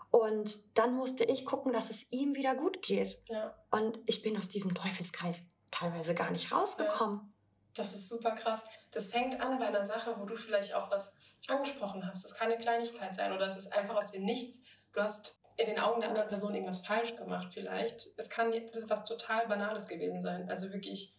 Und 0.10 0.78
dann 0.78 0.93
musste 0.93 1.24
ich 1.24 1.46
gucken, 1.46 1.74
dass 1.74 1.89
es 1.89 2.12
ihm 2.12 2.36
wieder 2.36 2.54
gut 2.54 2.82
geht. 2.82 3.22
Ja. 3.30 3.56
Und 3.72 4.00
ich 4.06 4.22
bin 4.22 4.38
aus 4.38 4.50
diesem 4.50 4.76
Teufelskreis 4.76 5.43
teilweise 5.74 6.16
gar 6.16 6.32
nicht 6.32 6.52
rausgekommen. 6.52 7.20
Ja. 7.20 7.34
Das 7.76 7.94
ist 7.94 8.08
super 8.08 8.32
krass. 8.32 8.64
Das 8.92 9.08
fängt 9.08 9.42
an 9.42 9.58
bei 9.58 9.68
einer 9.68 9.84
Sache, 9.84 10.16
wo 10.20 10.26
du 10.26 10.36
vielleicht 10.36 10.76
auch 10.76 10.92
was 10.92 11.14
angesprochen 11.48 12.06
hast. 12.08 12.24
Das 12.24 12.36
kann 12.36 12.52
eine 12.52 12.62
Kleinigkeit 12.62 13.16
sein 13.16 13.34
oder 13.34 13.48
es 13.48 13.56
ist 13.56 13.74
einfach 13.74 13.96
aus 13.96 14.12
dem 14.12 14.24
Nichts. 14.24 14.62
Du 14.94 15.02
hast 15.02 15.40
in 15.58 15.66
den 15.68 15.80
Augen 15.80 16.02
der 16.02 16.10
anderen 16.10 16.28
Person 16.28 16.54
irgendwas 16.54 16.86
falsch 16.86 17.16
gemacht 17.16 17.50
vielleicht. 17.52 18.08
Es 18.18 18.30
kann 18.30 18.54
was 18.88 19.04
total 19.06 19.48
Banales 19.48 19.88
gewesen 19.88 20.22
sein. 20.22 20.50
Also 20.50 20.72
wirklich. 20.72 21.16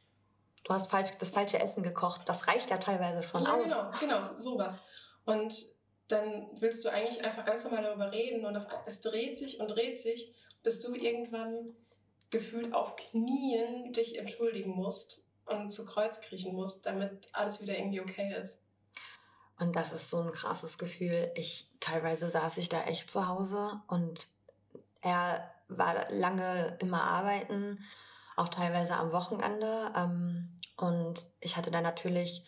Du 0.64 0.73
hast 0.73 0.90
falsch, 0.90 1.11
das 1.19 1.31
falsche 1.31 1.59
Essen 1.59 1.83
gekocht. 1.83 2.23
Das 2.27 2.47
reicht 2.47 2.71
ja 2.71 2.79
teilweise 2.79 3.23
schon 3.23 3.43
ja, 3.43 3.55
aus. 3.55 3.64
Genau, 3.64 3.90
genau, 4.01 4.38
sowas. 4.38 4.79
Und 5.25 5.55
dann 6.09 6.49
willst 6.55 6.85
du 6.85 6.88
eigentlich 6.90 7.25
einfach 7.25 7.45
ganz 7.45 7.64
normal 7.64 7.83
darüber 7.83 8.12
reden 8.12 8.45
und 8.45 8.57
auf, 8.57 8.67
es 8.87 9.01
dreht 9.01 9.37
sich 9.37 9.61
und 9.61 9.69
dreht 9.69 9.99
sich, 9.99 10.35
bis 10.62 10.81
du 10.81 10.95
irgendwann 10.95 11.75
gefühlt 12.30 12.74
auf 12.74 12.96
Knien 12.96 13.92
dich 13.92 14.18
entschuldigen 14.18 14.70
musst 14.70 15.28
und 15.46 15.70
zu 15.70 15.84
Kreuz 15.84 16.20
kriechen 16.20 16.54
musst, 16.54 16.87
damit 16.87 17.28
alles 17.32 17.60
wieder 17.60 17.76
irgendwie 17.76 18.00
okay 18.00 18.34
ist. 18.40 18.64
Und 19.58 19.76
das 19.76 19.92
ist 19.92 20.10
so 20.10 20.20
ein 20.20 20.32
krasses 20.32 20.78
Gefühl. 20.78 21.30
Ich 21.37 21.70
teilweise 21.80 22.28
saß 22.28 22.58
ich 22.58 22.68
da 22.68 22.82
echt 22.84 23.10
zu 23.10 23.28
Hause 23.28 23.80
und 23.87 24.26
er 25.00 25.50
war 25.68 26.10
lange 26.10 26.76
immer 26.80 27.02
arbeiten, 27.02 27.78
auch 28.37 28.48
teilweise 28.48 28.96
am 28.96 29.12
Wochenende. 29.12 29.92
Ähm, 29.96 30.60
und 30.76 31.24
ich 31.40 31.56
hatte 31.56 31.70
dann 31.70 31.84
natürlich 31.84 32.44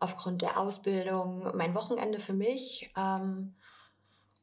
aufgrund 0.00 0.42
der 0.42 0.58
Ausbildung 0.58 1.56
mein 1.56 1.74
Wochenende 1.74 2.18
für 2.18 2.32
mich 2.32 2.90
ähm, 2.96 3.56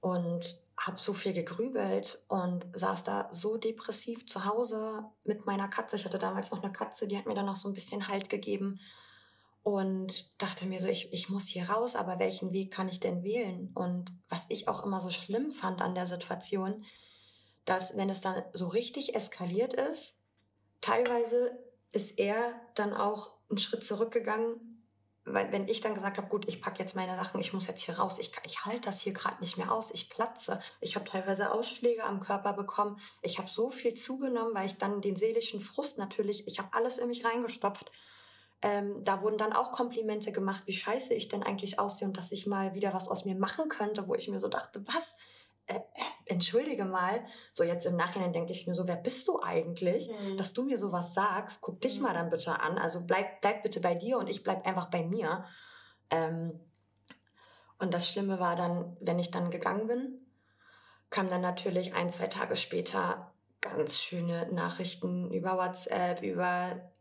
und 0.01 0.59
habe 0.77 0.99
so 0.99 1.13
viel 1.13 1.33
gegrübelt 1.33 2.23
und 2.27 2.65
saß 2.73 3.03
da 3.03 3.29
so 3.31 3.57
depressiv 3.57 4.27
zu 4.27 4.45
Hause 4.45 5.05
mit 5.23 5.45
meiner 5.45 5.69
Katze. 5.69 5.95
Ich 5.95 6.05
hatte 6.05 6.19
damals 6.19 6.51
noch 6.51 6.61
eine 6.61 6.73
Katze, 6.73 7.07
die 7.07 7.17
hat 7.17 7.25
mir 7.25 7.35
dann 7.35 7.45
noch 7.45 7.55
so 7.55 7.69
ein 7.69 7.73
bisschen 7.73 8.07
Halt 8.07 8.29
gegeben 8.29 8.79
und 9.65 10.39
dachte 10.39 10.67
mir 10.67 10.79
so, 10.79 10.87
ich, 10.87 11.11
ich 11.11 11.29
muss 11.29 11.47
hier 11.47 11.69
raus, 11.69 11.95
aber 11.95 12.19
welchen 12.19 12.53
Weg 12.53 12.71
kann 12.71 12.87
ich 12.87 12.99
denn 12.99 13.23
wählen? 13.23 13.71
Und 13.73 14.13
was 14.29 14.45
ich 14.49 14.67
auch 14.67 14.83
immer 14.83 15.01
so 15.01 15.09
schlimm 15.09 15.51
fand 15.51 15.81
an 15.81 15.95
der 15.95 16.05
Situation, 16.05 16.85
dass 17.65 17.97
wenn 17.97 18.11
es 18.11 18.21
dann 18.21 18.43
so 18.53 18.67
richtig 18.67 19.15
eskaliert 19.15 19.73
ist, 19.73 20.21
teilweise 20.81 21.57
ist 21.91 22.19
er 22.19 22.61
dann 22.75 22.93
auch 22.93 23.37
einen 23.49 23.57
Schritt 23.57 23.83
zurückgegangen, 23.83 24.74
weil 25.25 25.51
wenn 25.51 25.67
ich 25.67 25.81
dann 25.81 25.95
gesagt 25.95 26.17
habe, 26.17 26.27
gut, 26.27 26.47
ich 26.47 26.61
packe 26.61 26.79
jetzt 26.79 26.95
meine 26.95 27.15
Sachen, 27.15 27.39
ich 27.39 27.53
muss 27.53 27.67
jetzt 27.67 27.83
hier 27.83 27.97
raus, 27.97 28.19
ich, 28.19 28.31
ich 28.43 28.65
halte 28.65 28.81
das 28.81 29.01
hier 29.01 29.13
gerade 29.13 29.41
nicht 29.41 29.57
mehr 29.57 29.71
aus, 29.71 29.91
ich 29.91 30.09
platze. 30.09 30.61
Ich 30.81 30.95
habe 30.95 31.05
teilweise 31.05 31.51
Ausschläge 31.51 32.03
am 32.03 32.19
Körper 32.19 32.53
bekommen. 32.53 32.99
Ich 33.21 33.37
habe 33.39 33.49
so 33.49 33.71
viel 33.71 33.95
zugenommen, 33.95 34.53
weil 34.53 34.67
ich 34.67 34.77
dann 34.77 35.01
den 35.01 35.15
seelischen 35.15 35.59
Frust 35.59 35.97
natürlich, 35.97 36.47
ich 36.47 36.59
habe 36.59 36.69
alles 36.73 36.97
in 36.97 37.07
mich 37.07 37.25
reingestopft 37.25 37.91
ähm, 38.61 39.03
da 39.03 39.21
wurden 39.21 39.37
dann 39.37 39.53
auch 39.53 39.71
Komplimente 39.71 40.31
gemacht, 40.31 40.63
wie 40.65 40.73
scheiße 40.73 41.13
ich 41.13 41.27
denn 41.27 41.43
eigentlich 41.43 41.77
aussehe 41.77 42.07
und 42.07 42.17
dass 42.17 42.31
ich 42.31 42.47
mal 42.47 42.73
wieder 42.73 42.93
was 42.93 43.09
aus 43.09 43.23
mir 43.23 43.35
machen 43.35 43.69
könnte, 43.69 44.07
wo 44.07 44.15
ich 44.15 44.27
mir 44.27 44.39
so 44.39 44.47
dachte, 44.47 44.81
was? 44.87 45.15
Äh, 45.67 45.75
äh, 45.75 45.79
entschuldige 46.25 46.85
mal, 46.85 47.25
so 47.51 47.63
jetzt 47.63 47.85
im 47.85 47.95
Nachhinein 47.95 48.33
denke 48.33 48.51
ich 48.51 48.67
mir 48.67 48.75
so, 48.75 48.87
wer 48.87 48.95
bist 48.95 49.27
du 49.27 49.41
eigentlich, 49.41 50.09
mhm. 50.09 50.37
dass 50.37 50.53
du 50.53 50.63
mir 50.63 50.77
sowas 50.77 51.13
sagst? 51.13 51.61
Guck 51.61 51.81
dich 51.81 51.97
mhm. 51.97 52.03
mal 52.03 52.13
dann 52.13 52.29
bitte 52.29 52.59
an. 52.59 52.77
Also 52.77 53.01
bleib, 53.05 53.41
bleib 53.41 53.63
bitte 53.63 53.79
bei 53.79 53.95
dir 53.95 54.17
und 54.17 54.27
ich 54.27 54.43
bleib 54.43 54.65
einfach 54.65 54.89
bei 54.89 55.03
mir. 55.03 55.45
Ähm, 56.11 56.59
und 57.79 57.93
das 57.93 58.07
Schlimme 58.07 58.39
war 58.39 58.55
dann, 58.55 58.95
wenn 58.99 59.19
ich 59.19 59.31
dann 59.31 59.51
gegangen 59.51 59.87
bin, 59.87 60.25
kam 61.09 61.29
dann 61.29 61.41
natürlich 61.41 61.93
ein, 61.95 62.09
zwei 62.09 62.27
Tage 62.27 62.55
später 62.55 63.31
ganz 63.61 63.99
schöne 63.99 64.51
Nachrichten 64.51 65.31
über 65.31 65.57
WhatsApp, 65.57 66.21
über 66.21 66.91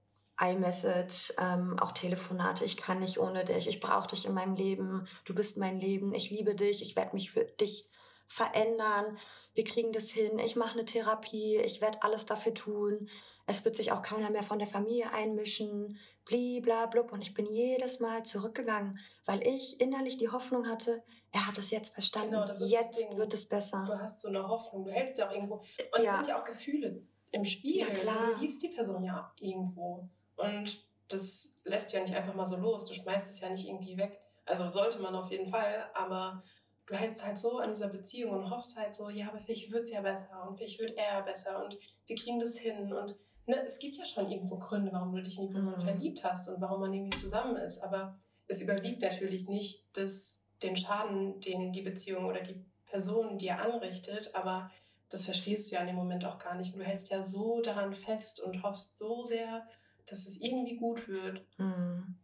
iMessage, 0.40 1.34
ähm, 1.38 1.78
auch 1.78 1.92
Telefonate. 1.92 2.64
Ich 2.64 2.76
kann 2.76 2.98
nicht 2.98 3.18
ohne 3.18 3.44
dich. 3.44 3.68
Ich 3.68 3.80
brauche 3.80 4.08
dich 4.08 4.26
in 4.26 4.34
meinem 4.34 4.54
Leben. 4.54 5.06
Du 5.24 5.34
bist 5.34 5.58
mein 5.58 5.78
Leben. 5.78 6.14
Ich 6.14 6.30
liebe 6.30 6.54
dich. 6.54 6.82
Ich 6.82 6.96
werde 6.96 7.14
mich 7.14 7.30
für 7.30 7.44
dich 7.44 7.88
verändern. 8.26 9.18
Wir 9.54 9.64
kriegen 9.64 9.92
das 9.92 10.10
hin. 10.10 10.38
Ich 10.38 10.56
mache 10.56 10.78
eine 10.78 10.84
Therapie. 10.84 11.56
Ich 11.58 11.80
werde 11.80 12.02
alles 12.02 12.26
dafür 12.26 12.54
tun. 12.54 13.08
Es 13.46 13.64
wird 13.64 13.76
sich 13.76 13.92
auch 13.92 14.02
keiner 14.02 14.30
mehr 14.30 14.42
von 14.42 14.58
der 14.58 14.68
Familie 14.68 15.12
einmischen. 15.12 15.98
Bliblablub. 16.24 17.12
Und 17.12 17.20
ich 17.20 17.34
bin 17.34 17.46
jedes 17.46 18.00
Mal 18.00 18.24
zurückgegangen, 18.24 18.98
weil 19.24 19.46
ich 19.46 19.80
innerlich 19.80 20.16
die 20.16 20.30
Hoffnung 20.30 20.66
hatte, 20.66 21.02
er 21.32 21.46
hat 21.46 21.58
es 21.58 21.70
jetzt 21.70 21.94
verstanden. 21.94 22.30
Genau, 22.30 22.46
jetzt 22.46 23.16
wird 23.16 23.34
es 23.34 23.48
besser. 23.48 23.84
Du 23.86 23.98
hast 23.98 24.20
so 24.20 24.28
eine 24.28 24.46
Hoffnung. 24.46 24.84
Du 24.84 24.90
hältst 24.90 25.18
ja 25.18 25.28
auch 25.28 25.32
irgendwo. 25.32 25.56
Und 25.56 25.66
es 25.96 26.04
ja. 26.04 26.14
sind 26.14 26.28
ja 26.28 26.40
auch 26.40 26.44
Gefühle 26.44 27.02
im 27.32 27.44
Spiel. 27.44 27.78
Ja, 27.78 27.90
klar. 27.90 28.20
Also, 28.20 28.34
du 28.34 28.40
liebst 28.40 28.62
die 28.62 28.68
Person 28.68 29.04
ja 29.04 29.32
irgendwo. 29.40 30.08
Und 30.36 30.84
das 31.08 31.56
lässt 31.64 31.92
du 31.92 31.96
ja 31.96 32.02
nicht 32.02 32.14
einfach 32.14 32.34
mal 32.34 32.46
so 32.46 32.56
los. 32.56 32.86
Du 32.86 32.94
schmeißt 32.94 33.30
es 33.30 33.40
ja 33.40 33.50
nicht 33.50 33.66
irgendwie 33.66 33.96
weg. 33.96 34.20
Also 34.46 34.70
sollte 34.70 35.00
man 35.00 35.14
auf 35.14 35.30
jeden 35.30 35.46
Fall, 35.46 35.90
aber 35.94 36.42
du 36.86 36.94
hältst 36.94 37.24
halt 37.24 37.38
so 37.38 37.58
an 37.58 37.70
dieser 37.70 37.88
Beziehung 37.88 38.32
und 38.32 38.50
hoffst 38.50 38.76
halt 38.76 38.94
so, 38.94 39.08
ja, 39.08 39.28
aber 39.28 39.40
vielleicht 39.40 39.72
wird 39.72 39.84
es 39.84 39.92
ja 39.92 40.02
besser 40.02 40.46
und 40.46 40.56
vielleicht 40.56 40.78
wird 40.78 40.96
er 40.96 41.22
besser 41.22 41.64
und 41.64 41.78
wir 42.06 42.16
kriegen 42.16 42.40
das 42.40 42.58
hin. 42.58 42.92
Und 42.92 43.16
ne, 43.46 43.64
es 43.64 43.78
gibt 43.78 43.96
ja 43.96 44.04
schon 44.04 44.30
irgendwo 44.30 44.58
Gründe, 44.58 44.92
warum 44.92 45.14
du 45.14 45.22
dich 45.22 45.38
in 45.38 45.46
die 45.46 45.52
Person 45.52 45.74
mhm. 45.76 45.82
verliebt 45.82 46.24
hast 46.24 46.48
und 46.48 46.60
warum 46.60 46.80
man 46.80 46.92
irgendwie 46.92 47.18
zusammen 47.18 47.56
ist. 47.56 47.82
Aber 47.82 48.18
es 48.48 48.60
überwiegt 48.60 49.02
natürlich 49.02 49.48
nicht 49.48 49.84
das, 49.94 50.44
den 50.62 50.76
Schaden, 50.76 51.40
den 51.40 51.72
die 51.72 51.82
Beziehung 51.82 52.26
oder 52.26 52.40
die 52.40 52.64
Person 52.86 53.38
dir 53.38 53.60
anrichtet, 53.60 54.34
aber 54.34 54.70
das 55.08 55.24
verstehst 55.24 55.70
du 55.70 55.76
ja 55.76 55.80
in 55.80 55.86
dem 55.86 55.96
Moment 55.96 56.24
auch 56.24 56.38
gar 56.38 56.54
nicht. 56.54 56.74
Und 56.74 56.80
du 56.80 56.86
hältst 56.86 57.10
ja 57.10 57.22
so 57.22 57.60
daran 57.60 57.94
fest 57.94 58.40
und 58.42 58.62
hoffst 58.62 58.98
so 58.98 59.22
sehr, 59.22 59.66
dass 60.06 60.26
es 60.26 60.40
irgendwie 60.40 60.76
gut 60.76 61.08
wird. 61.08 61.46
Mhm. 61.58 62.16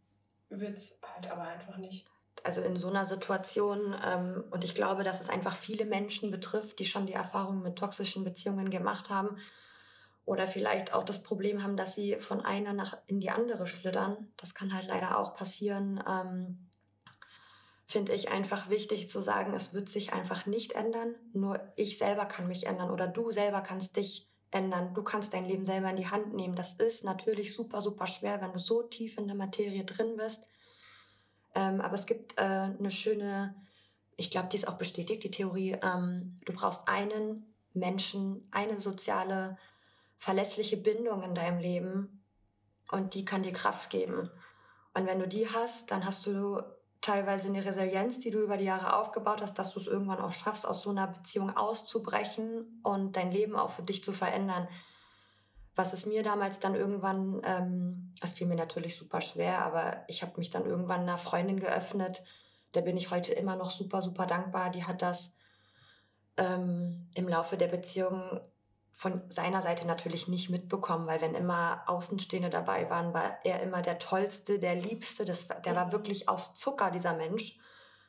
Wird 0.49 0.77
es 0.77 0.99
halt 1.01 1.31
aber 1.31 1.43
einfach 1.43 1.77
nicht. 1.77 2.05
Also 2.43 2.61
in 2.61 2.75
so 2.75 2.87
einer 2.87 3.05
Situation, 3.05 3.95
ähm, 4.05 4.43
und 4.49 4.63
ich 4.63 4.73
glaube, 4.73 5.03
dass 5.03 5.21
es 5.21 5.29
einfach 5.29 5.55
viele 5.55 5.85
Menschen 5.85 6.31
betrifft, 6.31 6.79
die 6.79 6.85
schon 6.85 7.05
die 7.05 7.13
Erfahrung 7.13 7.61
mit 7.61 7.77
toxischen 7.77 8.23
Beziehungen 8.23 8.69
gemacht 8.69 9.09
haben 9.09 9.37
oder 10.25 10.47
vielleicht 10.47 10.93
auch 10.93 11.03
das 11.03 11.21
Problem 11.23 11.63
haben, 11.63 11.77
dass 11.77 11.93
sie 11.93 12.15
von 12.19 12.41
einer 12.41 12.73
nach 12.73 12.97
in 13.07 13.19
die 13.19 13.31
andere 13.31 13.67
schlittern. 13.67 14.31
Das 14.37 14.55
kann 14.55 14.73
halt 14.73 14.87
leider 14.87 15.17
auch 15.17 15.35
passieren. 15.35 16.03
Ähm, 16.07 16.69
finde 17.85 18.13
ich 18.13 18.31
einfach 18.31 18.69
wichtig 18.69 19.09
zu 19.09 19.21
sagen, 19.21 19.53
es 19.53 19.73
wird 19.73 19.89
sich 19.89 20.13
einfach 20.13 20.45
nicht 20.45 20.71
ändern. 20.71 21.15
Nur 21.33 21.59
ich 21.75 21.97
selber 21.97 22.25
kann 22.25 22.47
mich 22.47 22.65
ändern 22.65 22.89
oder 22.89 23.07
du 23.07 23.31
selber 23.31 23.61
kannst 23.61 23.97
dich 23.97 24.31
ändern. 24.51 24.93
Du 24.93 25.03
kannst 25.03 25.33
dein 25.33 25.45
Leben 25.45 25.65
selber 25.65 25.89
in 25.89 25.97
die 25.97 26.07
Hand 26.07 26.33
nehmen. 26.33 26.55
Das 26.55 26.73
ist 26.73 27.03
natürlich 27.03 27.53
super, 27.53 27.81
super 27.81 28.07
schwer, 28.07 28.41
wenn 28.41 28.53
du 28.53 28.59
so 28.59 28.83
tief 28.83 29.17
in 29.17 29.27
der 29.27 29.35
Materie 29.35 29.83
drin 29.83 30.15
bist. 30.15 30.45
Ähm, 31.55 31.81
aber 31.81 31.95
es 31.95 32.05
gibt 32.05 32.37
äh, 32.37 32.41
eine 32.41 32.91
schöne, 32.91 33.55
ich 34.17 34.31
glaube, 34.31 34.49
die 34.49 34.57
ist 34.57 34.67
auch 34.67 34.77
bestätigt, 34.77 35.23
die 35.23 35.31
Theorie, 35.31 35.77
ähm, 35.81 36.35
du 36.45 36.53
brauchst 36.53 36.87
einen 36.87 37.45
Menschen, 37.73 38.47
eine 38.51 38.79
soziale, 38.79 39.57
verlässliche 40.17 40.77
Bindung 40.77 41.23
in 41.23 41.33
deinem 41.33 41.59
Leben 41.59 42.23
und 42.91 43.15
die 43.15 43.25
kann 43.25 43.43
dir 43.43 43.53
Kraft 43.53 43.89
geben. 43.89 44.29
Und 44.93 45.07
wenn 45.07 45.19
du 45.19 45.27
die 45.27 45.49
hast, 45.49 45.89
dann 45.91 46.05
hast 46.05 46.25
du 46.25 46.61
teilweise 47.01 47.47
eine 47.47 47.65
Resilienz, 47.65 48.19
die 48.19 48.29
du 48.29 48.39
über 48.39 48.57
die 48.57 48.65
Jahre 48.65 48.95
aufgebaut 48.95 49.41
hast, 49.41 49.57
dass 49.57 49.73
du 49.73 49.79
es 49.79 49.87
irgendwann 49.87 50.19
auch 50.19 50.33
schaffst, 50.33 50.67
aus 50.67 50.83
so 50.83 50.91
einer 50.91 51.07
Beziehung 51.07 51.55
auszubrechen 51.57 52.81
und 52.83 53.17
dein 53.17 53.31
Leben 53.31 53.55
auch 53.55 53.71
für 53.71 53.81
dich 53.81 54.03
zu 54.03 54.13
verändern. 54.13 54.67
Was 55.81 55.93
es 55.93 56.05
mir 56.05 56.21
damals 56.21 56.59
dann 56.59 56.75
irgendwann, 56.75 57.41
ähm, 57.43 58.13
es 58.21 58.33
fiel 58.33 58.45
mir 58.45 58.55
natürlich 58.55 58.95
super 58.95 59.19
schwer, 59.19 59.65
aber 59.65 60.03
ich 60.07 60.21
habe 60.21 60.33
mich 60.37 60.51
dann 60.51 60.67
irgendwann 60.67 61.01
einer 61.01 61.17
Freundin 61.17 61.59
geöffnet. 61.59 62.23
Der 62.75 62.81
bin 62.81 62.97
ich 62.97 63.09
heute 63.09 63.33
immer 63.33 63.55
noch 63.55 63.71
super, 63.71 64.03
super 64.03 64.27
dankbar. 64.27 64.69
Die 64.69 64.83
hat 64.83 65.01
das 65.01 65.33
ähm, 66.37 67.09
im 67.15 67.27
Laufe 67.27 67.57
der 67.57 67.65
Beziehung 67.65 68.41
von 68.91 69.23
seiner 69.31 69.63
Seite 69.63 69.87
natürlich 69.87 70.27
nicht 70.27 70.51
mitbekommen, 70.51 71.07
weil 71.07 71.19
wenn 71.19 71.33
immer 71.33 71.81
Außenstehende 71.87 72.51
dabei 72.51 72.87
waren, 72.91 73.15
war 73.15 73.43
er 73.43 73.63
immer 73.63 73.81
der 73.81 73.97
Tollste, 73.97 74.59
der 74.59 74.75
Liebste. 74.75 75.25
Das, 75.25 75.47
der 75.47 75.75
war 75.75 75.91
wirklich 75.91 76.29
aus 76.29 76.53
Zucker, 76.53 76.91
dieser 76.91 77.15
Mensch. 77.15 77.57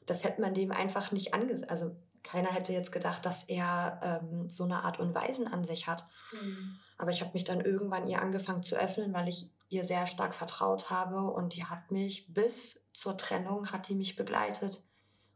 Das 0.04 0.24
hätte 0.24 0.42
man 0.42 0.52
dem 0.52 0.72
einfach 0.72 1.10
nicht 1.10 1.32
angesehen. 1.32 1.70
Also 1.70 1.96
keiner 2.22 2.52
hätte 2.52 2.74
jetzt 2.74 2.92
gedacht, 2.92 3.24
dass 3.24 3.44
er 3.44 3.98
ähm, 4.02 4.50
so 4.50 4.64
eine 4.64 4.84
Art 4.84 5.00
und 5.00 5.14
Weisen 5.14 5.48
an 5.48 5.64
sich 5.64 5.86
hat. 5.86 6.04
Mhm. 6.32 6.78
Aber 7.02 7.10
ich 7.10 7.20
habe 7.20 7.32
mich 7.34 7.42
dann 7.42 7.60
irgendwann 7.60 8.06
ihr 8.06 8.22
angefangen 8.22 8.62
zu 8.62 8.76
öffnen, 8.76 9.12
weil 9.12 9.26
ich 9.26 9.50
ihr 9.68 9.84
sehr 9.84 10.06
stark 10.06 10.32
vertraut 10.34 10.88
habe 10.88 11.32
und 11.32 11.56
die 11.56 11.64
hat 11.64 11.90
mich 11.90 12.32
bis 12.32 12.86
zur 12.92 13.16
Trennung, 13.16 13.72
hat 13.72 13.88
die 13.88 13.96
mich 13.96 14.14
begleitet. 14.14 14.84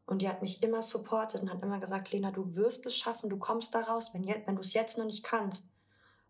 Und 0.06 0.22
die 0.22 0.28
hat 0.28 0.42
mich 0.42 0.62
immer 0.62 0.80
supportet 0.80 1.42
und 1.42 1.52
hat 1.52 1.64
immer 1.64 1.80
gesagt, 1.80 2.12
Lena, 2.12 2.30
du 2.30 2.54
wirst 2.54 2.86
es 2.86 2.96
schaffen, 2.96 3.30
du 3.30 3.36
kommst 3.36 3.74
da 3.74 3.80
raus, 3.80 4.14
wenn, 4.14 4.28
wenn 4.28 4.54
du 4.54 4.60
es 4.60 4.74
jetzt 4.74 4.96
noch 4.96 5.06
nicht 5.06 5.24
kannst, 5.24 5.68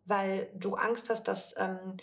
weil 0.07 0.51
du 0.55 0.75
Angst 0.75 1.11
hast, 1.11 1.25
dass, 1.29 1.55
ähm, 1.59 1.99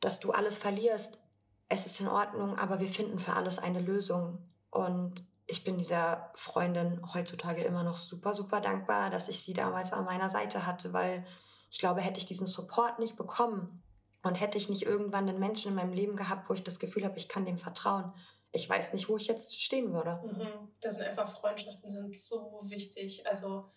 dass 0.00 0.18
du 0.18 0.32
alles 0.32 0.56
verlierst. 0.56 1.20
Es 1.68 1.84
ist 1.84 2.00
in 2.00 2.08
Ordnung, 2.08 2.58
aber 2.58 2.80
wir 2.80 2.88
finden 2.88 3.18
für 3.18 3.34
alles 3.34 3.58
eine 3.58 3.80
Lösung. 3.80 4.38
Und 4.70 5.26
ich 5.46 5.62
bin 5.62 5.76
dieser 5.76 6.30
Freundin 6.32 7.02
heutzutage 7.12 7.64
immer 7.64 7.82
noch 7.82 7.98
super, 7.98 8.32
super 8.32 8.62
dankbar, 8.62 9.10
dass 9.10 9.28
ich 9.28 9.42
sie 9.42 9.52
damals 9.52 9.92
an 9.92 10.06
meiner 10.06 10.30
Seite 10.30 10.64
hatte, 10.64 10.94
weil 10.94 11.26
ich 11.70 11.78
glaube, 11.78 12.00
hätte 12.00 12.18
ich 12.18 12.26
diesen 12.26 12.46
Support 12.46 12.98
nicht 12.98 13.16
bekommen 13.16 13.82
und 14.22 14.34
hätte 14.34 14.58
ich 14.58 14.68
nicht 14.68 14.82
irgendwann 14.82 15.28
einen 15.28 15.38
Menschen 15.38 15.70
in 15.70 15.74
meinem 15.76 15.92
Leben 15.92 16.16
gehabt, 16.16 16.48
wo 16.48 16.54
ich 16.54 16.62
das 16.62 16.78
Gefühl 16.78 17.04
habe, 17.04 17.18
ich 17.18 17.28
kann 17.28 17.44
dem 17.44 17.58
vertrauen, 17.58 18.12
ich 18.52 18.68
weiß 18.68 18.92
nicht, 18.92 19.08
wo 19.08 19.16
ich 19.16 19.26
jetzt 19.26 19.60
stehen 19.60 19.92
würde. 19.92 20.20
Mhm. 20.24 20.72
Das 20.80 20.96
sind 20.96 21.06
einfach 21.06 21.28
Freundschaften 21.28 21.90
sind 21.90 22.16
so 22.16 22.60
wichtig. 22.64 23.26
Also 23.26 23.70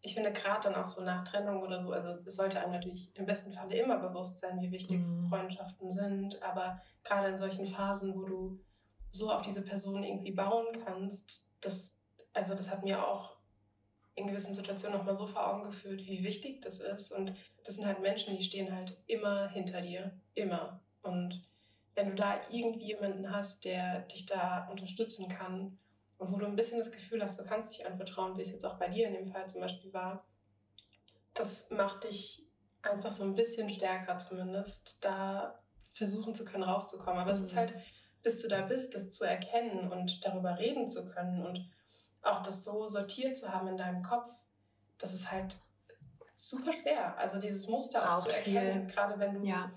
ich 0.00 0.14
finde 0.14 0.32
gerade 0.32 0.68
dann 0.68 0.74
auch 0.74 0.86
so 0.86 1.02
nach 1.02 1.24
Trennung 1.24 1.62
oder 1.62 1.78
so, 1.78 1.92
also 1.92 2.10
es 2.26 2.36
sollte 2.36 2.60
einem 2.60 2.72
natürlich 2.72 3.14
im 3.16 3.26
besten 3.26 3.52
Falle 3.52 3.76
immer 3.76 3.98
bewusst 3.98 4.38
sein, 4.38 4.60
wie 4.60 4.70
wichtig 4.70 4.98
mhm. 4.98 5.28
Freundschaften 5.28 5.90
sind. 5.90 6.42
Aber 6.42 6.80
gerade 7.04 7.28
in 7.28 7.36
solchen 7.36 7.66
Phasen, 7.66 8.14
wo 8.14 8.24
du 8.24 8.60
so 9.10 9.30
auf 9.30 9.42
diese 9.42 9.64
Person 9.64 10.02
irgendwie 10.02 10.32
bauen 10.32 10.66
kannst, 10.84 11.54
das, 11.60 11.98
also 12.32 12.54
das 12.54 12.70
hat 12.70 12.82
mir 12.82 13.06
auch 13.06 13.33
in 14.16 14.26
gewissen 14.28 14.54
Situationen 14.54 14.98
nochmal 14.98 15.14
so 15.14 15.26
vor 15.26 15.48
Augen 15.48 15.64
geführt, 15.64 16.06
wie 16.06 16.22
wichtig 16.22 16.60
das 16.62 16.80
ist. 16.80 17.12
Und 17.12 17.34
das 17.64 17.76
sind 17.76 17.86
halt 17.86 18.00
Menschen, 18.00 18.36
die 18.36 18.44
stehen 18.44 18.74
halt 18.74 18.96
immer 19.06 19.48
hinter 19.48 19.80
dir. 19.80 20.12
Immer. 20.34 20.80
Und 21.02 21.48
wenn 21.94 22.10
du 22.10 22.14
da 22.14 22.40
irgendwie 22.50 22.86
jemanden 22.86 23.30
hast, 23.30 23.64
der 23.64 24.00
dich 24.00 24.26
da 24.26 24.68
unterstützen 24.70 25.28
kann 25.28 25.78
und 26.18 26.32
wo 26.32 26.36
du 26.36 26.46
ein 26.46 26.56
bisschen 26.56 26.78
das 26.78 26.92
Gefühl 26.92 27.22
hast, 27.22 27.40
du 27.40 27.44
kannst 27.44 27.74
dich 27.74 27.86
anvertrauen, 27.86 28.36
wie 28.36 28.42
es 28.42 28.50
jetzt 28.50 28.64
auch 28.64 28.78
bei 28.78 28.88
dir 28.88 29.08
in 29.08 29.14
dem 29.14 29.28
Fall 29.28 29.48
zum 29.48 29.60
Beispiel 29.60 29.92
war, 29.92 30.24
das 31.34 31.70
macht 31.70 32.04
dich 32.04 32.46
einfach 32.82 33.10
so 33.10 33.24
ein 33.24 33.34
bisschen 33.34 33.68
stärker 33.70 34.18
zumindest, 34.18 34.98
da 35.00 35.60
versuchen 35.92 36.34
zu 36.34 36.44
können, 36.44 36.64
rauszukommen. 36.64 37.20
Aber 37.20 37.34
mhm. 37.34 37.36
es 37.36 37.42
ist 37.42 37.52
mhm. 37.54 37.58
halt, 37.58 37.74
bis 38.22 38.42
du 38.42 38.48
da 38.48 38.62
bist, 38.62 38.94
das 38.94 39.10
zu 39.10 39.24
erkennen 39.24 39.90
und 39.90 40.24
darüber 40.24 40.58
reden 40.58 40.86
zu 40.86 41.08
können 41.10 41.44
und 41.44 41.68
auch 42.24 42.42
das 42.42 42.64
so 42.64 42.86
sortiert 42.86 43.36
zu 43.36 43.52
haben 43.52 43.68
in 43.68 43.76
deinem 43.76 44.02
Kopf, 44.02 44.28
das 44.98 45.12
ist 45.12 45.30
halt 45.30 45.56
super 46.36 46.72
schwer. 46.72 47.16
Also 47.18 47.40
dieses 47.40 47.68
Muster 47.68 48.14
auch 48.14 48.22
zu 48.22 48.30
erkennen, 48.30 48.86
viel. 48.86 48.94
gerade 48.94 49.18
wenn 49.18 49.34
du 49.34 49.46
ja 49.46 49.72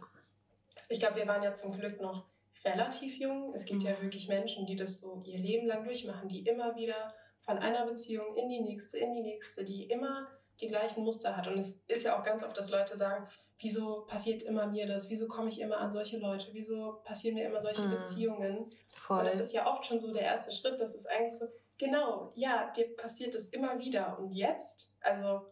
ich 0.89 0.99
glaube, 0.99 1.17
wir 1.17 1.27
waren 1.27 1.43
ja 1.43 1.53
zum 1.53 1.77
Glück 1.77 1.99
noch 2.01 2.25
relativ 2.63 3.17
jung. 3.17 3.53
Es 3.53 3.65
gibt 3.65 3.83
mhm. 3.83 3.89
ja 3.89 4.01
wirklich 4.01 4.27
Menschen, 4.27 4.65
die 4.65 4.75
das 4.75 4.99
so 4.99 5.21
ihr 5.25 5.37
Leben 5.37 5.67
lang 5.67 5.83
durchmachen, 5.83 6.27
die 6.27 6.45
immer 6.45 6.75
wieder 6.75 7.13
von 7.41 7.57
einer 7.57 7.85
Beziehung 7.85 8.35
in 8.35 8.49
die 8.49 8.61
nächste, 8.61 8.97
in 8.97 9.13
die 9.13 9.21
nächste, 9.21 9.63
die 9.63 9.83
immer 9.85 10.27
die 10.59 10.67
gleichen 10.67 11.03
Muster 11.03 11.37
hat. 11.37 11.47
Und 11.47 11.57
es 11.57 11.83
ist 11.87 12.03
ja 12.03 12.19
auch 12.19 12.23
ganz 12.23 12.43
oft, 12.43 12.57
dass 12.57 12.71
Leute 12.71 12.97
sagen, 12.97 13.27
wieso 13.59 14.05
passiert 14.05 14.43
immer 14.43 14.67
mir 14.67 14.87
das? 14.87 15.09
Wieso 15.09 15.27
komme 15.27 15.49
ich 15.49 15.61
immer 15.61 15.77
an 15.77 15.91
solche 15.91 16.17
Leute? 16.17 16.47
Wieso 16.53 16.99
passieren 17.03 17.35
mir 17.35 17.47
immer 17.47 17.61
solche 17.61 17.83
mhm. 17.83 17.91
Beziehungen? 17.91 18.69
Voll. 18.93 19.19
Und 19.19 19.25
das 19.25 19.39
ist 19.39 19.53
ja 19.53 19.71
oft 19.71 19.85
schon 19.85 19.99
so 19.99 20.11
der 20.11 20.23
erste 20.23 20.51
Schritt. 20.51 20.79
Das 20.79 20.95
ist 20.95 21.07
eigentlich 21.09 21.37
so, 21.37 21.45
genau, 21.77 22.31
ja, 22.35 22.71
dir 22.75 22.95
passiert 22.95 23.35
es 23.35 23.47
immer 23.47 23.79
wieder. 23.79 24.17
Und 24.19 24.33
jetzt, 24.33 24.95
also 25.01 25.45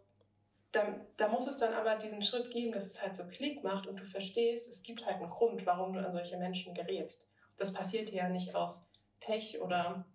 da, 0.71 1.05
da 1.17 1.27
muss 1.29 1.47
es 1.47 1.57
dann 1.57 1.73
aber 1.73 1.95
diesen 1.95 2.21
Schritt 2.21 2.51
geben, 2.51 2.71
dass 2.71 2.85
es 2.85 3.01
halt 3.01 3.15
so 3.15 3.27
Klick 3.27 3.63
macht 3.63 3.87
und 3.87 3.99
du 3.99 4.05
verstehst, 4.05 4.67
es 4.67 4.83
gibt 4.83 5.05
halt 5.05 5.17
einen 5.17 5.29
Grund, 5.29 5.65
warum 5.65 5.93
du 5.93 5.99
an 5.99 6.11
solche 6.11 6.37
Menschen 6.37 6.73
gerätst. 6.73 7.29
Das 7.57 7.73
passiert 7.73 8.09
dir 8.09 8.17
ja 8.17 8.29
nicht 8.29 8.55
aus 8.55 8.89
Pech 9.19 9.61
oder 9.61 10.05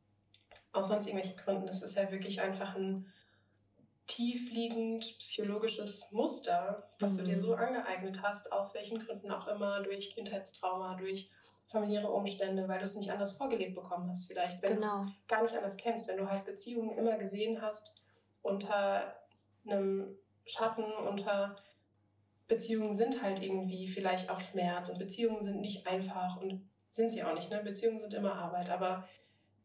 aus 0.72 0.88
sonst 0.88 1.06
irgendwelchen 1.06 1.38
Gründen. 1.38 1.66
Das 1.66 1.82
ist 1.82 1.96
ja 1.96 2.10
wirklich 2.10 2.42
einfach 2.42 2.76
ein 2.76 3.10
tiefliegend 4.06 5.18
psychologisches 5.18 6.10
Muster, 6.10 6.90
was 6.98 7.12
mhm. 7.12 7.18
du 7.18 7.24
dir 7.24 7.40
so 7.40 7.52
mhm. 7.52 7.60
angeeignet 7.60 8.22
hast, 8.22 8.52
aus 8.52 8.74
welchen 8.74 8.98
Gründen 8.98 9.30
auch 9.30 9.46
immer, 9.46 9.82
durch 9.82 10.10
Kindheitstrauma, 10.10 10.96
durch 10.96 11.30
familiäre 11.70 12.10
Umstände, 12.10 12.66
weil 12.68 12.78
du 12.78 12.84
es 12.84 12.96
nicht 12.96 13.12
anders 13.12 13.32
vorgelebt 13.32 13.76
bekommen 13.76 14.10
hast, 14.10 14.26
vielleicht, 14.26 14.60
wenn 14.62 14.80
genau. 14.80 15.02
du 15.02 15.06
es 15.06 15.26
gar 15.28 15.42
nicht 15.42 15.56
anders 15.56 15.76
kennst, 15.76 16.08
wenn 16.08 16.16
du 16.16 16.28
halt 16.28 16.44
Beziehungen 16.44 16.98
immer 16.98 17.16
gesehen 17.16 17.62
hast 17.62 18.02
unter 18.42 19.14
einem 19.64 20.16
Schatten 20.46 20.84
unter 21.08 21.54
Beziehungen 22.48 22.96
sind 22.96 23.22
halt 23.22 23.40
irgendwie 23.40 23.86
vielleicht 23.86 24.30
auch 24.30 24.40
Schmerz 24.40 24.88
und 24.88 24.98
Beziehungen 24.98 25.42
sind 25.42 25.60
nicht 25.60 25.86
einfach 25.86 26.40
und 26.40 26.68
sind 26.90 27.10
sie 27.10 27.22
auch 27.22 27.34
nicht. 27.34 27.50
Ne? 27.50 27.60
Beziehungen 27.62 27.98
sind 27.98 28.14
immer 28.14 28.34
Arbeit, 28.34 28.70
aber 28.70 29.06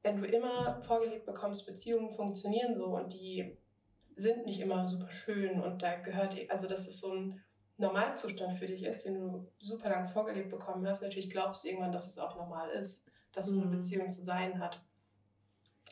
wenn 0.03 0.21
du 0.21 0.27
immer 0.27 0.79
vorgelebt 0.83 1.25
bekommst, 1.25 1.65
Beziehungen 1.65 2.11
funktionieren 2.11 2.75
so 2.75 2.85
und 2.87 3.13
die 3.13 3.57
sind 4.15 4.45
nicht 4.45 4.61
immer 4.61 4.87
super 4.87 5.09
schön 5.09 5.59
und 5.59 5.81
da 5.81 5.95
gehört, 5.95 6.37
also 6.49 6.67
das 6.67 6.87
ist 6.87 7.01
so 7.01 7.11
ein 7.11 7.41
Normalzustand 7.77 8.53
für 8.53 8.67
dich 8.67 8.83
ist, 8.83 9.05
den 9.05 9.15
du 9.15 9.51
super 9.59 9.89
lang 9.89 10.05
vorgelebt 10.05 10.49
bekommen 10.49 10.87
hast. 10.87 11.01
Natürlich 11.01 11.29
glaubst 11.29 11.63
du 11.63 11.67
irgendwann, 11.67 11.91
dass 11.91 12.07
es 12.07 12.19
auch 12.19 12.35
normal 12.37 12.69
ist, 12.69 13.11
dass 13.33 13.47
so 13.47 13.55
eine 13.55 13.65
mhm. 13.65 13.71
Beziehung 13.71 14.09
zu 14.09 14.23
sein 14.23 14.59
hat. 14.59 14.81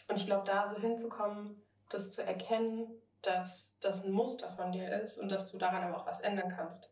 Und 0.08 0.18
ich 0.18 0.26
glaube, 0.26 0.46
da 0.46 0.66
so 0.66 0.80
hinzukommen, 0.80 1.62
das 1.90 2.12
zu 2.12 2.24
erkennen 2.24 2.88
dass 3.24 3.80
das 3.80 4.04
ein 4.04 4.12
Muster 4.12 4.52
von 4.52 4.72
dir 4.72 4.90
ist 5.02 5.18
und 5.18 5.32
dass 5.32 5.52
du 5.52 5.58
daran 5.58 5.84
aber 5.84 6.02
auch 6.02 6.06
was 6.06 6.22
ändern 6.22 6.50
kannst. 6.50 6.92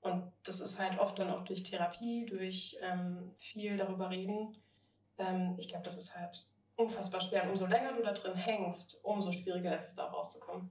Und 0.00 0.30
das 0.44 0.60
ist 0.60 0.78
halt 0.78 0.98
oft 0.98 1.18
dann 1.18 1.30
auch 1.30 1.44
durch 1.44 1.62
Therapie, 1.62 2.26
durch 2.26 2.76
ähm, 2.82 3.32
viel 3.36 3.76
darüber 3.76 4.10
reden. 4.10 4.56
Ähm, 5.18 5.56
ich 5.58 5.68
glaube, 5.68 5.84
das 5.84 5.96
ist 5.96 6.16
halt 6.16 6.46
unfassbar 6.76 7.20
schwer. 7.20 7.44
Und 7.44 7.50
umso 7.50 7.66
länger 7.66 7.94
du 7.94 8.02
da 8.02 8.12
drin 8.12 8.34
hängst, 8.34 9.00
umso 9.02 9.32
schwieriger 9.32 9.74
ist 9.74 9.88
es, 9.88 9.94
da 9.94 10.06
rauszukommen. 10.06 10.70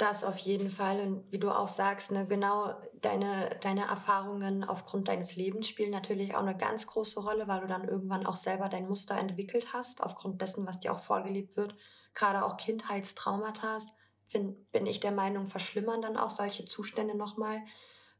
Das 0.00 0.24
auf 0.24 0.38
jeden 0.38 0.70
Fall. 0.70 1.00
Und 1.00 1.30
wie 1.30 1.38
du 1.38 1.50
auch 1.50 1.68
sagst, 1.68 2.10
ne, 2.10 2.26
genau 2.26 2.74
deine, 3.02 3.58
deine 3.60 3.86
Erfahrungen 3.86 4.64
aufgrund 4.64 5.08
deines 5.08 5.36
Lebens 5.36 5.68
spielen 5.68 5.90
natürlich 5.90 6.34
auch 6.34 6.40
eine 6.40 6.56
ganz 6.56 6.86
große 6.86 7.20
Rolle, 7.20 7.46
weil 7.48 7.60
du 7.60 7.66
dann 7.66 7.86
irgendwann 7.86 8.24
auch 8.24 8.36
selber 8.36 8.70
dein 8.70 8.88
Muster 8.88 9.18
entwickelt 9.18 9.74
hast, 9.74 10.02
aufgrund 10.02 10.40
dessen, 10.40 10.66
was 10.66 10.78
dir 10.78 10.94
auch 10.94 11.00
vorgelebt 11.00 11.58
wird. 11.58 11.74
Gerade 12.14 12.46
auch 12.46 12.56
Kindheitstraumata, 12.56 13.78
find, 14.26 14.72
bin 14.72 14.86
ich 14.86 15.00
der 15.00 15.12
Meinung, 15.12 15.48
verschlimmern 15.48 16.00
dann 16.00 16.16
auch 16.16 16.30
solche 16.30 16.64
Zustände 16.64 17.14
nochmal 17.14 17.60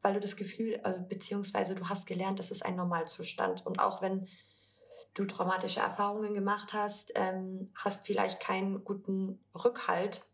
weil 0.01 0.15
du 0.15 0.19
das 0.19 0.35
Gefühl, 0.35 0.79
also, 0.83 0.99
beziehungsweise 1.07 1.75
du 1.75 1.87
hast 1.87 2.07
gelernt, 2.07 2.39
das 2.39 2.51
ist 2.51 2.65
ein 2.65 2.75
Normalzustand. 2.75 3.65
Und 3.65 3.79
auch 3.79 4.01
wenn 4.01 4.27
du 5.13 5.25
traumatische 5.25 5.79
Erfahrungen 5.79 6.33
gemacht 6.33 6.73
hast, 6.73 7.11
ähm, 7.15 7.71
hast 7.75 8.07
vielleicht 8.07 8.39
keinen 8.39 8.83
guten 8.83 9.43
Rückhalt, 9.53 10.25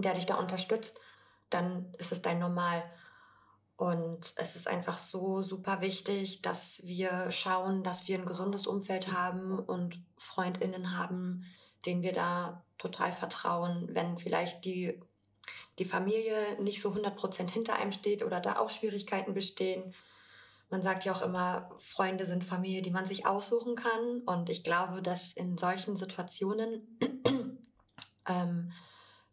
der 0.00 0.14
dich 0.14 0.26
da 0.26 0.36
unterstützt, 0.36 1.00
dann 1.50 1.94
ist 1.98 2.12
es 2.12 2.22
dein 2.22 2.38
Normal. 2.38 2.82
Und 3.76 4.32
es 4.36 4.56
ist 4.56 4.68
einfach 4.68 4.98
so 4.98 5.42
super 5.42 5.80
wichtig, 5.80 6.40
dass 6.40 6.86
wir 6.86 7.30
schauen, 7.30 7.84
dass 7.84 8.08
wir 8.08 8.18
ein 8.18 8.26
gesundes 8.26 8.66
Umfeld 8.66 9.12
haben 9.12 9.58
und 9.58 10.02
Freundinnen 10.16 10.96
haben, 10.96 11.44
denen 11.84 12.02
wir 12.02 12.14
da 12.14 12.64
total 12.78 13.12
vertrauen, 13.12 13.88
wenn 13.92 14.16
vielleicht 14.16 14.64
die 14.64 15.00
die 15.78 15.84
Familie 15.84 16.60
nicht 16.60 16.80
so 16.80 16.90
100% 16.90 17.50
hinter 17.50 17.76
einem 17.76 17.92
steht 17.92 18.24
oder 18.24 18.40
da 18.40 18.58
auch 18.58 18.70
Schwierigkeiten 18.70 19.34
bestehen. 19.34 19.94
Man 20.70 20.82
sagt 20.82 21.04
ja 21.04 21.12
auch 21.12 21.22
immer, 21.22 21.70
Freunde 21.78 22.26
sind 22.26 22.44
Familie, 22.44 22.82
die 22.82 22.90
man 22.90 23.04
sich 23.04 23.26
aussuchen 23.26 23.76
kann. 23.76 24.22
Und 24.24 24.50
ich 24.50 24.64
glaube, 24.64 25.02
dass 25.02 25.32
in 25.32 25.58
solchen 25.58 25.96
Situationen, 25.96 26.98
ähm, 28.26 28.72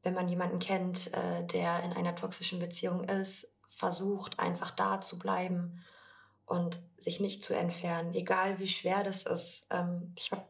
wenn 0.03 0.13
man 0.13 0.27
jemanden 0.27 0.59
kennt, 0.59 1.13
äh, 1.13 1.45
der 1.45 1.81
in 1.83 1.93
einer 1.93 2.15
toxischen 2.15 2.59
Beziehung 2.59 3.03
ist, 3.05 3.53
versucht 3.67 4.39
einfach 4.39 4.71
da 4.71 5.01
zu 5.01 5.17
bleiben 5.17 5.81
und 6.45 6.79
sich 6.97 7.19
nicht 7.19 7.43
zu 7.43 7.55
entfernen, 7.55 8.13
egal 8.13 8.59
wie 8.59 8.67
schwer 8.67 9.03
das 9.03 9.25
ist. 9.25 9.65
Ähm, 9.71 10.13
ich 10.17 10.31
habe 10.31 10.43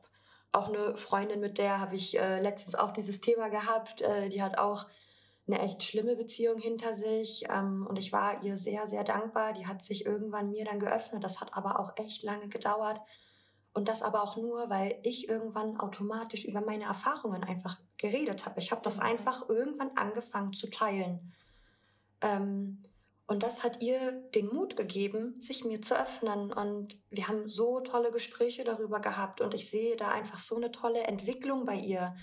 auch 0.51 0.67
eine 0.67 0.97
Freundin, 0.97 1.39
mit 1.39 1.57
der 1.57 1.79
habe 1.79 1.95
ich 1.95 2.19
äh, 2.19 2.39
letztens 2.41 2.75
auch 2.75 2.91
dieses 2.91 3.21
Thema 3.21 3.49
gehabt. 3.49 4.01
Äh, 4.01 4.29
die 4.29 4.41
hat 4.41 4.57
auch 4.57 4.87
eine 5.47 5.59
echt 5.59 5.83
schlimme 5.83 6.15
Beziehung 6.15 6.59
hinter 6.59 6.93
sich 6.93 7.45
ähm, 7.49 7.85
und 7.87 7.99
ich 7.99 8.13
war 8.13 8.43
ihr 8.43 8.57
sehr, 8.57 8.87
sehr 8.87 9.03
dankbar. 9.03 9.53
Die 9.53 9.67
hat 9.67 9.83
sich 9.83 10.05
irgendwann 10.05 10.51
mir 10.51 10.65
dann 10.65 10.79
geöffnet. 10.79 11.23
Das 11.23 11.41
hat 11.41 11.53
aber 11.53 11.79
auch 11.79 11.93
echt 11.97 12.23
lange 12.23 12.49
gedauert. 12.49 12.99
Und 13.73 13.87
das 13.87 14.03
aber 14.03 14.21
auch 14.21 14.37
nur, 14.37 14.69
weil 14.69 14.99
ich 15.03 15.27
irgendwann 15.27 15.79
automatisch 15.79 16.45
über 16.45 16.61
meine 16.61 16.83
Erfahrungen 16.83 17.43
einfach 17.43 17.79
geredet 17.97 18.45
habe. 18.45 18.59
Ich 18.59 18.71
habe 18.71 18.81
das 18.83 18.97
mhm. 18.97 19.03
einfach 19.03 19.49
irgendwann 19.49 19.97
angefangen 19.97 20.53
zu 20.53 20.69
teilen. 20.69 21.33
Ähm, 22.21 22.83
und 23.25 23.41
das 23.41 23.63
hat 23.63 23.81
ihr 23.81 24.11
den 24.35 24.47
Mut 24.53 24.75
gegeben, 24.75 25.41
sich 25.41 25.65
mir 25.65 25.81
zu 25.81 25.97
öffnen. 25.97 26.53
Und 26.53 26.99
wir 27.09 27.27
haben 27.27 27.49
so 27.49 27.79
tolle 27.79 28.11
Gespräche 28.11 28.63
darüber 28.63 28.99
gehabt. 28.99 29.41
Und 29.41 29.53
ich 29.53 29.69
sehe 29.69 29.95
da 29.95 30.09
einfach 30.09 30.39
so 30.39 30.57
eine 30.57 30.71
tolle 30.71 31.01
Entwicklung 31.01 31.65
bei 31.65 31.75
ihr 31.75 32.15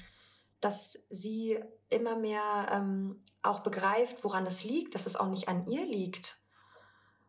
dass 0.61 0.99
sie 1.09 1.59
immer 1.89 2.17
mehr 2.17 2.69
ähm, 2.71 3.25
auch 3.43 3.61
begreift, 3.61 4.23
woran 4.23 4.47
es 4.47 4.65
liegt, 4.65 4.95
dass 4.95 5.07
es 5.07 5.17
auch 5.17 5.29
nicht 5.29 5.49
an 5.49 5.67
ihr 5.67 5.87
liegt. 5.87 6.39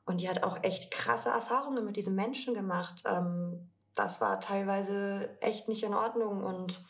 Und 0.06 0.22
die 0.22 0.30
hat 0.30 0.44
auch 0.44 0.64
echt 0.64 0.92
krasse 0.92 1.30
Erfahrungen 1.30 1.86
mit 1.86 1.96
diesen 1.96 2.16
Menschen 2.16 2.54
gemacht. 2.54 3.04
Ähm, 3.06 3.71
das 3.96 4.22
war 4.22 4.40
teilweise 4.40 5.38
echt 5.42 5.68
nicht 5.68 5.84
in 5.84 5.94
Ordnung. 5.94 6.44
Und 6.44 6.84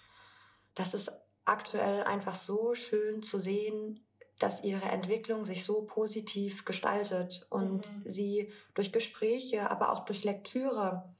das 0.76 0.94
ist 0.94 1.12
aktuell 1.46 2.04
einfach 2.04 2.36
so 2.36 2.76
schön 2.76 3.24
zu 3.24 3.40
sehen, 3.40 4.06
dass 4.40 4.64
ihre 4.64 4.90
Entwicklung 4.90 5.46
sich 5.46 5.64
so 5.64 5.84
positiv 5.84 6.66
gestaltet 6.66 7.46
und 7.50 7.92
mhm. 7.92 8.02
sie 8.04 8.52
durch 8.74 8.92
Gespräche, 8.92 9.70
aber 9.70 9.92
auch 9.92 10.06
durch 10.06 10.24
Lektüre 10.24 11.14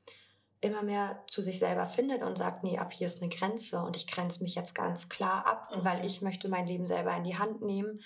immer 0.60 0.84
mehr 0.84 1.24
zu 1.28 1.42
sich 1.42 1.60
selber 1.60 1.88
findet 1.88 2.22
und 2.22 2.38
sagt, 2.38 2.64
nee, 2.64 2.78
ab 2.78 2.94
hier 2.94 3.08
ist 3.08 3.22
eine 3.22 3.30
Grenze 3.30 3.82
und 3.82 3.96
ich 3.96 4.08
grenze 4.08 4.44
mich 4.44 4.56
jetzt 4.56 4.76
ganz 4.76 5.10
klar 5.10 5.46
ab, 5.46 5.76
mhm. 5.76 5.86
weil 5.86 6.06
ich 6.06 6.22
möchte 6.22 6.50
mein 6.50 6.68
Leben 6.68 6.88
selber 6.88 7.16
in 7.16 7.24
die 7.24 7.38
Hand 7.38 7.62
nehmen 7.62 8.02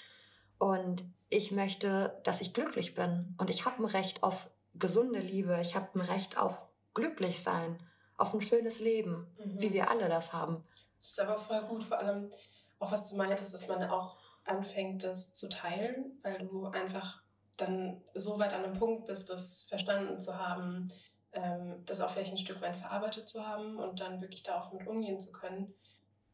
und 0.58 1.06
ich 1.30 1.52
möchte, 1.52 2.20
dass 2.24 2.42
ich 2.42 2.54
glücklich 2.54 2.96
bin 2.96 3.36
und 3.38 3.50
ich 3.50 3.66
habe 3.66 3.84
ein 3.84 3.86
Recht 3.86 4.24
auf 4.24 4.50
gesunde 4.74 5.20
Liebe, 5.20 5.60
ich 5.62 5.76
habe 5.76 5.88
ein 5.96 6.02
Recht 6.02 6.38
auf 6.38 6.68
glücklich 6.96 7.44
sein, 7.44 7.78
auf 8.18 8.34
ein 8.34 8.42
schönes 8.42 8.80
Leben, 8.80 9.28
mhm. 9.38 9.62
wie 9.62 9.74
wir 9.74 9.92
alle 9.92 10.10
das 10.10 10.34
haben. 10.34 10.66
Das 10.98 11.10
ist 11.10 11.20
aber 11.20 11.38
voll 11.38 11.62
gut, 11.68 11.84
vor 11.84 12.00
allem 12.00 12.32
auch 12.80 12.92
was 12.92 13.10
du 13.10 13.16
meintest, 13.16 13.54
dass 13.54 13.68
man 13.68 13.84
auch 13.84 14.18
anfängt, 14.46 15.04
das 15.04 15.34
zu 15.34 15.50
teilen, 15.50 16.20
weil 16.24 16.40
du 16.40 16.66
einfach 16.66 17.22
dann 17.58 18.02
so 18.14 18.38
weit 18.40 18.54
an 18.54 18.64
einem 18.64 18.74
Punkt 18.74 19.06
bist, 19.06 19.30
das 19.30 19.64
verstanden 19.64 20.20
zu 20.20 20.38
haben, 20.38 20.90
ähm, 21.32 21.84
das 21.86 22.02
auch 22.02 22.10
vielleicht 22.10 22.32
ein 22.32 22.38
Stück 22.38 22.62
weit 22.62 22.76
verarbeitet 22.76 23.30
zu 23.30 23.48
haben 23.48 23.78
und 23.78 24.00
dann 24.00 24.22
wirklich 24.22 24.44
da 24.44 24.60
auch 24.60 24.74
mit 24.74 24.88
umgehen 24.88 25.20
zu 25.20 25.32
können, 25.32 25.74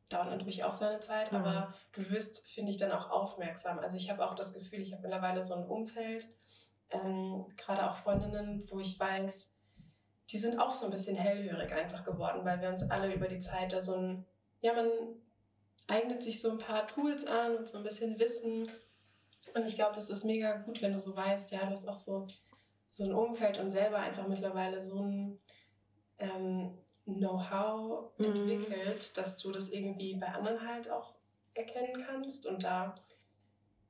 dauert 0.09 0.29
natürlich 0.29 0.63
auch 0.63 0.73
seine 0.73 0.99
Zeit, 0.99 1.31
mhm. 1.31 1.39
aber 1.39 1.73
du 1.93 2.09
wirst, 2.09 2.47
finde 2.49 2.71
ich, 2.71 2.77
dann 2.77 2.91
auch 2.91 3.09
aufmerksam. 3.09 3.79
Also 3.79 3.97
ich 3.97 4.09
habe 4.09 4.25
auch 4.27 4.35
das 4.35 4.53
Gefühl, 4.53 4.79
ich 4.79 4.93
habe 4.93 5.03
mittlerweile 5.03 5.41
so 5.43 5.53
ein 5.53 5.65
Umfeld, 5.65 6.27
ähm, 6.89 7.45
gerade 7.55 7.89
auch 7.89 7.95
Freundinnen, 7.95 8.63
wo 8.69 8.79
ich 8.79 8.99
weiß, 8.99 9.53
die 10.31 10.37
sind 10.37 10.59
auch 10.59 10.73
so 10.73 10.85
ein 10.85 10.91
bisschen 10.91 11.15
hellhörig 11.15 11.71
einfach 11.73 12.03
geworden, 12.03 12.45
weil 12.45 12.61
wir 12.61 12.69
uns 12.69 12.89
alle 12.89 13.13
über 13.13 13.27
die 13.27 13.39
Zeit 13.39 13.73
da 13.73 13.81
so 13.81 13.95
ein, 13.95 14.25
ja, 14.61 14.73
man 14.73 14.89
eignet 15.87 16.23
sich 16.23 16.39
so 16.39 16.51
ein 16.51 16.57
paar 16.57 16.87
Tools 16.87 17.25
an 17.25 17.57
und 17.57 17.67
so 17.67 17.77
ein 17.77 17.83
bisschen 17.83 18.19
Wissen. 18.19 18.71
Und 19.53 19.65
ich 19.65 19.75
glaube, 19.75 19.95
das 19.95 20.09
ist 20.09 20.23
mega 20.23 20.57
gut, 20.57 20.81
wenn 20.81 20.93
du 20.93 20.99
so 20.99 21.15
weißt, 21.15 21.51
ja, 21.51 21.59
du 21.59 21.71
hast 21.71 21.87
auch 21.87 21.97
so 21.97 22.27
so 22.91 23.05
ein 23.05 23.13
Umfeld 23.13 23.57
und 23.57 23.71
selber 23.71 23.99
einfach 23.99 24.27
mittlerweile 24.27 24.81
so 24.81 24.99
ein 25.01 25.39
ähm, 26.19 26.77
Know-how 27.05 28.11
mhm. 28.17 28.25
entwickelt, 28.25 29.17
dass 29.17 29.37
du 29.37 29.49
das 29.49 29.69
irgendwie 29.69 30.17
bei 30.17 30.27
anderen 30.27 30.67
halt 30.67 30.91
auch 30.91 31.13
erkennen 31.53 32.03
kannst 32.05 32.45
und 32.45 32.63
da 32.63 32.95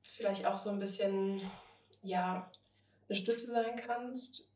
vielleicht 0.02 0.46
auch 0.46 0.54
so 0.54 0.70
ein 0.70 0.78
bisschen, 0.78 1.40
ja, 2.04 2.48
eine 3.08 3.16
Stütze 3.18 3.50
sein 3.50 3.74
kannst 3.74 4.51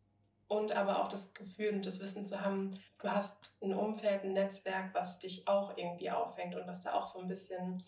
und 0.48 0.72
aber 0.72 1.02
auch 1.02 1.08
das 1.08 1.34
Gefühl 1.34 1.74
und 1.74 1.86
das 1.86 2.00
Wissen 2.00 2.24
zu 2.24 2.40
haben, 2.40 2.78
du 3.00 3.10
hast 3.10 3.56
ein 3.62 3.74
Umfeld, 3.74 4.22
ein 4.22 4.32
Netzwerk, 4.32 4.94
was 4.94 5.18
dich 5.18 5.48
auch 5.48 5.76
irgendwie 5.76 6.10
auffängt 6.10 6.54
und 6.54 6.66
was 6.66 6.80
da 6.80 6.94
auch 6.94 7.04
so 7.04 7.20
ein 7.20 7.28
bisschen 7.28 7.82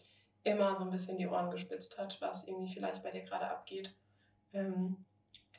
immer 0.45 0.75
so 0.75 0.83
ein 0.83 0.91
bisschen 0.91 1.19
die 1.19 1.29
Ohren 1.29 1.51
gespitzt 1.51 1.99
hat, 1.99 2.21
was 2.21 2.47
irgendwie 2.47 2.73
vielleicht 2.73 3.03
bei 3.03 3.11
dir 3.11 3.23
gerade 3.23 3.49
abgeht. 3.49 3.95
Ähm, 4.53 5.05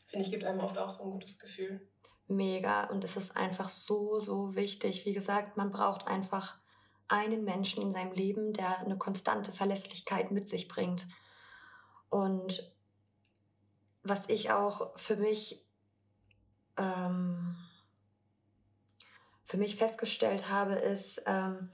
finde 0.06 0.26
ich, 0.26 0.32
gibt 0.32 0.44
einem 0.44 0.60
oft 0.60 0.78
auch 0.78 0.90
so 0.90 1.04
ein 1.04 1.12
gutes 1.12 1.40
Gefühl. 1.40 1.88
Mega. 2.28 2.86
Und 2.86 3.04
es 3.04 3.16
ist 3.16 3.36
einfach 3.36 3.70
so, 3.70 4.20
so 4.20 4.56
wichtig. 4.56 5.06
Wie 5.06 5.14
gesagt, 5.14 5.58
man 5.58 5.72
braucht 5.72 6.08
einfach 6.08 6.60
einen 7.08 7.44
Menschen 7.44 7.82
in 7.82 7.92
seinem 7.92 8.14
Leben, 8.14 8.54
der 8.54 8.80
eine 8.80 8.98
konstante 8.98 9.52
Verlässlichkeit 9.52 10.32
mit 10.32 10.48
sich 10.48 10.68
bringt. 10.68 11.08
Und 12.10 12.72
was 14.04 14.30
ich 14.30 14.52
auch 14.52 14.98
für 14.98 15.16
mich, 15.16 15.66
ähm, 16.80 17.56
für 19.44 19.58
mich 19.58 19.76
festgestellt 19.76 20.50
habe, 20.50 20.76
ist, 20.76 21.22
ähm, 21.26 21.72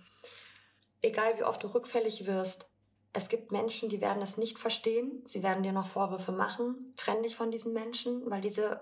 egal 1.01 1.37
wie 1.37 1.43
oft 1.43 1.63
du 1.63 1.67
rückfällig 1.67 2.25
wirst, 2.25 2.69
es 3.13 3.29
gibt 3.29 3.51
Menschen, 3.53 3.87
die 3.87 4.01
werden 4.01 4.21
es 4.21 4.35
nicht 4.35 4.59
verstehen. 4.59 5.23
Sie 5.25 5.41
werden 5.41 5.63
dir 5.63 5.71
noch 5.71 5.87
Vorwürfe 5.87 6.33
machen. 6.33 6.93
Trenn 6.97 7.23
dich 7.23 7.37
von 7.37 7.49
diesen 7.49 7.71
Menschen, 7.71 8.29
weil 8.29 8.41
diese 8.41 8.81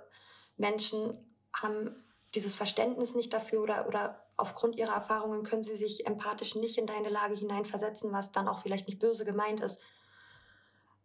Menschen 0.57 1.37
haben 1.55 2.03
dieses 2.33 2.55
Verständnis 2.55 3.13
nicht 3.13 3.31
dafür 3.31 3.61
oder, 3.61 3.87
oder 3.87 4.25
aufgrund 4.35 4.75
ihrer 4.75 4.95
Erfahrungen 4.95 5.43
können 5.43 5.61
sie 5.61 5.77
sich 5.77 6.07
empathisch 6.07 6.55
nicht 6.55 6.79
in 6.79 6.87
deine 6.87 7.09
Lage 7.09 7.35
hineinversetzen, 7.35 8.11
was 8.11 8.31
dann 8.31 8.47
auch 8.47 8.59
vielleicht 8.59 8.87
nicht 8.87 8.99
böse 8.99 9.23
gemeint 9.23 9.61
ist. 9.61 9.79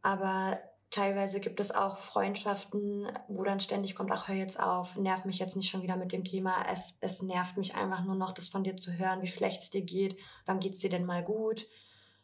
Aber 0.01 0.59
teilweise 0.91 1.41
gibt 1.41 1.61
es 1.61 1.71
auch 1.71 1.99
Freundschaften, 1.99 3.07
wo 3.29 3.45
dann 3.45 3.61
ständig 3.61 3.95
kommt, 3.95 4.11
ach, 4.13 4.29
hör 4.29 4.35
jetzt 4.35 4.59
auf, 4.59 4.97
nerv 4.97 5.25
mich 5.25 5.39
jetzt 5.39 5.57
nicht 5.57 5.71
schon 5.71 5.83
wieder 5.83 5.97
mit 5.97 6.13
dem 6.13 6.25
Thema. 6.25 6.55
Es, 6.71 6.97
es 7.01 7.23
nervt 7.23 7.57
mich 7.57 7.75
einfach 7.75 8.05
nur 8.05 8.17
noch, 8.17 8.33
das 8.33 8.49
von 8.49 8.65
dir 8.65 8.77
zu 8.77 8.99
hören, 8.99 9.23
wie 9.23 9.27
schlecht 9.27 9.63
es 9.63 9.71
dir 9.71 9.83
geht. 9.83 10.17
Wann 10.47 10.61
geht 10.61 10.75
es 10.75 10.81
dir 10.81 10.91
denn 10.91 11.05
mal 11.05 11.25
gut? 11.25 11.67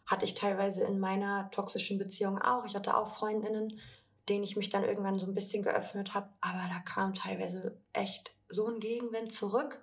hatte 0.07 0.24
ich 0.24 0.35
teilweise 0.35 0.85
in 0.85 0.98
meiner 0.98 1.50
toxischen 1.50 1.98
Beziehung 1.98 2.38
auch. 2.40 2.66
Ich 2.66 2.74
hatte 2.74 2.96
auch 2.96 3.14
Freundinnen, 3.14 3.81
denen 4.29 4.44
ich 4.44 4.57
mich 4.57 4.70
dann 4.70 4.85
irgendwann 4.85 5.18
so 5.18 5.27
ein 5.27 5.35
bisschen 5.35 5.62
geöffnet 5.62 6.14
habe, 6.14 6.29
aber 6.40 6.61
da 6.68 6.81
kam 6.81 7.14
teilweise 7.14 7.79
echt 7.92 8.35
so 8.48 8.66
ein 8.66 8.81
Gegenwind 8.81 9.33
zurück. 9.33 9.83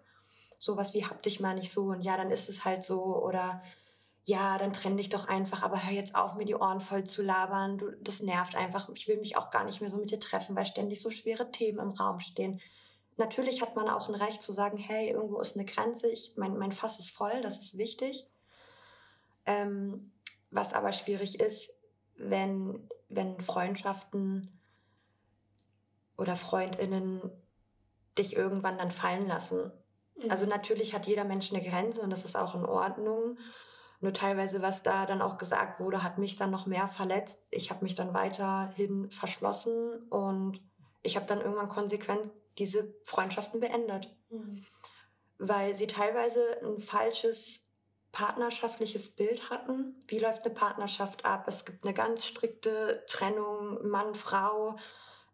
Sowas 0.60 0.94
wie 0.94 1.06
hab 1.06 1.24
dich 1.24 1.40
mal 1.40 1.56
nicht 1.56 1.72
so 1.72 1.86
und 1.86 2.02
ja, 2.02 2.18
dann 2.18 2.30
ist 2.30 2.50
es 2.50 2.66
halt 2.66 2.84
so 2.84 3.24
oder 3.24 3.64
ja, 4.26 4.58
dann 4.58 4.74
trenn 4.74 4.98
dich 4.98 5.10
doch 5.10 5.28
einfach, 5.28 5.64
aber 5.64 5.84
hör 5.84 5.94
jetzt 5.94 6.16
auf, 6.16 6.36
mir 6.36 6.46
die 6.46 6.56
Ohren 6.56 6.80
voll 6.80 7.04
zu 7.06 7.24
labern. 7.24 7.78
Du, 7.78 7.92
das 8.02 8.22
nervt 8.22 8.56
einfach. 8.56 8.90
Ich 8.94 9.08
will 9.08 9.18
mich 9.18 9.36
auch 9.36 9.50
gar 9.50 9.66
nicht 9.66 9.82
mehr 9.82 9.90
so 9.90 9.98
mit 9.98 10.12
dir 10.12 10.20
treffen, 10.20 10.56
weil 10.56 10.66
ständig 10.66 11.02
so 11.02 11.10
schwere 11.10 11.52
Themen 11.52 11.80
im 11.80 11.92
Raum 11.92 12.20
stehen. 12.20 12.62
Natürlich 13.18 13.62
hat 13.62 13.76
man 13.76 13.90
auch 13.90 14.10
ein 14.10 14.16
Recht 14.16 14.42
zu 14.42 14.54
sagen, 14.54 14.78
hey, 14.78 15.10
irgendwo 15.10 15.42
ist 15.42 15.56
eine 15.56 15.66
Grenze, 15.66 16.08
ich, 16.08 16.34
mein, 16.38 16.58
mein 16.58 16.72
Fass 16.72 17.00
ist 17.00 17.12
voll, 17.12 17.42
das 17.42 17.60
ist 17.60 17.78
wichtig. 17.78 18.26
Ähm, 19.46 20.12
was 20.50 20.74
aber 20.74 20.92
schwierig 20.92 21.40
ist, 21.40 21.74
wenn, 22.16 22.88
wenn 23.10 23.40
Freundschaften 23.42 24.60
oder 26.18 26.36
Freundinnen 26.36 27.22
dich 28.18 28.36
irgendwann 28.36 28.78
dann 28.78 28.92
fallen 28.92 29.28
lassen. 29.28 29.72
Mhm. 30.16 30.30
Also 30.30 30.46
natürlich 30.46 30.94
hat 30.94 31.08
jeder 31.08 31.24
Mensch 31.24 31.52
eine 31.52 31.62
Grenze 31.62 32.02
und 32.02 32.12
das 32.12 32.26
ist 32.26 32.36
auch 32.36 32.56
in 32.56 32.66
Ordnung. 32.66 33.38
Nur 34.02 34.14
teilweise, 34.14 34.64
was 34.64 34.82
da 34.82 35.06
dann 35.06 35.22
auch 35.22 35.38
gesagt 35.38 35.80
wurde, 35.80 36.04
hat 36.04 36.18
mich 36.18 36.36
dann 36.36 36.50
noch 36.50 36.66
mehr 36.66 36.88
verletzt. 36.88 37.46
Ich 37.52 37.70
habe 37.70 37.84
mich 37.84 37.94
dann 37.94 38.16
weiterhin 38.16 39.12
verschlossen 39.12 40.04
und 40.10 40.60
ich 41.04 41.16
habe 41.16 41.28
dann 41.28 41.40
irgendwann 41.40 41.70
konsequent 41.70 42.30
diese 42.58 42.94
Freundschaften 43.06 43.60
beendet. 43.60 44.16
Mhm. 44.30 44.66
Weil 45.38 45.76
sie 45.76 45.88
teilweise 45.88 46.42
ein 46.64 46.80
falsches 46.80 47.72
partnerschaftliches 48.12 49.16
Bild 49.16 49.50
hatten. 49.52 49.96
Wie 50.08 50.20
läuft 50.20 50.46
eine 50.46 50.54
Partnerschaft 50.54 51.24
ab? 51.24 51.46
Es 51.48 51.64
gibt 51.64 51.86
eine 51.86 51.94
ganz 51.94 52.26
strikte 52.26 53.04
Trennung, 53.08 53.88
Mann, 53.88 54.16
Frau. 54.16 54.78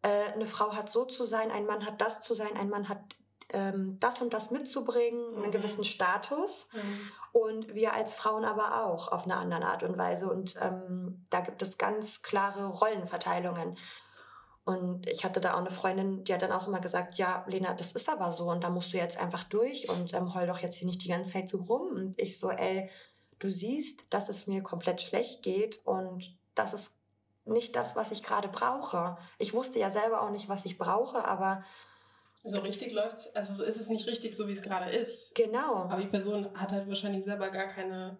Äh, 0.01 0.33
eine 0.33 0.45
Frau 0.45 0.75
hat 0.75 0.89
so 0.89 1.05
zu 1.05 1.23
sein, 1.23 1.51
ein 1.51 1.65
Mann 1.65 1.85
hat 1.85 2.01
das 2.01 2.21
zu 2.21 2.35
sein, 2.35 2.55
ein 2.55 2.69
Mann 2.69 2.89
hat 2.89 3.15
ähm, 3.49 3.97
das 3.99 4.21
und 4.21 4.33
das 4.33 4.51
mitzubringen, 4.51 5.35
einen 5.35 5.47
mhm. 5.47 5.51
gewissen 5.51 5.83
Status. 5.83 6.69
Mhm. 6.73 7.11
Und 7.31 7.75
wir 7.75 7.93
als 7.93 8.13
Frauen 8.13 8.45
aber 8.45 8.85
auch 8.85 9.11
auf 9.11 9.25
eine 9.25 9.35
andere 9.35 9.65
Art 9.65 9.83
und 9.83 9.97
Weise. 9.97 10.29
Und 10.29 10.55
ähm, 10.61 11.25
da 11.29 11.41
gibt 11.41 11.61
es 11.61 11.77
ganz 11.77 12.21
klare 12.21 12.67
Rollenverteilungen. 12.67 13.77
Und 14.65 15.07
ich 15.07 15.23
hatte 15.23 15.39
da 15.39 15.53
auch 15.53 15.59
eine 15.59 15.71
Freundin, 15.71 16.25
die 16.25 16.33
hat 16.33 16.41
dann 16.41 16.51
auch 16.51 16.67
immer 16.67 16.81
gesagt, 16.81 17.15
ja, 17.15 17.45
Lena, 17.47 17.73
das 17.73 17.93
ist 17.93 18.09
aber 18.09 18.33
so 18.33 18.51
und 18.51 18.65
da 18.65 18.69
musst 18.69 18.91
du 18.91 18.97
jetzt 18.97 19.17
einfach 19.17 19.45
durch 19.45 19.87
und 19.89 20.13
ähm, 20.13 20.33
heul 20.33 20.45
doch 20.45 20.59
jetzt 20.59 20.75
hier 20.75 20.87
nicht 20.87 21.05
die 21.05 21.07
ganze 21.07 21.31
Zeit 21.31 21.47
so 21.47 21.59
rum. 21.59 21.87
Und 21.91 22.19
ich 22.19 22.37
so, 22.37 22.49
ey, 22.51 22.89
du 23.39 23.49
siehst, 23.49 24.13
dass 24.13 24.27
es 24.27 24.45
mir 24.45 24.61
komplett 24.61 25.01
schlecht 25.01 25.41
geht 25.41 25.79
und 25.85 26.35
das 26.53 26.73
ist 26.73 26.91
nicht 27.45 27.77
das, 27.77 27.95
was 27.95 28.11
ich 28.11 28.23
gerade 28.23 28.49
brauche. 28.49 29.17
Ich 29.37 29.53
wusste 29.53 29.79
ja 29.79 29.89
selber 29.89 30.21
auch 30.21 30.31
nicht, 30.31 30.49
was 30.49 30.65
ich 30.65 30.77
brauche, 30.77 31.23
aber 31.23 31.63
so 32.47 32.59
richtig 32.59 32.93
läuft 32.93 33.35
also 33.35 33.63
ist 33.63 33.79
es 33.79 33.89
nicht 33.89 34.07
richtig 34.07 34.35
so, 34.35 34.47
wie 34.47 34.53
es 34.53 34.61
gerade 34.61 34.89
ist. 34.89 35.35
Genau. 35.35 35.87
Aber 35.89 36.01
die 36.01 36.07
Person 36.07 36.47
hat 36.55 36.71
halt 36.71 36.87
wahrscheinlich 36.87 37.23
selber 37.23 37.49
gar 37.49 37.67
keine 37.67 38.17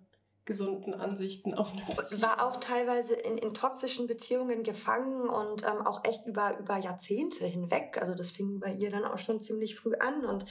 gesunden 0.48 0.94
Ansichten 0.94 1.54
auf 1.54 1.72
eine 1.74 1.84
Beziehung. 1.96 2.22
War 2.22 2.48
auch 2.48 2.58
teilweise 2.58 3.14
in, 3.14 3.38
in 3.38 3.54
toxischen 3.54 4.08
Beziehungen 4.08 4.64
gefangen 4.64 5.30
und 5.30 5.64
ähm, 5.64 5.86
auch 5.86 6.04
echt 6.06 6.26
über, 6.26 6.58
über 6.58 6.78
Jahrzehnte 6.78 7.46
hinweg. 7.46 7.98
Also 8.00 8.16
das 8.16 8.32
fing 8.32 8.60
bei 8.60 8.72
ihr 8.72 8.90
dann 8.90 9.04
auch 9.04 9.18
schon 9.20 9.42
ziemlich 9.42 9.76
früh 9.76 9.94
an 9.96 10.26
und 10.26 10.46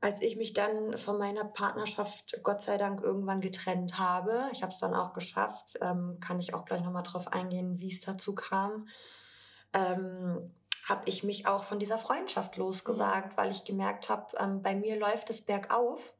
als 0.00 0.20
ich 0.20 0.36
mich 0.36 0.52
dann 0.52 0.98
von 0.98 1.18
meiner 1.18 1.44
Partnerschaft 1.44 2.40
Gott 2.42 2.60
sei 2.60 2.76
Dank 2.76 3.00
irgendwann 3.02 3.40
getrennt 3.40 3.98
habe, 3.98 4.48
ich 4.52 4.62
habe 4.62 4.72
es 4.72 4.78
dann 4.78 4.94
auch 4.94 5.14
geschafft, 5.14 5.78
ähm, 5.80 6.18
kann 6.20 6.38
ich 6.38 6.52
auch 6.52 6.64
gleich 6.64 6.82
nochmal 6.82 7.02
drauf 7.02 7.28
eingehen, 7.32 7.80
wie 7.80 7.90
es 7.90 8.02
dazu 8.02 8.34
kam, 8.34 8.88
ähm, 9.72 10.52
habe 10.86 11.02
ich 11.06 11.24
mich 11.24 11.46
auch 11.46 11.64
von 11.64 11.80
dieser 11.80 11.98
Freundschaft 11.98 12.56
losgesagt, 12.56 13.36
weil 13.36 13.50
ich 13.50 13.64
gemerkt 13.64 14.08
habe, 14.08 14.36
ähm, 14.38 14.62
bei 14.62 14.74
mir 14.74 14.96
läuft 14.96 15.28
es 15.30 15.44
bergauf. 15.44 16.14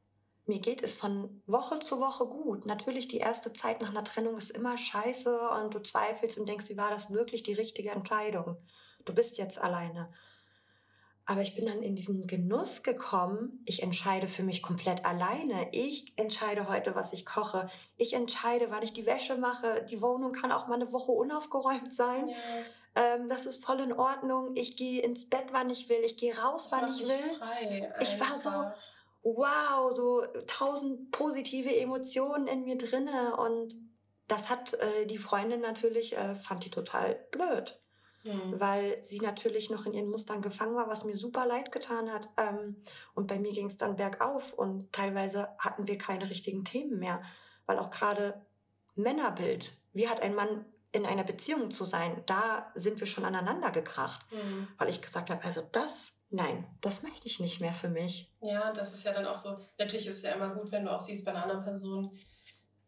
Mir 0.44 0.58
geht 0.58 0.82
es 0.82 0.94
von 0.94 1.42
Woche 1.46 1.78
zu 1.80 2.00
Woche 2.00 2.26
gut. 2.26 2.66
Natürlich, 2.66 3.08
die 3.08 3.18
erste 3.18 3.52
Zeit 3.52 3.80
nach 3.80 3.90
einer 3.90 4.04
Trennung 4.04 4.36
ist 4.36 4.50
immer 4.50 4.76
scheiße 4.76 5.50
und 5.50 5.74
du 5.74 5.80
zweifelst 5.80 6.36
und 6.38 6.48
denkst, 6.48 6.68
wie 6.68 6.76
war 6.76 6.90
das 6.90 7.12
wirklich 7.12 7.44
die 7.44 7.54
richtige 7.54 7.90
Entscheidung? 7.90 8.56
Du 9.04 9.14
bist 9.14 9.38
jetzt 9.38 9.60
alleine. 9.60 10.12
Aber 11.28 11.42
ich 11.42 11.56
bin 11.56 11.66
dann 11.66 11.82
in 11.82 11.96
diesen 11.96 12.28
Genuss 12.28 12.84
gekommen, 12.84 13.60
ich 13.64 13.82
entscheide 13.82 14.28
für 14.28 14.44
mich 14.44 14.62
komplett 14.62 15.04
alleine. 15.04 15.68
Ich 15.72 16.12
entscheide 16.16 16.68
heute, 16.68 16.94
was 16.94 17.12
ich 17.12 17.26
koche. 17.26 17.68
Ich 17.96 18.14
entscheide, 18.14 18.70
wann 18.70 18.84
ich 18.84 18.92
die 18.92 19.06
Wäsche 19.06 19.36
mache. 19.36 19.84
Die 19.90 20.00
Wohnung 20.00 20.30
kann 20.30 20.52
auch 20.52 20.68
mal 20.68 20.76
eine 20.76 20.92
Woche 20.92 21.10
unaufgeräumt 21.10 21.92
sein. 21.92 22.28
Ja. 22.28 22.36
Ähm, 22.94 23.28
das 23.28 23.44
ist 23.44 23.64
voll 23.64 23.80
in 23.80 23.92
Ordnung. 23.92 24.52
Ich 24.54 24.76
gehe 24.76 25.02
ins 25.02 25.28
Bett, 25.28 25.46
wann 25.50 25.68
ich 25.68 25.88
will. 25.88 26.00
Ich 26.04 26.16
gehe 26.16 26.38
raus, 26.38 26.68
das 26.68 26.80
wann 26.80 26.92
ich 26.92 27.00
will. 27.00 27.36
Frei, 27.38 27.92
ich 28.00 28.20
war 28.20 28.38
so, 28.38 28.50
wow, 29.24 29.92
so 29.92 30.22
tausend 30.46 31.10
positive 31.10 31.74
Emotionen 31.74 32.46
in 32.46 32.62
mir 32.62 32.78
drinne. 32.78 33.36
Und 33.36 33.74
das 34.28 34.48
hat 34.48 34.74
äh, 34.74 35.06
die 35.06 35.18
Freundin 35.18 35.60
natürlich, 35.60 36.16
äh, 36.16 36.36
fand 36.36 36.64
die 36.64 36.70
total 36.70 37.16
blöd 37.32 37.80
mhm. 38.26 38.60
weil 38.60 39.02
sie 39.02 39.20
natürlich 39.20 39.70
noch 39.70 39.86
in 39.86 39.94
ihren 39.94 40.10
Mustern 40.10 40.42
gefangen 40.42 40.76
war, 40.76 40.88
was 40.88 41.04
mir 41.04 41.16
super 41.16 41.46
leid 41.46 41.72
getan 41.72 42.12
hat. 42.12 42.28
Ähm, 42.36 42.76
und 43.14 43.26
bei 43.26 43.38
mir 43.38 43.52
ging 43.52 43.66
es 43.66 43.76
dann 43.76 43.96
bergauf 43.96 44.52
und 44.52 44.92
teilweise 44.92 45.48
hatten 45.58 45.88
wir 45.88 45.98
keine 45.98 46.28
richtigen 46.28 46.64
Themen 46.64 46.98
mehr, 46.98 47.22
weil 47.66 47.78
auch 47.78 47.90
gerade 47.90 48.40
Männerbild, 48.94 49.72
wie 49.92 50.08
hat 50.08 50.20
ein 50.20 50.34
Mann 50.34 50.64
in 50.92 51.06
einer 51.06 51.24
Beziehung 51.24 51.70
zu 51.70 51.84
sein, 51.84 52.22
da 52.26 52.70
sind 52.74 53.00
wir 53.00 53.06
schon 53.06 53.24
aneinander 53.24 53.70
gekracht, 53.70 54.26
mhm. 54.32 54.68
weil 54.78 54.88
ich 54.88 55.02
gesagt 55.02 55.30
habe, 55.30 55.44
also 55.44 55.62
das 55.72 56.16
Nein, 56.30 56.66
das 56.80 57.02
möchte 57.02 57.28
ich 57.28 57.38
nicht 57.38 57.60
mehr 57.60 57.72
für 57.72 57.88
mich. 57.88 58.32
Ja, 58.40 58.72
das 58.72 58.92
ist 58.92 59.04
ja 59.04 59.12
dann 59.12 59.26
auch 59.26 59.36
so. 59.36 59.56
Natürlich 59.78 60.06
ist 60.08 60.16
es 60.16 60.22
ja 60.22 60.32
immer 60.32 60.54
gut, 60.54 60.72
wenn 60.72 60.84
du 60.84 60.92
auch 60.92 61.00
siehst, 61.00 61.24
bei 61.24 61.30
einer 61.30 61.44
anderen 61.44 61.62
Person 61.62 62.18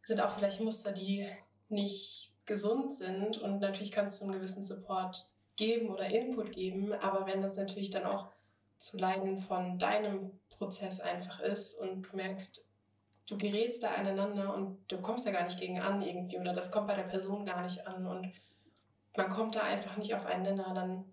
sind 0.02 0.20
auch 0.20 0.30
vielleicht 0.30 0.60
Muster, 0.60 0.92
die 0.92 1.28
nicht 1.68 2.32
gesund 2.48 2.90
sind. 2.92 3.38
Und 3.38 3.60
natürlich 3.60 3.92
kannst 3.92 4.20
du 4.20 4.24
einen 4.24 4.32
gewissen 4.32 4.64
Support 4.64 5.30
geben 5.54 5.90
oder 5.90 6.06
Input 6.06 6.50
geben, 6.50 6.92
aber 6.92 7.26
wenn 7.26 7.42
das 7.42 7.56
natürlich 7.56 7.90
dann 7.90 8.06
auch 8.06 8.28
zu 8.76 8.96
Leiden 8.96 9.38
von 9.38 9.78
deinem 9.78 10.32
Prozess 10.50 11.00
einfach 11.00 11.40
ist 11.40 11.74
und 11.74 12.02
du 12.02 12.16
merkst, 12.16 12.64
du 13.26 13.36
gerätst 13.36 13.82
da 13.82 13.90
aneinander 13.90 14.54
und 14.54 14.80
du 14.90 15.00
kommst 15.00 15.26
da 15.26 15.32
gar 15.32 15.44
nicht 15.44 15.58
gegen 15.58 15.80
an 15.80 16.00
irgendwie 16.00 16.38
oder 16.38 16.52
das 16.52 16.70
kommt 16.70 16.86
bei 16.86 16.94
der 16.94 17.02
Person 17.02 17.44
gar 17.44 17.60
nicht 17.62 17.86
an 17.86 18.06
und 18.06 18.32
man 19.16 19.28
kommt 19.28 19.56
da 19.56 19.62
einfach 19.62 19.96
nicht 19.96 20.14
auf 20.14 20.26
einen 20.26 20.44
Nenner, 20.44 20.72
dann 20.74 21.04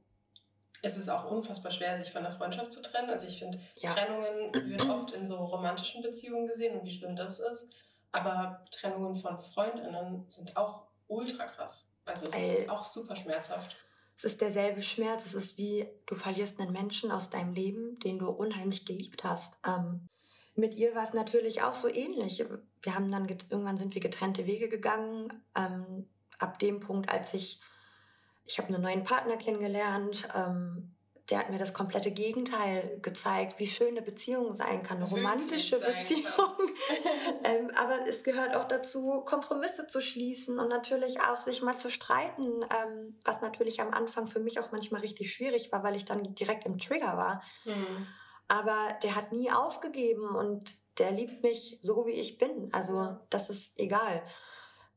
ist 0.83 0.97
es 0.97 1.09
auch 1.09 1.29
unfassbar 1.31 1.71
schwer, 1.71 1.97
sich 1.97 2.11
von 2.11 2.21
der 2.21 2.31
Freundschaft 2.31 2.71
zu 2.71 2.83
trennen. 2.83 3.09
Also 3.09 3.25
ich 3.25 3.39
finde, 3.39 3.59
ja. 3.77 3.89
Trennungen 3.89 4.69
wird 4.69 4.87
oft 4.87 5.11
in 5.11 5.25
so 5.25 5.37
romantischen 5.37 6.03
Beziehungen 6.03 6.45
gesehen 6.45 6.79
und 6.79 6.85
wie 6.85 6.91
schlimm 6.91 7.15
das 7.15 7.39
ist. 7.39 7.73
Aber 8.11 8.63
Trennungen 8.69 9.15
von 9.15 9.39
Freundinnen 9.39 10.23
sind 10.27 10.55
auch 10.55 10.83
ultra 11.07 11.45
krass. 11.45 11.91
Also 12.05 12.27
es 12.27 12.33
Ey. 12.33 12.61
ist 12.63 12.69
auch 12.69 12.81
super 12.81 13.15
schmerzhaft. 13.15 13.75
Es 14.17 14.23
ist 14.23 14.41
derselbe 14.41 14.81
Schmerz. 14.81 15.25
Es 15.25 15.33
ist 15.33 15.57
wie, 15.57 15.87
du 16.05 16.15
verlierst 16.15 16.59
einen 16.59 16.71
Menschen 16.71 17.11
aus 17.11 17.29
deinem 17.29 17.53
Leben, 17.53 17.99
den 17.99 18.19
du 18.19 18.29
unheimlich 18.29 18.85
geliebt 18.85 19.23
hast. 19.23 19.57
Ähm, 19.65 20.07
mit 20.55 20.73
ihr 20.75 20.95
war 20.95 21.03
es 21.03 21.13
natürlich 21.13 21.63
auch 21.63 21.75
so 21.75 21.89
ähnlich. 21.89 22.43
Wir 22.81 22.95
haben 22.95 23.11
dann, 23.11 23.27
irgendwann 23.27 23.77
sind 23.77 23.93
wir 23.93 24.01
getrennte 24.01 24.45
Wege 24.45 24.69
gegangen. 24.69 25.43
Ähm, 25.55 26.07
ab 26.39 26.59
dem 26.59 26.79
Punkt, 26.79 27.09
als 27.09 27.33
ich, 27.33 27.59
ich 28.45 28.57
habe 28.57 28.69
einen 28.69 28.81
neuen 28.81 29.03
Partner 29.03 29.37
kennengelernt, 29.37 30.29
ähm, 30.33 30.94
der 31.29 31.39
hat 31.39 31.49
mir 31.49 31.57
das 31.57 31.73
komplette 31.73 32.11
Gegenteil 32.11 32.99
gezeigt, 33.01 33.57
wie 33.57 33.67
schön 33.67 33.89
eine 33.89 34.03
Beziehung 34.03 34.53
sein 34.53 34.83
kann, 34.83 34.97
eine 34.97 35.09
romantische 35.09 35.79
Beziehung. 35.79 36.25
ähm, 37.43 37.71
aber 37.75 38.07
es 38.07 38.23
gehört 38.23 38.55
auch 38.55 38.67
dazu, 38.67 39.23
Kompromisse 39.25 39.87
zu 39.87 40.01
schließen 40.01 40.59
und 40.59 40.69
natürlich 40.69 41.19
auch 41.21 41.41
sich 41.41 41.63
mal 41.63 41.77
zu 41.77 41.89
streiten, 41.89 42.61
ähm, 42.63 43.17
was 43.23 43.41
natürlich 43.41 43.81
am 43.81 43.91
Anfang 43.91 44.27
für 44.27 44.39
mich 44.39 44.59
auch 44.59 44.71
manchmal 44.71 45.01
richtig 45.01 45.33
schwierig 45.33 45.71
war, 45.71 45.83
weil 45.83 45.95
ich 45.95 46.05
dann 46.05 46.21
direkt 46.35 46.65
im 46.65 46.77
Trigger 46.77 47.17
war. 47.17 47.41
Mhm. 47.65 48.07
Aber 48.47 48.89
der 49.01 49.15
hat 49.15 49.31
nie 49.31 49.49
aufgegeben 49.51 50.35
und 50.35 50.75
der 50.99 51.11
liebt 51.11 51.41
mich 51.41 51.79
so, 51.81 52.05
wie 52.05 52.11
ich 52.11 52.37
bin. 52.37 52.69
Also 52.71 53.17
das 53.31 53.49
ist 53.49 53.71
egal 53.77 54.21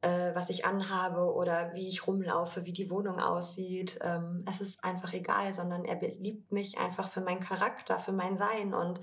äh, 0.00 0.34
was 0.34 0.50
ich 0.50 0.64
anhabe 0.64 1.32
oder 1.32 1.72
wie 1.74 1.88
ich 1.88 2.06
rumlaufe, 2.06 2.64
wie 2.64 2.72
die 2.72 2.90
Wohnung 2.90 3.18
aussieht. 3.18 3.98
Ähm, 4.02 4.44
es 4.48 4.60
ist 4.60 4.84
einfach 4.84 5.12
egal, 5.12 5.52
sondern 5.52 5.84
er 5.84 6.00
liebt 6.00 6.52
mich 6.52 6.78
einfach 6.78 7.08
für 7.08 7.20
meinen 7.20 7.40
Charakter, 7.40 7.98
für 7.98 8.12
mein 8.12 8.36
Sein 8.36 8.74
und 8.74 9.00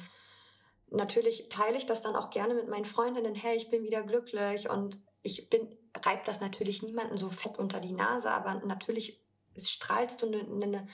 natürlich 0.91 1.49
teile 1.49 1.78
ich 1.78 1.86
das 1.86 2.01
dann 2.01 2.15
auch 2.15 2.30
gerne 2.30 2.53
mit 2.53 2.69
meinen 2.69 2.86
Freundinnen. 2.86 3.36
Hey, 3.36 3.57
ich 3.57 3.69
bin 3.69 3.84
wieder 3.84 4.03
glücklich 4.03 4.69
und 4.69 4.99
ich 5.22 5.49
bin, 5.49 5.76
reib 6.05 6.26
das 6.26 6.39
natürlich 6.39 6.84
niemanden 6.84 7.17
so 7.17 7.30
fett 7.30 7.57
unter 7.57 7.80
die 7.80 7.93
Nase, 7.93 8.32
aber 8.32 8.61
natürlich 8.65 9.26
strahlst 9.57 10.22
du 10.22 10.28
eine, 10.28 10.39
eine 10.39 10.88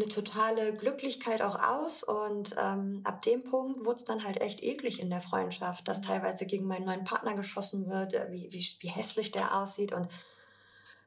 eine 0.00 0.08
totale 0.08 0.74
Glücklichkeit 0.74 1.42
auch 1.42 1.58
aus. 1.60 2.02
Und 2.02 2.54
ähm, 2.58 3.02
ab 3.04 3.22
dem 3.22 3.44
Punkt 3.44 3.84
wurde 3.84 3.98
es 3.98 4.04
dann 4.04 4.24
halt 4.24 4.40
echt 4.40 4.62
eklig 4.62 5.00
in 5.00 5.10
der 5.10 5.20
Freundschaft, 5.20 5.86
dass 5.88 6.00
teilweise 6.00 6.46
gegen 6.46 6.66
meinen 6.66 6.86
neuen 6.86 7.04
Partner 7.04 7.34
geschossen 7.34 7.88
wird, 7.88 8.14
äh, 8.14 8.28
wie, 8.30 8.48
wie, 8.52 8.66
wie 8.80 8.88
hässlich 8.88 9.30
der 9.30 9.56
aussieht 9.56 9.92
und 9.92 10.08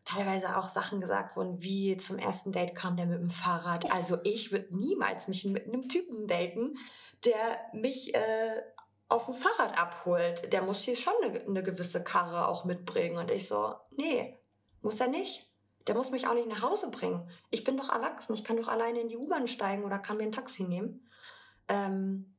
teilweise 0.06 0.58
auch 0.58 0.68
Sachen 0.70 1.00
gesagt 1.02 1.36
wurden, 1.36 1.62
wie 1.62 1.98
zum 1.98 2.20
ersten 2.20 2.52
Date 2.52 2.76
kam 2.76 2.98
der 2.98 3.06
mit 3.06 3.20
dem 3.20 3.30
Fahrrad. 3.30 3.92
Also 3.92 4.18
ich 4.24 4.52
würde 4.52 4.76
niemals 4.76 5.28
mich 5.28 5.46
mit 5.46 5.68
einem 5.68 5.88
Typen 5.88 6.28
daten, 6.28 6.76
der 7.24 7.60
mich 7.74 8.14
äh, 8.14 8.62
auf 9.08 9.26
dem 9.26 9.34
Fahrrad 9.34 9.78
abholt. 9.78 10.52
Der 10.52 10.62
muss 10.62 10.84
hier 10.84 10.96
schon 10.96 11.14
eine, 11.24 11.40
eine 11.42 11.64
gewisse 11.64 12.04
Karre 12.04 12.48
auch 12.48 12.66
mitbringen. 12.66 13.18
Und 13.18 13.32
ich 13.32 13.48
so, 13.48 13.76
nee, 13.96 14.38
muss 14.82 15.00
er 15.00 15.08
nicht. 15.08 15.53
Der 15.88 15.96
muss 15.96 16.12
mich 16.12 16.28
auch 16.28 16.34
nicht 16.34 16.48
nach 16.48 16.62
Hause 16.62 16.90
bringen. 16.92 17.30
Ich 17.50 17.64
bin 17.64 17.78
doch 17.78 17.90
erwachsen. 17.90 18.34
Ich 18.34 18.44
kann 18.44 18.58
doch 18.58 18.68
alleine 18.68 19.02
in 19.02 19.10
die 19.10 19.18
U-Bahn 19.18 19.48
steigen 19.48 19.84
oder 19.84 20.00
kann 20.00 20.18
mir 20.18 20.24
ein 20.24 20.32
Taxi 20.32 20.64
nehmen. 20.64 21.08
Ähm, 21.68 22.34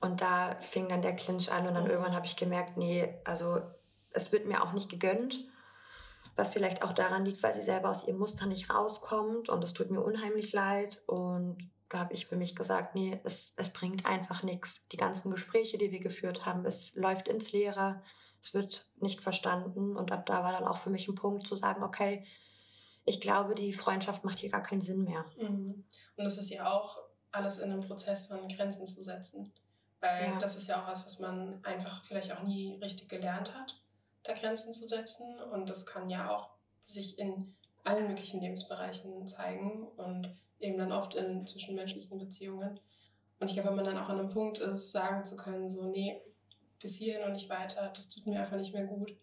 und 0.00 0.20
da 0.20 0.56
fing 0.60 0.88
dann 0.88 1.02
der 1.02 1.16
Clinch 1.16 1.50
an 1.50 1.66
und 1.66 1.74
dann 1.74 1.86
irgendwann 1.86 2.14
habe 2.14 2.26
ich 2.26 2.36
gemerkt, 2.36 2.76
nee, 2.76 3.18
also 3.24 3.60
es 4.10 4.32
wird 4.32 4.46
mir 4.46 4.62
auch 4.62 4.72
nicht 4.72 4.90
gegönnt. 4.90 5.44
Was 6.36 6.52
vielleicht 6.52 6.82
auch 6.82 6.92
daran 6.92 7.24
liegt, 7.24 7.42
weil 7.42 7.54
sie 7.54 7.62
selber 7.62 7.88
aus 7.88 8.06
ihrem 8.06 8.18
Muster 8.18 8.44
nicht 8.46 8.68
rauskommt 8.68 9.48
und 9.48 9.64
es 9.64 9.72
tut 9.72 9.90
mir 9.90 10.02
unheimlich 10.02 10.52
leid. 10.52 11.02
Und 11.06 11.70
da 11.88 11.98
habe 12.00 12.12
ich 12.12 12.26
für 12.26 12.36
mich 12.36 12.54
gesagt, 12.54 12.94
nee, 12.94 13.18
es, 13.24 13.54
es 13.56 13.72
bringt 13.72 14.04
einfach 14.04 14.42
nichts. 14.42 14.82
Die 14.88 14.98
ganzen 14.98 15.30
Gespräche, 15.30 15.78
die 15.78 15.90
wir 15.90 16.00
geführt 16.00 16.44
haben, 16.44 16.66
es 16.66 16.94
läuft 16.94 17.28
ins 17.28 17.52
Leere, 17.52 18.02
es 18.42 18.52
wird 18.52 18.90
nicht 19.00 19.22
verstanden. 19.22 19.96
Und 19.96 20.12
ab 20.12 20.26
da 20.26 20.44
war 20.44 20.52
dann 20.52 20.66
auch 20.66 20.76
für 20.76 20.90
mich 20.90 21.08
ein 21.08 21.14
Punkt 21.14 21.46
zu 21.46 21.56
sagen, 21.56 21.82
okay, 21.82 22.26
ich 23.06 23.20
glaube, 23.20 23.54
die 23.54 23.72
Freundschaft 23.72 24.24
macht 24.24 24.40
hier 24.40 24.50
gar 24.50 24.62
keinen 24.62 24.80
Sinn 24.80 25.04
mehr. 25.04 25.24
Mhm. 25.38 25.84
Und 26.16 26.26
es 26.26 26.36
ist 26.36 26.50
ja 26.50 26.70
auch 26.70 26.98
alles 27.30 27.58
in 27.58 27.70
einem 27.70 27.80
Prozess 27.80 28.26
von 28.26 28.48
Grenzen 28.48 28.84
zu 28.84 29.02
setzen. 29.02 29.52
Weil 30.00 30.24
ja. 30.24 30.38
das 30.38 30.56
ist 30.56 30.66
ja 30.66 30.82
auch 30.82 30.88
was, 30.88 31.04
was 31.06 31.20
man 31.20 31.64
einfach 31.64 32.04
vielleicht 32.04 32.32
auch 32.32 32.42
nie 32.42 32.78
richtig 32.82 33.08
gelernt 33.08 33.54
hat, 33.54 33.80
da 34.24 34.34
Grenzen 34.34 34.74
zu 34.74 34.86
setzen. 34.86 35.40
Und 35.52 35.70
das 35.70 35.86
kann 35.86 36.10
ja 36.10 36.30
auch 36.30 36.50
sich 36.80 37.18
in 37.18 37.54
allen 37.84 38.08
möglichen 38.08 38.40
Lebensbereichen 38.40 39.26
zeigen 39.26 39.86
und 39.96 40.34
eben 40.58 40.76
dann 40.76 40.92
oft 40.92 41.14
in 41.14 41.46
zwischenmenschlichen 41.46 42.18
Beziehungen. 42.18 42.80
Und 43.38 43.48
ich 43.48 43.54
glaube, 43.54 43.68
wenn 43.68 43.76
man 43.76 43.84
dann 43.84 43.98
auch 43.98 44.08
an 44.08 44.18
einem 44.18 44.30
Punkt 44.30 44.58
ist, 44.58 44.90
sagen 44.90 45.24
zu 45.24 45.36
können, 45.36 45.70
so, 45.70 45.84
nee, 45.90 46.20
bis 46.80 46.96
hierhin 46.96 47.24
und 47.24 47.32
nicht 47.32 47.48
weiter, 47.48 47.90
das 47.94 48.08
tut 48.08 48.26
mir 48.26 48.40
einfach 48.40 48.56
nicht 48.56 48.72
mehr 48.72 48.86
gut. 48.86 49.16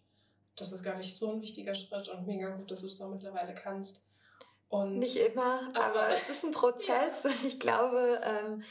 Das 0.56 0.72
ist, 0.72 0.84
glaube 0.84 1.02
ich, 1.02 1.18
so 1.18 1.32
ein 1.32 1.42
wichtiger 1.42 1.76
Schritt 1.76 2.08
und 2.10 2.28
mega 2.28 2.50
gut, 2.50 2.70
dass 2.70 2.82
du 2.82 2.88
das 2.88 3.02
auch 3.02 3.10
mittlerweile 3.10 3.54
kannst. 3.54 4.04
Und 4.70 5.00
nicht 5.00 5.18
immer, 5.18 5.70
aber, 5.76 5.86
aber 5.86 6.08
es 6.10 6.30
ist 6.30 6.44
ein 6.44 6.52
Prozess 6.52 7.24
ja. 7.24 7.30
und 7.30 7.44
ich 7.46 7.60
glaube, 7.60 8.20
ähm, 8.24 8.64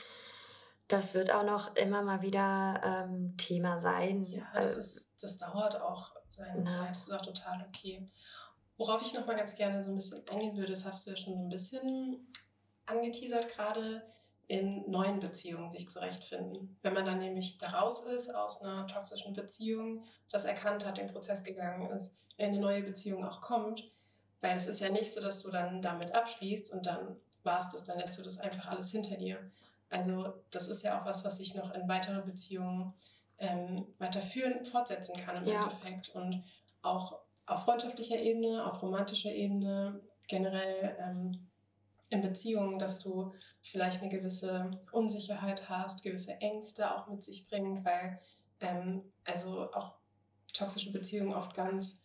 das 0.88 1.14
wird 1.14 1.30
auch 1.30 1.44
noch 1.44 1.76
immer 1.76 2.02
mal 2.02 2.22
wieder 2.22 2.80
ähm, 2.84 3.36
Thema 3.36 3.80
sein. 3.80 4.24
Ja, 4.24 4.44
das, 4.54 4.74
ist, 4.74 5.12
das 5.22 5.38
dauert 5.38 5.80
auch 5.80 6.14
seine 6.28 6.62
na. 6.62 6.70
Zeit. 6.70 6.90
Das 6.90 7.08
ist 7.08 7.12
auch 7.12 7.22
total 7.22 7.64
okay. 7.68 8.10
Worauf 8.76 9.00
ich 9.02 9.14
noch 9.14 9.26
mal 9.26 9.36
ganz 9.36 9.54
gerne 9.54 9.82
so 9.82 9.90
ein 9.90 9.94
bisschen 9.94 10.26
eingehen 10.28 10.56
würde, 10.56 10.72
das 10.72 10.84
hast 10.84 11.06
du 11.06 11.10
ja 11.10 11.16
schon 11.16 11.34
so 11.34 11.40
ein 11.40 11.48
bisschen 11.48 12.26
angeteasert 12.86 13.48
gerade, 13.48 14.02
in 14.52 14.90
neuen 14.90 15.18
Beziehungen 15.18 15.70
sich 15.70 15.88
zurechtfinden. 15.88 16.76
Wenn 16.82 16.92
man 16.92 17.06
dann 17.06 17.20
nämlich 17.20 17.56
da 17.56 17.68
raus 17.68 18.00
ist 18.00 18.34
aus 18.34 18.60
einer 18.60 18.86
toxischen 18.86 19.32
Beziehung, 19.32 20.04
das 20.30 20.44
erkannt 20.44 20.84
hat, 20.84 20.98
den 20.98 21.06
Prozess 21.06 21.42
gegangen 21.42 21.90
ist, 21.90 22.18
in 22.36 22.48
eine 22.48 22.58
neue 22.58 22.82
Beziehung 22.82 23.24
auch 23.24 23.40
kommt, 23.40 23.90
weil 24.42 24.54
es 24.54 24.66
ist 24.66 24.80
ja 24.80 24.90
nicht 24.90 25.10
so, 25.10 25.22
dass 25.22 25.42
du 25.42 25.50
dann 25.50 25.80
damit 25.80 26.14
abschließt 26.14 26.70
und 26.70 26.84
dann 26.84 27.16
war 27.44 27.60
es 27.60 27.84
dann 27.84 27.98
lässt 27.98 28.18
du 28.18 28.22
das 28.22 28.38
einfach 28.40 28.66
alles 28.66 28.90
hinter 28.90 29.16
dir. 29.16 29.38
Also 29.88 30.34
das 30.50 30.68
ist 30.68 30.82
ja 30.82 31.00
auch 31.00 31.06
was, 31.06 31.24
was 31.24 31.40
ich 31.40 31.54
noch 31.54 31.72
in 31.74 31.88
weitere 31.88 32.20
Beziehungen 32.20 32.92
ähm, 33.38 33.86
weiterführen, 33.98 34.66
fortsetzen 34.66 35.16
kann 35.16 35.36
im 35.36 35.46
ja. 35.46 35.62
Endeffekt. 35.62 36.10
Und 36.10 36.44
auch 36.82 37.20
auf 37.46 37.64
freundschaftlicher 37.64 38.18
Ebene, 38.18 38.66
auf 38.66 38.82
romantischer 38.82 39.32
Ebene, 39.32 40.02
generell 40.28 40.94
ähm, 40.98 41.48
in 42.12 42.20
Beziehungen, 42.20 42.78
dass 42.78 42.98
du 42.98 43.32
vielleicht 43.62 44.02
eine 44.02 44.10
gewisse 44.10 44.70
Unsicherheit 44.92 45.68
hast, 45.68 46.02
gewisse 46.02 46.32
Ängste 46.40 46.94
auch 46.94 47.08
mit 47.08 47.22
sich 47.22 47.48
bringt, 47.48 47.84
weil 47.84 48.20
ähm, 48.60 49.02
also 49.24 49.72
auch 49.72 49.94
toxische 50.52 50.92
Beziehungen 50.92 51.34
oft 51.34 51.54
ganz 51.54 52.04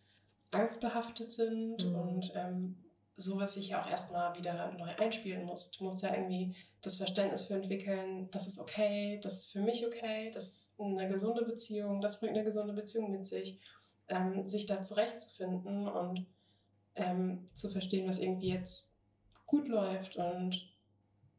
angstbehaftet 0.50 1.30
sind 1.30 1.84
mhm. 1.84 1.94
und 1.94 2.32
ähm, 2.34 2.76
sowas 3.16 3.54
sich 3.54 3.70
ja 3.70 3.82
auch 3.82 3.90
erstmal 3.90 4.34
wieder 4.36 4.72
neu 4.78 4.88
einspielen 4.96 5.44
muss. 5.44 5.72
Du 5.72 5.84
musst 5.84 6.02
ja 6.02 6.14
irgendwie 6.14 6.54
das 6.80 6.96
Verständnis 6.96 7.42
für 7.42 7.54
entwickeln, 7.54 8.30
das 8.30 8.46
ist 8.46 8.58
okay, 8.58 9.20
das 9.22 9.34
ist 9.34 9.52
für 9.52 9.60
mich 9.60 9.86
okay, 9.86 10.30
das 10.32 10.48
ist 10.48 10.80
eine 10.80 11.06
gesunde 11.06 11.44
Beziehung, 11.44 12.00
das 12.00 12.20
bringt 12.20 12.34
eine 12.34 12.44
gesunde 12.44 12.72
Beziehung 12.72 13.10
mit 13.10 13.26
sich, 13.26 13.58
ähm, 14.08 14.48
sich 14.48 14.66
da 14.66 14.80
zurechtzufinden 14.80 15.88
und 15.88 16.26
ähm, 16.94 17.44
zu 17.52 17.68
verstehen, 17.68 18.08
was 18.08 18.18
irgendwie 18.18 18.50
jetzt 18.50 18.97
gut 19.48 19.66
läuft 19.66 20.16
und 20.16 20.72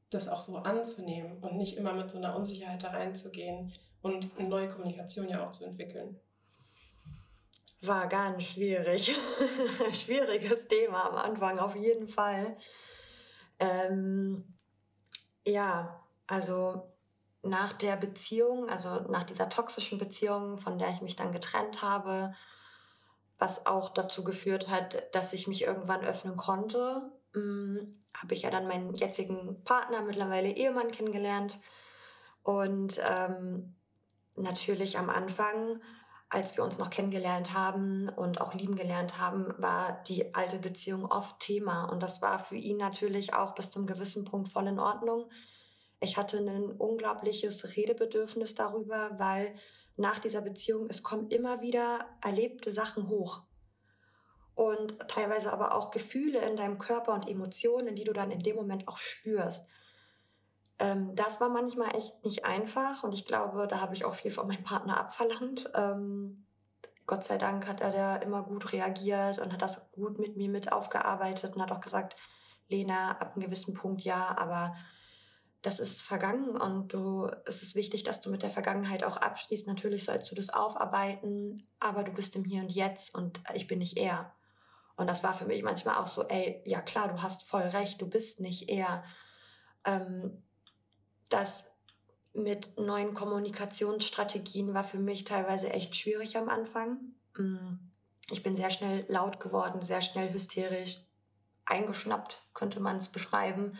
das 0.10 0.28
auch 0.28 0.41
so 0.41 0.57
anzunehmen 0.57 1.38
und 1.41 1.55
nicht 1.55 1.78
immer 1.78 1.93
mit 1.93 2.12
so 2.12 2.18
einer 2.18 2.36
Unsicherheit 2.36 2.84
da 2.84 2.89
reinzugehen 2.89 3.72
und 4.01 4.28
eine 4.38 4.49
neue 4.49 4.68
Kommunikation 4.68 5.30
ja 5.30 5.41
auch 5.41 5.51
zu 5.51 5.64
entwickeln 5.64 6.20
war 7.82 8.07
ganz 8.07 8.43
schwierig. 8.43 9.16
Schwieriges 9.91 10.68
Thema 10.68 11.10
am 11.10 11.16
Anfang 11.16 11.60
auf 11.60 11.76
jeden 11.76 12.07
Fall. 12.07 12.57
Ähm, 13.60 14.57
ja, 15.45 16.03
also 16.28 16.91
nach 17.41 17.74
der 17.74 17.95
Beziehung, 17.95 18.70
also 18.70 19.01
nach 19.10 19.24
dieser 19.24 19.49
toxischen 19.49 19.97
Beziehung, 19.97 20.57
von 20.57 20.78
der 20.78 20.89
ich 20.89 21.01
mich 21.01 21.16
dann 21.16 21.32
getrennt 21.32 21.82
habe, 21.82 22.34
was 23.38 23.66
auch 23.66 23.89
dazu 23.89 24.24
geführt 24.26 24.68
hat, 24.68 25.16
dass 25.16 25.32
ich 25.32 25.47
mich 25.47 25.64
irgendwann 25.64 26.03
öffnen 26.03 26.36
konnte, 26.36 27.10
habe 27.34 28.34
ich 28.34 28.41
ja 28.41 28.49
dann 28.49 28.67
meinen 28.67 28.93
jetzigen 28.93 29.63
Partner, 29.63 30.01
mittlerweile 30.01 30.49
Ehemann, 30.49 30.91
kennengelernt. 30.91 31.59
Und 32.43 32.99
ähm, 33.07 33.75
natürlich 34.36 34.97
am 34.97 35.09
Anfang 35.09 35.82
als 36.30 36.55
wir 36.55 36.63
uns 36.63 36.77
noch 36.77 36.91
kennengelernt 36.91 37.53
haben 37.53 38.07
und 38.07 38.39
auch 38.39 38.53
lieben 38.53 38.75
gelernt 38.75 39.17
haben, 39.17 39.51
war 39.57 40.03
die 40.07 40.36
alte 40.36 40.59
Beziehung 40.59 41.05
oft 41.05 41.39
Thema. 41.39 41.86
Und 41.86 42.03
das 42.03 42.21
war 42.21 42.38
für 42.38 42.55
ihn 42.55 42.77
natürlich 42.77 43.34
auch 43.34 43.55
bis 43.55 43.71
zum 43.71 43.88
gewissen 43.88 44.25
Punkt 44.25 44.49
voll 44.49 44.67
in 44.67 44.80
Ordnung. 44.80 45.32
Ich 45.99 46.17
hatte 46.17 46.38
ein 46.38 46.71
unglaubliches 46.71 47.75
Redebedürfnis 47.75 48.53
darüber, 48.53 49.09
weil 49.17 49.55
nach 49.97 50.19
dieser 50.19 50.41
Beziehung, 50.41 50.88
es 50.88 51.01
kommen 51.01 51.30
immer 51.30 51.61
wieder 51.61 52.05
erlebte 52.21 52.71
Sachen 52.71 53.09
hoch. 53.09 53.41
Und 54.60 54.99
teilweise 55.07 55.53
aber 55.53 55.74
auch 55.74 55.89
Gefühle 55.89 56.39
in 56.39 56.57
deinem 56.57 56.80
Körper 56.80 57.14
und 57.14 57.30
Emotionen, 57.30 57.95
die 57.95 58.03
du 58.03 58.12
dann 58.12 58.30
in 58.30 58.43
dem 58.43 58.57
Moment 58.57 58.89
auch 58.89 58.97
spürst. 58.97 59.70
Ähm, 60.80 61.16
das 61.16 61.39
war 61.39 61.47
manchmal 61.47 61.95
echt 61.95 62.26
nicht 62.26 62.43
einfach 62.43 63.03
und 63.03 63.14
ich 63.14 63.26
glaube, 63.26 63.68
da 63.70 63.80
habe 63.80 63.93
ich 63.93 64.03
auch 64.03 64.16
viel 64.16 64.32
von 64.32 64.49
meinem 64.49 64.66
Partner 64.66 64.99
abverlangt. 64.99 65.72
Ähm, 65.74 66.45
Gott 67.07 67.24
sei 67.24 67.38
Dank 67.38 67.70
hat 67.70 67.80
er 67.80 67.93
da 67.93 68.18
immer 68.18 68.43
gut 68.43 68.74
reagiert 68.74 69.39
und 69.39 69.53
hat 69.53 69.62
das 69.62 69.89
gut 69.93 70.20
mit 70.20 70.36
mir 70.36 70.49
mit 70.49 70.74
aufgearbeitet 70.74 71.55
und 71.55 71.62
hat 71.62 71.72
auch 71.72 71.80
gesagt, 71.80 72.18
Lena, 72.68 73.12
ab 73.12 73.36
einem 73.36 73.45
gewissen 73.45 73.76
Punkt 73.76 74.01
ja, 74.01 74.38
aber 74.38 74.76
das 75.62 75.80
ist 75.80 76.01
vergangen 76.01 76.49
und 76.57 76.91
du, 76.93 77.32
es 77.45 77.62
ist 77.62 77.76
wichtig, 77.76 78.03
dass 78.03 78.20
du 78.20 78.30
mit 78.30 78.43
der 78.43 78.49
Vergangenheit 78.49 79.05
auch 79.05 79.16
abschließt. 79.16 79.68
Natürlich 79.68 80.03
sollst 80.03 80.30
du 80.30 80.36
das 80.36 80.49
aufarbeiten, 80.49 81.66
aber 81.80 82.03
du 82.03 82.12
bist 82.12 82.36
im 82.36 82.43
Hier 82.43 82.62
und 82.62 82.74
Jetzt 82.74 83.16
und 83.16 83.41
ich 83.53 83.66
bin 83.66 83.80
nicht 83.80 83.97
er. 83.97 84.34
Und 85.00 85.08
das 85.08 85.24
war 85.24 85.34
für 85.34 85.45
mich 85.45 85.64
manchmal 85.64 85.95
auch 85.95 86.10
so, 86.10 86.28
ey, 86.28 86.62
ja 86.66 86.82
klar, 86.82 87.08
du 87.08 87.22
hast 87.22 87.43
voll 87.43 87.62
recht, 87.62 88.02
du 88.02 88.10
bist 88.10 88.41
nicht 88.41 88.68
er. 88.68 89.06
Ähm, 89.86 90.43
das 91.30 91.72
mit 92.34 92.78
neuen 92.78 93.14
Kommunikationsstrategien 93.14 94.74
war 94.74 94.84
für 94.84 95.00
mich 95.00 95.24
teilweise 95.24 95.70
echt 95.70 95.95
schwierig 95.95 96.36
am 96.36 96.50
Anfang. 96.50 96.97
Mm, 97.38 97.76
ich 98.30 98.43
bin 98.43 98.58
sehr 98.58 98.72
schnell 98.72 99.06
laut 99.08 99.39
geworden, 99.39 99.82
sehr 99.82 100.02
schnell 100.02 100.34
hysterisch, 100.34 100.97
eingeschnappt, 101.64 102.43
könnte 102.54 102.82
man 102.82 102.97
es 102.97 103.08
beschreiben. 103.08 103.78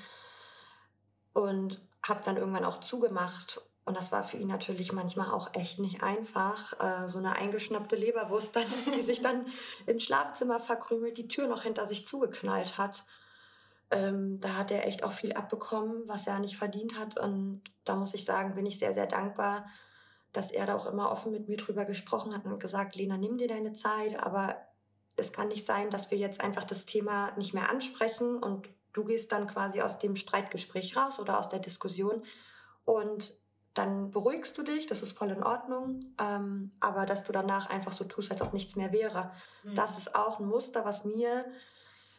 Und 1.34 1.86
habe 2.08 2.24
dann 2.24 2.38
irgendwann 2.38 2.64
auch 2.64 2.80
zugemacht. 2.80 3.60
Und 3.86 3.98
das 3.98 4.12
war 4.12 4.24
für 4.24 4.38
ihn 4.38 4.48
natürlich 4.48 4.92
manchmal 4.92 5.32
auch 5.32 5.54
echt 5.54 5.80
nicht 5.80 6.04
einfach. 6.04 6.80
Äh, 6.80 7.10
so 7.10 7.18
eine 7.18 7.34
eingeschnappte 7.34 7.96
Leberwurst, 7.96 8.56
dann, 8.56 8.66
die 8.96 9.02
sich 9.02 9.22
dann 9.22 9.46
ins 9.86 10.04
Schlafzimmer 10.04 10.60
verkrümelt, 10.60 11.18
die 11.18 11.28
Tür 11.28 11.48
noch 11.48 11.64
hinter 11.64 11.86
sich 11.86 12.06
zugeknallt 12.06 12.78
hat 12.78 13.04
ähm, 13.92 14.40
da 14.40 14.56
hat 14.56 14.72
er 14.72 14.86
echt 14.88 15.04
auch 15.04 15.12
viel 15.12 15.34
abbekommen, 15.34 16.04
was 16.08 16.28
er 16.28 16.40
nicht 16.40 16.58
verdient 16.58 16.98
hat. 16.98 17.20
Und 17.20 17.64
da 17.86 17.96
muss 17.96 18.14
ich 18.14 18.26
sagen, 18.26 18.54
bin 18.54 18.66
ich 18.66 18.78
sehr, 18.80 18.94
sehr 18.94 19.08
dankbar, 19.08 19.68
dass 20.32 20.52
er 20.52 20.66
da 20.66 20.76
auch 20.76 20.86
immer 20.86 21.12
offen 21.12 21.32
mit 21.32 21.48
mir 21.48 21.58
drüber 21.58 21.86
gesprochen 21.86 22.36
hat 22.36 22.46
und 22.46 22.60
gesagt, 22.60 22.96
Lena, 22.96 23.18
nimm 23.18 23.38
dir 23.38 23.48
deine 23.48 23.74
Zeit, 23.74 24.20
aber 24.20 24.58
es 25.16 25.34
kann 25.34 25.48
nicht 25.48 25.66
sein, 25.66 25.90
dass 25.90 26.12
wir 26.12 26.18
jetzt 26.18 26.40
einfach 26.40 26.64
das 26.64 26.86
Thema 26.86 27.36
nicht 27.36 27.54
mehr 27.54 27.70
ansprechen 27.70 28.38
und 28.38 28.70
du 28.94 29.04
gehst 29.06 29.32
dann 29.32 29.48
quasi 29.48 29.82
aus 29.82 30.00
dem 30.00 30.16
Streitgespräch 30.16 30.96
raus 30.96 31.20
oder 31.20 31.40
aus 31.40 31.50
der 31.50 31.60
Diskussion 31.60 32.24
und 32.86 33.36
dann 33.74 34.12
beruhigst 34.12 34.58
du 34.58 34.64
dich, 34.64 34.88
das 34.88 35.02
ist 35.02 35.18
voll 35.18 35.30
in 35.32 35.44
Ordnung, 35.44 36.14
ähm, 36.20 36.72
aber 36.80 37.06
dass 37.06 37.24
du 37.24 37.32
danach 37.32 37.70
einfach 37.70 37.94
so 37.94 38.04
tust, 38.04 38.32
als 38.32 38.42
ob 38.42 38.54
nichts 38.54 38.76
mehr 38.76 38.92
wäre. 38.92 39.32
Mhm. 39.64 39.76
Das 39.76 39.98
ist 39.98 40.16
auch 40.16 40.40
ein 40.40 40.48
Muster, 40.48 40.86
was 40.86 41.06
mir 41.06 41.46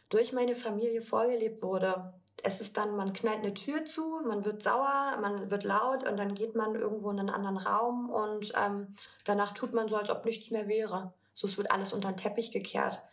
durch 0.09 0.33
meine 0.33 0.55
Familie 0.55 1.01
vorgelebt 1.01 1.63
wurde. 1.63 2.13
es 2.43 2.59
ist 2.59 2.77
dann, 2.77 2.95
man 2.95 3.13
knallt 3.13 3.39
eine 3.39 3.53
Tür 3.53 3.85
zu, 3.85 4.21
man 4.25 4.45
wird 4.45 4.63
sauer, 4.63 5.17
man 5.21 5.51
wird 5.51 5.63
laut 5.63 6.03
und 6.07 6.17
dann 6.17 6.33
geht 6.33 6.55
man 6.55 6.73
irgendwo 6.73 7.11
in 7.11 7.19
einen 7.19 7.29
anderen 7.29 7.57
Raum 7.57 8.09
und 8.09 8.51
ähm, 8.57 8.95
danach 9.25 9.53
tut 9.53 9.73
man 9.73 9.87
so, 9.87 9.95
als 9.95 10.09
ob 10.09 10.25
nichts 10.25 10.49
mehr 10.49 10.67
wäre. 10.67 11.13
So, 11.33 11.45
es 11.45 11.57
wird 11.57 11.69
alles 11.69 11.93
unter 11.93 12.11
den 12.11 12.17
Teppich 12.17 12.51
gekehrt. 12.51 13.03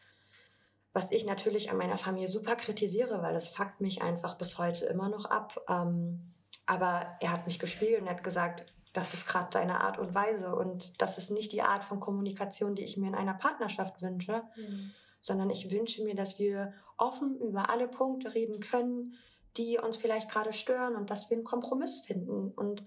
Was 0.94 1.12
ich 1.12 1.26
natürlich 1.26 1.70
an 1.70 1.76
meiner 1.76 1.98
Familie 1.98 2.28
super 2.28 2.56
kritisiere, 2.56 3.22
weil 3.22 3.34
das 3.34 3.48
fuckt 3.48 3.80
mich 3.80 4.00
einfach 4.00 4.36
bis 4.36 4.58
heute 4.58 4.86
immer 4.86 5.10
noch 5.10 5.26
ab. 5.26 5.60
Ähm, 5.68 6.32
aber 6.68 7.16
er 7.20 7.32
hat 7.32 7.46
mich 7.46 7.58
gespiegelt 7.58 8.02
und 8.02 8.10
hat 8.10 8.22
gesagt, 8.22 8.64
das 8.92 9.14
ist 9.14 9.26
gerade 9.26 9.48
deine 9.50 9.80
Art 9.80 9.98
und 9.98 10.14
Weise 10.14 10.54
und 10.54 11.00
das 11.02 11.18
ist 11.18 11.30
nicht 11.30 11.52
die 11.52 11.62
Art 11.62 11.84
von 11.84 12.00
Kommunikation, 12.00 12.74
die 12.74 12.84
ich 12.84 12.96
mir 12.96 13.08
in 13.08 13.14
einer 13.14 13.34
Partnerschaft 13.34 14.00
wünsche. 14.00 14.44
Mhm 14.56 14.92
sondern 15.20 15.50
ich 15.50 15.70
wünsche 15.70 16.02
mir, 16.04 16.14
dass 16.14 16.38
wir 16.38 16.72
offen 16.96 17.40
über 17.40 17.70
alle 17.70 17.88
Punkte 17.88 18.34
reden 18.34 18.60
können, 18.60 19.14
die 19.56 19.78
uns 19.78 19.96
vielleicht 19.96 20.30
gerade 20.30 20.52
stören 20.52 20.96
und 20.96 21.10
dass 21.10 21.30
wir 21.30 21.36
einen 21.36 21.44
Kompromiss 21.44 22.00
finden. 22.00 22.52
Und 22.52 22.84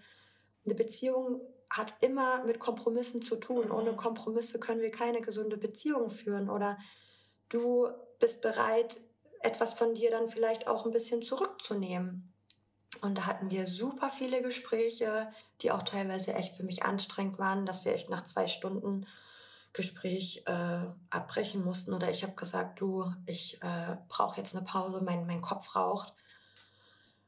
eine 0.65 0.75
Beziehung 0.75 1.41
hat 1.69 1.95
immer 2.01 2.43
mit 2.43 2.59
Kompromissen 2.59 3.21
zu 3.21 3.37
tun. 3.37 3.65
Mhm. 3.65 3.71
Ohne 3.71 3.95
Kompromisse 3.95 4.59
können 4.59 4.81
wir 4.81 4.91
keine 4.91 5.21
gesunde 5.21 5.57
Beziehung 5.57 6.09
führen. 6.09 6.49
Oder 6.49 6.77
du 7.49 7.87
bist 8.19 8.41
bereit, 8.41 8.99
etwas 9.41 9.73
von 9.73 9.93
dir 9.93 10.11
dann 10.11 10.27
vielleicht 10.27 10.67
auch 10.67 10.85
ein 10.85 10.91
bisschen 10.91 11.21
zurückzunehmen. 11.21 12.30
Und 12.99 13.17
da 13.17 13.25
hatten 13.25 13.49
wir 13.49 13.67
super 13.67 14.09
viele 14.09 14.41
Gespräche, 14.41 15.31
die 15.61 15.71
auch 15.71 15.83
teilweise 15.83 16.33
echt 16.33 16.57
für 16.57 16.63
mich 16.63 16.83
anstrengend 16.83 17.39
waren, 17.39 17.65
dass 17.65 17.85
wir 17.85 17.93
echt 17.93 18.09
nach 18.09 18.23
zwei 18.25 18.47
Stunden 18.47 19.05
Gespräch 19.73 20.43
äh, 20.47 20.81
abbrechen 21.09 21.63
mussten 21.63 21.93
oder 21.93 22.09
ich 22.09 22.23
habe 22.23 22.33
gesagt, 22.33 22.81
du, 22.81 23.05
ich 23.25 23.61
äh, 23.63 23.95
brauche 24.09 24.37
jetzt 24.37 24.53
eine 24.53 24.65
Pause, 24.65 25.01
mein, 25.01 25.25
mein 25.25 25.41
Kopf 25.41 25.75
raucht. 25.75 26.13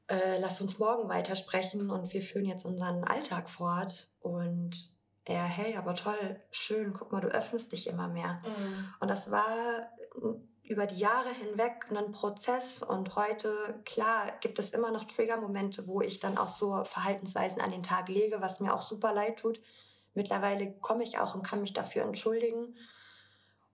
Äh, 0.08 0.40
lass 0.40 0.60
uns 0.60 0.78
morgen 0.78 1.08
weitersprechen 1.08 1.90
und 1.90 2.12
wir 2.12 2.22
führen 2.22 2.46
jetzt 2.46 2.66
unseren 2.66 3.06
Alltag 3.06 3.50
fort. 3.50 4.10
Und 4.20 4.92
er, 5.24 5.44
hey, 5.44 5.78
aber 5.78 5.96
toll, 5.96 6.42
schön, 6.52 6.92
guck 6.92 7.14
mal, 7.14 7.22
du 7.22 7.30
öffnest 7.30 7.72
dich 7.72 7.88
immer 7.88 8.10
mehr. 8.10 8.42
Mhm. 8.44 8.94
Und 9.00 9.08
das 9.08 9.32
war 9.32 9.48
über 10.64 10.86
die 10.86 10.98
Jahre 10.98 11.30
hinweg 11.30 11.92
ein 11.92 12.12
Prozess 12.12 12.82
und 12.82 13.16
heute, 13.16 13.82
klar, 13.86 14.32
gibt 14.40 14.60
es 14.60 14.72
immer 14.72 14.92
noch 14.92 15.04
Triggermomente, 15.04 15.88
wo 15.88 16.02
ich 16.02 16.20
dann 16.20 16.38
auch 16.38 16.48
so 16.48 16.84
Verhaltensweisen 16.86 17.62
an 17.62 17.72
den 17.72 17.84
Tag 17.84 18.08
lege, 18.08 18.40
was 18.40 18.60
mir 18.60 18.74
auch 18.74 18.82
super 18.82 19.14
leid 19.14 19.40
tut. 19.40 19.62
Mittlerweile 20.14 20.72
komme 20.80 21.04
ich 21.04 21.20
auch 21.20 21.36
und 21.36 21.44
kann 21.44 21.62
mich 21.62 21.74
dafür 21.74 22.04
entschuldigen. 22.04 22.78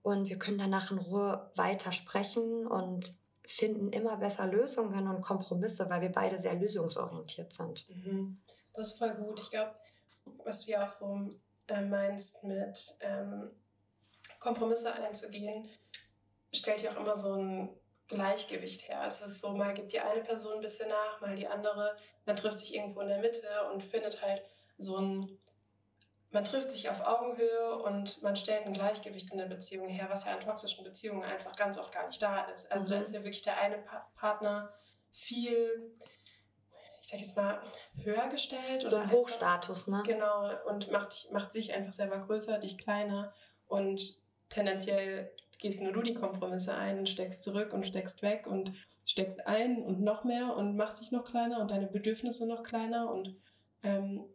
Und 0.01 0.29
wir 0.29 0.39
können 0.39 0.57
danach 0.57 0.91
in 0.91 0.97
Ruhe 0.97 1.51
weiter 1.55 1.91
sprechen 1.91 2.65
und 2.65 3.13
finden 3.45 3.91
immer 3.91 4.17
besser 4.17 4.47
Lösungen 4.47 5.07
und 5.07 5.21
Kompromisse, 5.21 5.89
weil 5.89 6.01
wir 6.01 6.11
beide 6.11 6.39
sehr 6.39 6.55
lösungsorientiert 6.55 7.51
sind. 7.51 7.87
Mhm. 7.89 8.41
Das 8.73 8.87
ist 8.87 8.97
voll 8.97 9.13
gut. 9.15 9.39
Ich 9.39 9.51
glaube, 9.51 9.73
was 10.43 10.65
du 10.65 10.71
ja 10.71 10.83
auch 10.83 10.87
so 10.87 11.29
äh, 11.67 11.81
meinst 11.83 12.43
mit 12.43 12.95
ähm, 13.01 13.49
Kompromisse 14.39 14.93
einzugehen, 14.93 15.67
stellt 16.53 16.81
ja 16.81 16.91
auch 16.91 16.97
immer 16.97 17.15
so 17.15 17.33
ein 17.33 17.69
Gleichgewicht 18.07 18.89
her. 18.89 19.03
Es 19.05 19.21
ist 19.21 19.39
so, 19.41 19.51
mal 19.51 19.73
gibt 19.73 19.93
die 19.93 19.99
eine 19.99 20.21
Person 20.21 20.55
ein 20.55 20.61
bisschen 20.61 20.89
nach, 20.89 21.21
mal 21.21 21.35
die 21.35 21.47
andere. 21.47 21.95
Man 22.25 22.35
trifft 22.35 22.59
sich 22.59 22.75
irgendwo 22.75 23.01
in 23.01 23.07
der 23.07 23.19
Mitte 23.19 23.47
und 23.71 23.83
findet 23.83 24.21
halt 24.23 24.41
so 24.77 24.97
ein 24.97 25.39
man 26.31 26.43
trifft 26.43 26.69
sich 26.69 26.89
auf 26.89 27.05
Augenhöhe 27.05 27.79
und 27.79 28.21
man 28.21 28.35
stellt 28.35 28.65
ein 28.65 28.73
Gleichgewicht 28.73 29.31
in 29.31 29.39
der 29.39 29.47
Beziehung 29.47 29.87
her, 29.87 30.07
was 30.09 30.25
ja 30.25 30.33
in 30.33 30.39
toxischen 30.39 30.83
Beziehungen 30.83 31.23
einfach 31.23 31.55
ganz 31.55 31.77
oft 31.79 31.93
gar 31.93 32.05
nicht 32.05 32.21
da 32.21 32.45
ist. 32.45 32.71
Also 32.71 32.85
mhm. 32.85 32.89
da 32.89 32.99
ist 32.99 33.13
ja 33.13 33.23
wirklich 33.23 33.41
der 33.41 33.59
eine 33.59 33.79
pa 33.79 34.07
Partner 34.15 34.71
viel, 35.11 35.97
ich 37.01 37.07
sag 37.07 37.19
jetzt 37.19 37.35
mal, 37.35 37.59
höher 38.03 38.27
gestellt. 38.29 38.85
So 38.85 38.97
ein 38.97 39.11
Hochstatus, 39.11 39.87
ne? 39.87 40.03
Genau, 40.05 40.51
und 40.67 40.91
macht, 40.91 41.31
macht 41.31 41.51
sich 41.51 41.73
einfach 41.73 41.91
selber 41.91 42.19
größer, 42.19 42.59
dich 42.59 42.77
kleiner 42.77 43.33
und 43.65 44.19
tendenziell 44.49 45.31
gehst 45.59 45.81
nur 45.81 45.91
du 45.91 46.01
die 46.01 46.13
Kompromisse 46.13 46.73
ein 46.73 46.99
und 46.99 47.09
steckst 47.09 47.43
zurück 47.43 47.73
und 47.73 47.85
steckst 47.85 48.21
weg 48.21 48.47
und 48.47 48.73
steckst 49.05 49.45
ein 49.45 49.83
und 49.83 50.01
noch 50.01 50.23
mehr 50.23 50.55
und 50.55 50.75
machst 50.75 51.01
dich 51.01 51.11
noch 51.11 51.25
kleiner 51.25 51.59
und 51.59 51.71
deine 51.71 51.87
Bedürfnisse 51.87 52.47
noch 52.47 52.63
kleiner 52.63 53.11
und 53.11 53.35
ähm, 53.83 54.25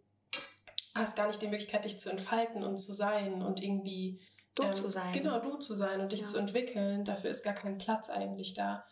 hast 0.94 1.16
gar 1.16 1.26
nicht 1.26 1.42
die 1.42 1.48
Möglichkeit, 1.48 1.84
dich 1.84 1.98
zu 1.98 2.10
entfalten 2.10 2.62
und 2.62 2.76
zu 2.76 2.92
sein 2.92 3.42
und 3.42 3.62
irgendwie 3.62 4.20
du 4.54 4.62
ähm, 4.62 4.74
zu 4.74 4.90
sein. 4.90 5.12
Genau, 5.12 5.40
du 5.40 5.56
zu 5.56 5.74
sein 5.74 6.00
und 6.00 6.12
dich 6.12 6.20
ja. 6.20 6.26
zu 6.26 6.38
entwickeln. 6.38 7.04
Dafür 7.04 7.30
ist 7.30 7.42
gar 7.42 7.54
kein 7.54 7.78
Platz 7.78 8.10
eigentlich 8.10 8.54
da. 8.54 8.84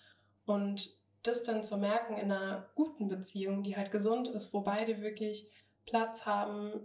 Und 0.45 0.99
das 1.23 1.43
dann 1.43 1.63
zu 1.63 1.77
merken 1.77 2.17
in 2.17 2.33
einer 2.33 2.71
guten 2.75 3.09
Beziehung, 3.09 3.63
die 3.63 3.77
halt 3.77 3.93
gesund 3.93 4.29
ist, 4.29 4.53
wo 4.53 4.63
beide 4.63 5.01
wirklich 5.01 5.51
Platz 5.87 6.27
haben, 6.27 6.81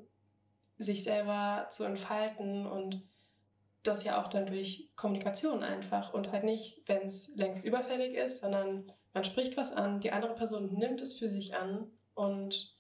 sich 0.78 1.04
selber 1.04 1.68
zu 1.72 1.84
entfalten 1.86 2.68
und 2.68 3.04
das 3.88 4.04
ja 4.04 4.22
auch 4.22 4.28
dann 4.28 4.46
durch 4.46 4.90
Kommunikation 4.96 5.64
einfach 5.64 6.14
und 6.14 6.32
halt 6.32 6.44
nicht, 6.44 6.84
wenn 6.88 7.08
es 7.08 7.32
längst 7.36 7.66
überfällig 7.66 8.16
ist, 8.16 8.40
sondern 8.40 8.86
man 9.14 9.24
spricht 9.24 9.58
was 9.58 9.72
an, 9.72 10.00
die 10.00 10.12
andere 10.12 10.36
Person 10.36 10.74
nimmt 10.74 11.02
es 11.02 11.14
für 11.14 11.30
sich 11.30 11.56
an 11.56 11.92
und 12.14 12.76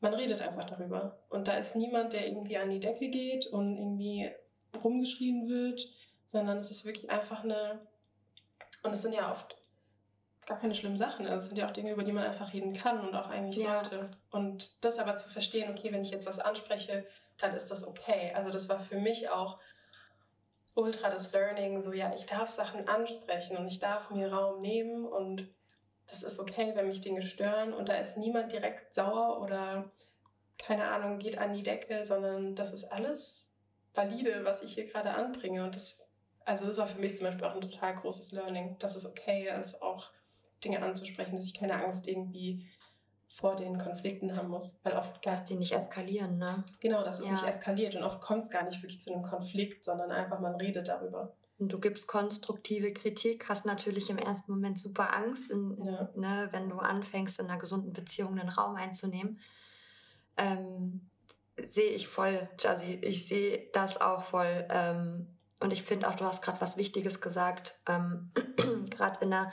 man 0.00 0.14
redet 0.14 0.42
einfach 0.42 0.64
darüber. 0.64 1.18
Und 1.30 1.48
da 1.48 1.56
ist 1.56 1.76
niemand, 1.76 2.12
der 2.12 2.26
irgendwie 2.26 2.58
an 2.58 2.70
die 2.70 2.80
Decke 2.80 3.08
geht 3.08 3.46
und 3.46 3.76
irgendwie 3.76 4.30
rumgeschrien 4.82 5.48
wird, 5.48 5.88
sondern 6.26 6.58
es 6.58 6.70
ist 6.70 6.84
wirklich 6.84 7.10
einfach 7.10 7.44
eine. 7.44 7.80
Und 8.82 8.92
es 8.92 9.02
sind 9.02 9.14
ja 9.14 9.32
oft 9.32 9.56
gar 10.46 10.58
keine 10.58 10.74
schlimmen 10.74 10.98
Sachen. 10.98 11.26
Also 11.26 11.38
es 11.38 11.46
sind 11.46 11.58
ja 11.58 11.66
auch 11.66 11.70
Dinge, 11.70 11.92
über 11.92 12.04
die 12.04 12.12
man 12.12 12.24
einfach 12.24 12.52
reden 12.52 12.74
kann 12.74 13.00
und 13.00 13.14
auch 13.14 13.28
eigentlich 13.28 13.62
ja. 13.64 13.82
sollte. 13.82 14.10
Und 14.30 14.84
das 14.84 14.98
aber 14.98 15.16
zu 15.16 15.30
verstehen, 15.30 15.70
okay, 15.70 15.90
wenn 15.90 16.02
ich 16.02 16.10
jetzt 16.10 16.26
was 16.26 16.38
anspreche, 16.38 17.06
dann 17.38 17.54
ist 17.54 17.70
das 17.70 17.86
okay. 17.86 18.32
Also 18.34 18.50
das 18.50 18.68
war 18.68 18.80
für 18.80 18.98
mich 18.98 19.30
auch 19.30 19.58
ultra 20.74 21.08
das 21.08 21.32
Learning, 21.32 21.80
so 21.80 21.92
ja, 21.92 22.12
ich 22.14 22.26
darf 22.26 22.50
Sachen 22.50 22.88
ansprechen 22.88 23.56
und 23.56 23.66
ich 23.66 23.78
darf 23.78 24.10
mir 24.10 24.32
Raum 24.32 24.60
nehmen 24.60 25.06
und 25.06 25.48
das 26.06 26.22
ist 26.22 26.38
okay, 26.38 26.72
wenn 26.74 26.88
mich 26.88 27.00
Dinge 27.00 27.22
stören 27.22 27.72
und 27.72 27.88
da 27.88 27.94
ist 27.94 28.18
niemand 28.18 28.52
direkt 28.52 28.94
sauer 28.94 29.40
oder 29.40 29.90
keine 30.58 30.88
Ahnung, 30.88 31.18
geht 31.18 31.38
an 31.38 31.54
die 31.54 31.62
Decke, 31.62 32.04
sondern 32.04 32.54
das 32.54 32.72
ist 32.72 32.84
alles 32.84 33.52
valide, 33.94 34.44
was 34.44 34.62
ich 34.62 34.74
hier 34.74 34.86
gerade 34.86 35.14
anbringe. 35.14 35.64
Und 35.64 35.74
das, 35.74 36.08
also 36.44 36.66
das 36.66 36.78
war 36.78 36.86
für 36.86 37.00
mich 37.00 37.16
zum 37.16 37.26
Beispiel 37.26 37.44
auch 37.44 37.54
ein 37.54 37.60
total 37.60 37.94
großes 37.94 38.32
Learning, 38.32 38.76
dass 38.78 38.96
es 38.96 39.06
okay 39.06 39.48
ist, 39.58 39.82
auch 39.82 40.10
Dinge 40.64 40.82
anzusprechen, 40.82 41.36
dass 41.36 41.46
ich 41.46 41.54
keine 41.54 41.82
Angst 41.82 42.08
irgendwie 42.08 42.68
vor 43.28 43.56
den 43.56 43.78
Konflikten 43.78 44.36
haben 44.36 44.48
muss. 44.48 44.80
Weil 44.82 44.94
oft. 44.94 45.24
Dass 45.26 45.44
die 45.44 45.56
nicht 45.56 45.72
eskalieren, 45.72 46.38
ne? 46.38 46.64
Genau, 46.80 47.02
dass 47.02 47.20
es 47.20 47.26
ja. 47.26 47.32
nicht 47.32 47.44
eskaliert 47.44 47.96
und 47.96 48.02
oft 48.02 48.20
kommt 48.20 48.44
es 48.44 48.50
gar 48.50 48.64
nicht 48.64 48.82
wirklich 48.82 49.00
zu 49.00 49.12
einem 49.12 49.22
Konflikt, 49.22 49.84
sondern 49.84 50.10
einfach 50.10 50.40
man 50.40 50.54
redet 50.56 50.88
darüber 50.88 51.34
und 51.58 51.72
du 51.72 51.78
gibst 51.78 52.08
konstruktive 52.08 52.92
Kritik, 52.92 53.48
hast 53.48 53.64
natürlich 53.64 54.10
im 54.10 54.18
ersten 54.18 54.52
Moment 54.52 54.78
super 54.78 55.14
Angst, 55.14 55.50
in, 55.50 55.78
ja. 55.84 56.10
ne, 56.16 56.48
wenn 56.50 56.68
du 56.68 56.78
anfängst, 56.78 57.38
in 57.38 57.46
einer 57.46 57.60
gesunden 57.60 57.92
Beziehung 57.92 58.38
einen 58.38 58.48
Raum 58.48 58.74
einzunehmen. 58.74 59.38
Ähm, 60.36 61.08
sehe 61.56 61.90
ich 61.90 62.08
voll, 62.08 62.48
Jazzy, 62.58 62.98
ich 63.02 63.28
sehe 63.28 63.70
das 63.72 64.00
auch 64.00 64.24
voll. 64.24 64.66
Ähm, 64.68 65.38
und 65.60 65.72
ich 65.72 65.84
finde 65.84 66.08
auch, 66.08 66.16
du 66.16 66.24
hast 66.24 66.42
gerade 66.42 66.60
was 66.60 66.76
Wichtiges 66.76 67.20
gesagt. 67.20 67.80
Ähm, 67.86 68.32
gerade 68.90 69.24
in 69.24 69.32
einer 69.32 69.52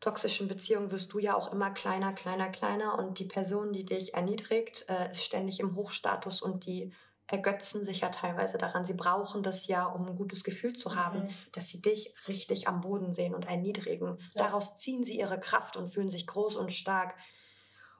toxischen 0.00 0.48
Beziehung 0.48 0.90
wirst 0.90 1.12
du 1.12 1.18
ja 1.18 1.36
auch 1.36 1.52
immer 1.52 1.70
kleiner, 1.70 2.12
kleiner, 2.12 2.48
kleiner 2.48 2.98
und 2.98 3.18
die 3.18 3.26
Person, 3.26 3.72
die 3.72 3.84
dich 3.84 4.14
erniedrigt, 4.14 4.86
äh, 4.88 5.10
ist 5.12 5.24
ständig 5.24 5.60
im 5.60 5.76
Hochstatus 5.76 6.42
und 6.42 6.66
die 6.66 6.92
ergötzen 7.26 7.84
sich 7.84 8.00
ja 8.00 8.08
teilweise 8.08 8.58
daran. 8.58 8.84
Sie 8.84 8.94
brauchen 8.94 9.42
das 9.42 9.68
ja, 9.68 9.86
um 9.86 10.06
ein 10.06 10.16
gutes 10.16 10.42
Gefühl 10.42 10.72
zu 10.72 10.96
haben, 10.96 11.20
mhm. 11.20 11.28
dass 11.52 11.68
sie 11.68 11.80
dich 11.80 12.12
richtig 12.26 12.66
am 12.66 12.80
Boden 12.80 13.12
sehen 13.12 13.34
und 13.34 13.46
erniedrigen. 13.46 14.18
Ja. 14.34 14.44
Daraus 14.44 14.76
ziehen 14.76 15.04
sie 15.04 15.18
ihre 15.18 15.38
Kraft 15.38 15.76
und 15.76 15.88
fühlen 15.88 16.08
sich 16.08 16.26
groß 16.26 16.56
und 16.56 16.72
stark. 16.72 17.14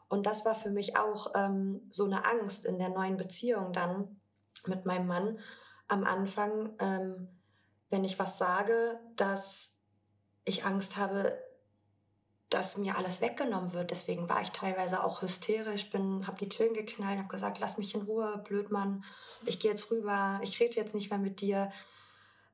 Und 0.09 0.27
das 0.27 0.45
war 0.45 0.57
für 0.57 0.71
mich 0.71 0.97
auch 0.97 1.33
ähm, 1.37 1.87
so 1.91 2.05
eine 2.05 2.25
Angst 2.25 2.65
in 2.65 2.79
der 2.79 2.89
neuen 2.89 3.17
Beziehung 3.17 3.73
dann 3.73 4.21
mit 4.67 4.85
meinem 4.85 5.07
Mann 5.07 5.39
am 5.87 6.03
Anfang, 6.03 6.75
ähm, 6.81 7.29
wenn 7.89 8.05
ich 8.05 8.19
was 8.19 8.37
sage, 8.37 8.99
dass 9.15 9.77
ich 10.45 10.65
Angst 10.65 10.97
habe, 10.97 11.39
dass 12.51 12.77
mir 12.77 12.97
alles 12.97 13.21
weggenommen 13.21 13.73
wird. 13.73 13.91
Deswegen 13.93 14.29
war 14.29 14.43
ich 14.43 14.51
teilweise 14.51 15.03
auch 15.03 15.23
hysterisch, 15.23 15.89
bin, 15.91 16.27
habe 16.27 16.39
die 16.39 16.49
Türen 16.49 16.75
geknallt, 16.75 17.19
habe 17.19 17.29
gesagt, 17.29 17.61
lass 17.61 17.79
mich 17.79 17.95
in 17.95 18.03
Ruhe, 18.03 18.43
Blödmann, 18.47 19.05
ich 19.47 19.61
gehe 19.61 19.71
jetzt 19.71 19.91
rüber, 19.91 20.41
ich 20.43 20.59
rede 20.61 20.77
jetzt 20.77 20.95
nicht 20.95 21.11
mehr 21.11 21.19
mit 21.19 21.41
dir, 21.41 21.71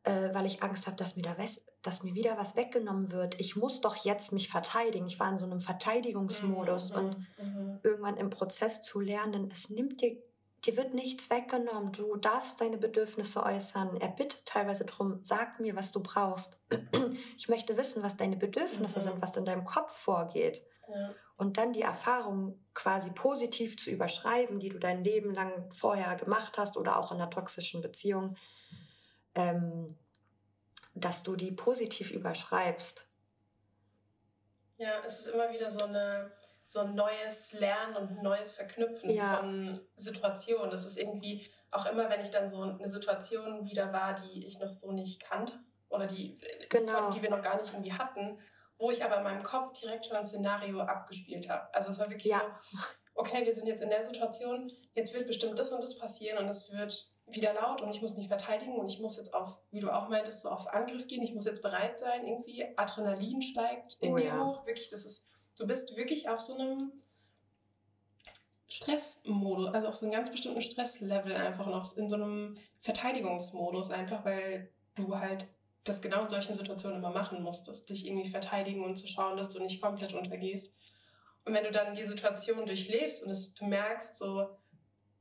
äh, 0.05 0.35
weil 0.35 0.47
ich 0.47 0.63
Angst 0.63 0.87
habe, 0.87 0.97
dass, 0.97 1.17
mir 1.17 1.23
da 1.23 1.35
dass 1.83 2.03
mir 2.03 2.15
wieder 2.15 2.37
was 2.37 2.57
weggenommen 2.57 3.11
wird. 3.11 3.41
Ich 3.41 3.57
muss 3.57 3.81
doch 3.81 3.97
jetzt 3.97 4.33
mich 4.33 4.49
verteidigen. 4.49 5.07
Ich 5.07 5.19
war 5.19 5.31
in 5.31 5.39
so 5.39 5.47
einem 5.47 5.61
Verteidigungsmodus 5.61 6.93
mhm, 6.93 6.99
und 6.99 7.19
mhm. 7.39 7.81
irgendwann 7.83 8.17
im 8.19 8.31
Prozess 8.31 8.83
zu 8.83 9.01
lernen, 9.01 9.49
es 9.51 9.71
nimmt 9.71 10.03
dir 10.03 10.17
dir 10.67 10.77
wird 10.77 10.95
nichts 10.95 11.31
weggenommen. 11.31 11.93
Du 11.93 12.17
darfst 12.17 12.61
deine 12.61 12.79
Bedürfnisse 12.79 13.43
äußern. 13.43 13.97
Er 13.97 14.09
bittet 14.09 14.47
teilweise 14.47 14.85
darum, 14.85 15.21
sag 15.23 15.61
mir, 15.61 15.77
was 15.77 15.93
du 15.93 16.03
brauchst. 16.03 16.61
Ich 17.39 17.49
möchte 17.49 17.77
wissen, 17.77 18.03
was 18.03 18.17
deine 18.17 18.37
Bedürfnisse 18.37 18.99
mhm. 18.99 19.03
sind, 19.03 19.23
was 19.23 19.37
in 19.37 19.45
deinem 19.45 19.65
Kopf 19.65 19.93
vorgeht. 19.93 20.65
Ja. 20.89 21.15
und 21.37 21.59
dann 21.59 21.73
die 21.73 21.83
Erfahrung 21.83 22.65
quasi 22.73 23.11
positiv 23.11 23.77
zu 23.77 23.91
überschreiben, 23.91 24.59
die 24.59 24.69
du 24.69 24.79
dein 24.79 25.05
Leben 25.05 25.35
lang 25.35 25.71
vorher 25.73 26.17
gemacht 26.17 26.59
hast 26.59 26.77
oder 26.77 26.99
auch 26.99 27.13
in 27.13 27.19
einer 27.19 27.31
toxischen 27.31 27.83
Beziehung, 27.83 28.37
ähm, 29.35 29.99
dass 30.95 31.23
du 31.23 31.37
die 31.37 31.53
positiv 31.53 32.11
überschreibst. 32.11 33.07
Ja, 34.79 35.03
es 35.05 35.21
ist 35.21 35.27
immer 35.29 35.53
wieder 35.53 35.71
so, 35.71 35.85
eine, 35.85 36.33
so 36.67 36.81
ein 36.81 36.95
neues 36.95 37.53
Lernen 37.53 37.97
und 37.97 38.11
ein 38.11 38.23
neues 38.23 38.53
Verknüpfen 38.53 39.11
ja. 39.11 39.37
von 39.37 39.81
Situationen. 39.95 40.71
Das 40.71 40.85
ist 40.85 40.99
irgendwie 40.99 41.47
auch 41.71 41.87
immer, 41.87 42.11
wenn 42.11 42.21
ich 42.21 42.31
dann 42.31 42.51
so 42.51 42.63
eine 42.63 42.89
Situation 42.89 43.65
wieder 43.65 43.93
war, 43.93 44.15
die 44.15 44.47
ich 44.47 44.59
noch 44.59 44.71
so 44.71 44.93
nicht 44.93 45.23
kannte 45.23 45.55
oder 45.89 46.07
die, 46.07 46.39
genau. 46.69 47.11
die 47.11 47.23
wir 47.23 47.31
noch 47.31 47.43
gar 47.43 47.57
nicht 47.57 47.73
irgendwie 47.73 47.93
hatten, 47.93 48.39
wo 48.79 48.91
ich 48.91 49.05
aber 49.05 49.19
in 49.19 49.25
meinem 49.25 49.43
Kopf 49.43 49.79
direkt 49.81 50.07
schon 50.07 50.17
ein 50.17 50.25
Szenario 50.25 50.81
abgespielt 50.81 51.49
habe. 51.49 51.73
Also 51.75 51.91
es 51.91 51.99
war 51.99 52.11
wirklich 52.11 52.31
ja. 52.33 52.43
so, 52.61 52.79
okay, 53.15 53.45
wir 53.45 53.55
sind 53.55 53.67
jetzt 53.67 53.83
in 53.83 53.91
der 53.91 54.03
Situation, 54.03 54.71
jetzt 54.95 55.15
wird 55.15 55.27
bestimmt 55.27 55.59
das 55.59 55.73
und 55.73 55.83
das 55.83 55.99
passieren 55.99 56.39
und 56.39 56.49
es 56.49 56.73
wird 56.73 57.17
wieder 57.29 57.55
laut 57.55 57.81
und 57.81 57.91
ich 57.91 58.01
muss 58.01 58.15
mich 58.15 58.29
verteidigen 58.29 58.77
und 58.77 58.91
ich 58.91 59.01
muss 59.01 59.17
jetzt 59.17 59.35
auf, 59.35 59.59
wie 59.71 59.81
du 59.81 59.91
auch 59.91 60.09
meintest, 60.09 60.43
so 60.43 60.49
auf 60.49 60.73
Angriff 60.73 61.07
gehen. 61.09 61.23
Ich 61.23 61.35
muss 61.35 61.45
jetzt 61.45 61.63
bereit 61.63 61.99
sein, 61.99 62.25
irgendwie 62.25 62.65
Adrenalin 62.77 63.43
steigt 63.43 63.97
in 64.01 64.13
oh, 64.13 64.17
dir 64.17 64.27
ja. 64.27 64.45
hoch. 64.45 64.67
Wirklich, 64.67 64.91
das 64.91 65.05
ist, 65.05 65.27
du 65.57 65.67
bist 65.67 65.97
wirklich 65.97 66.29
auf 66.29 66.41
so 66.41 66.55
einem 66.55 66.93
Stressmodus, 68.69 69.73
also 69.75 69.89
auf 69.89 69.95
so 69.95 70.07
einem 70.07 70.15
ganz 70.15 70.31
bestimmten 70.31 70.63
Stresslevel 70.63 71.35
einfach 71.35 71.67
noch 71.67 71.97
in 71.97 72.09
so 72.09 72.17
einem 72.17 72.57
Verteidigungsmodus 72.81 73.91
einfach, 73.91 74.25
weil 74.25 74.71
du 74.95 75.19
halt 75.19 75.47
das 75.85 76.03
genau 76.03 76.23
in 76.23 76.29
solchen 76.29 76.55
Situationen 76.55 76.99
immer 76.99 77.11
machen 77.11 77.43
musstest, 77.43 77.91
dich 77.91 78.07
irgendwie 78.07 78.29
verteidigen 78.29 78.85
und 78.85 78.97
zu 78.97 79.07
schauen, 79.07 79.37
dass 79.37 79.51
du 79.51 79.61
nicht 79.61 79.81
komplett 79.81 80.15
untergehst. 80.15 80.75
Und 81.45 81.55
wenn 81.55 81.65
du 81.65 81.71
dann 81.71 81.95
die 81.95 82.03
Situation 82.03 82.67
durchlebst 82.67 83.23
und 83.23 83.31
es, 83.31 83.55
du 83.55 83.67
merkst 83.67 84.17
so, 84.17 84.49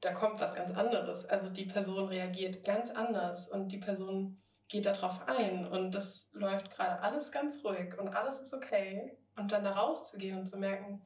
da 0.02 0.12
kommt 0.12 0.40
was 0.40 0.56
ganz 0.56 0.72
anderes. 0.72 1.26
Also 1.26 1.50
die 1.50 1.66
Person 1.66 2.08
reagiert 2.08 2.64
ganz 2.64 2.90
anders 2.90 3.48
und 3.48 3.72
die 3.72 3.78
Person 3.78 4.42
geht 4.68 4.88
darauf 4.88 5.28
ein 5.28 5.68
und 5.68 5.94
das 5.94 6.30
läuft 6.34 6.72
gerade 6.72 7.02
alles 7.02 7.32
ganz 7.32 7.64
ruhig 7.64 7.98
und 8.00 8.10
alles 8.10 8.40
ist 8.40 8.54
okay. 8.54 9.16
Und 9.38 9.52
dann 9.52 9.64
da 9.64 9.74
rauszugehen 9.74 10.40
und 10.40 10.46
zu 10.46 10.58
merken, 10.58 11.02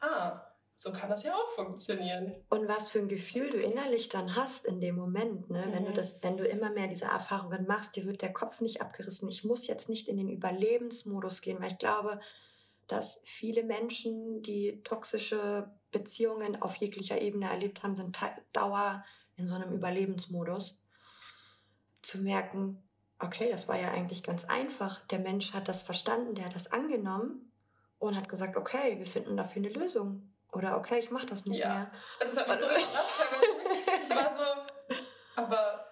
ah, 0.00 0.40
so 0.78 0.92
kann 0.92 1.08
das 1.08 1.22
ja 1.22 1.34
auch 1.34 1.48
funktionieren. 1.50 2.34
Und 2.50 2.68
was 2.68 2.88
für 2.88 2.98
ein 2.98 3.08
Gefühl 3.08 3.50
du 3.50 3.58
innerlich 3.58 4.10
dann 4.10 4.36
hast 4.36 4.66
in 4.66 4.80
dem 4.80 4.94
Moment, 4.94 5.48
ne? 5.48 5.66
Mhm. 5.66 5.72
wenn 5.72 5.84
du 5.84 5.90
mhm. 5.90 5.94
das, 5.94 6.22
wenn 6.22 6.36
du 6.36 6.46
immer 6.46 6.70
mehr 6.70 6.86
diese 6.86 7.06
Erfahrungen 7.06 7.66
machst, 7.66 7.96
dir 7.96 8.04
wird 8.04 8.20
der 8.20 8.32
Kopf 8.32 8.60
nicht 8.60 8.82
abgerissen. 8.82 9.28
Ich 9.28 9.44
muss 9.44 9.66
jetzt 9.66 9.88
nicht 9.88 10.08
in 10.08 10.18
den 10.18 10.28
Überlebensmodus 10.28 11.40
gehen, 11.40 11.60
weil 11.60 11.72
ich 11.72 11.78
glaube, 11.78 12.20
dass 12.88 13.20
viele 13.24 13.64
Menschen, 13.64 14.42
die 14.42 14.82
toxische 14.84 15.70
Beziehungen 15.90 16.60
auf 16.60 16.76
jeglicher 16.76 17.20
Ebene 17.20 17.50
erlebt 17.50 17.82
haben, 17.82 17.96
sind 17.96 18.18
Dauer 18.52 19.04
in 19.36 19.48
so 19.48 19.54
einem 19.54 19.72
Überlebensmodus. 19.72 20.82
Zu 22.02 22.18
merken, 22.18 22.82
okay, 23.18 23.50
das 23.50 23.66
war 23.66 23.80
ja 23.80 23.90
eigentlich 23.90 24.22
ganz 24.22 24.44
einfach. 24.44 25.04
Der 25.06 25.18
Mensch 25.18 25.54
hat 25.54 25.68
das 25.68 25.82
verstanden, 25.82 26.34
der 26.34 26.44
hat 26.44 26.54
das 26.54 26.70
angenommen 26.70 27.50
und 27.98 28.16
hat 28.16 28.28
gesagt, 28.28 28.56
okay, 28.56 28.98
wir 28.98 29.06
finden 29.06 29.36
dafür 29.36 29.62
eine 29.62 29.70
Lösung. 29.70 30.32
Oder 30.52 30.76
okay, 30.76 30.98
ich 30.98 31.10
mache 31.10 31.26
das 31.26 31.46
nicht 31.46 31.58
ja. 31.58 31.68
mehr. 31.68 31.92
Das 32.20 32.36
hat 32.36 32.48
mich 32.48 32.58
so 32.58 32.64
überrascht. 32.66 33.20
Es 34.02 34.10
war 34.10 34.30
so, 34.30 34.96
aber 35.36 35.86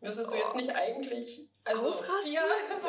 müsstest 0.00 0.32
du 0.32 0.36
jetzt 0.36 0.56
nicht 0.56 0.74
eigentlich 0.74 1.48
also, 1.64 1.88
ausrasten? 1.88 2.32
Ja, 2.32 2.42
so, 2.80 2.88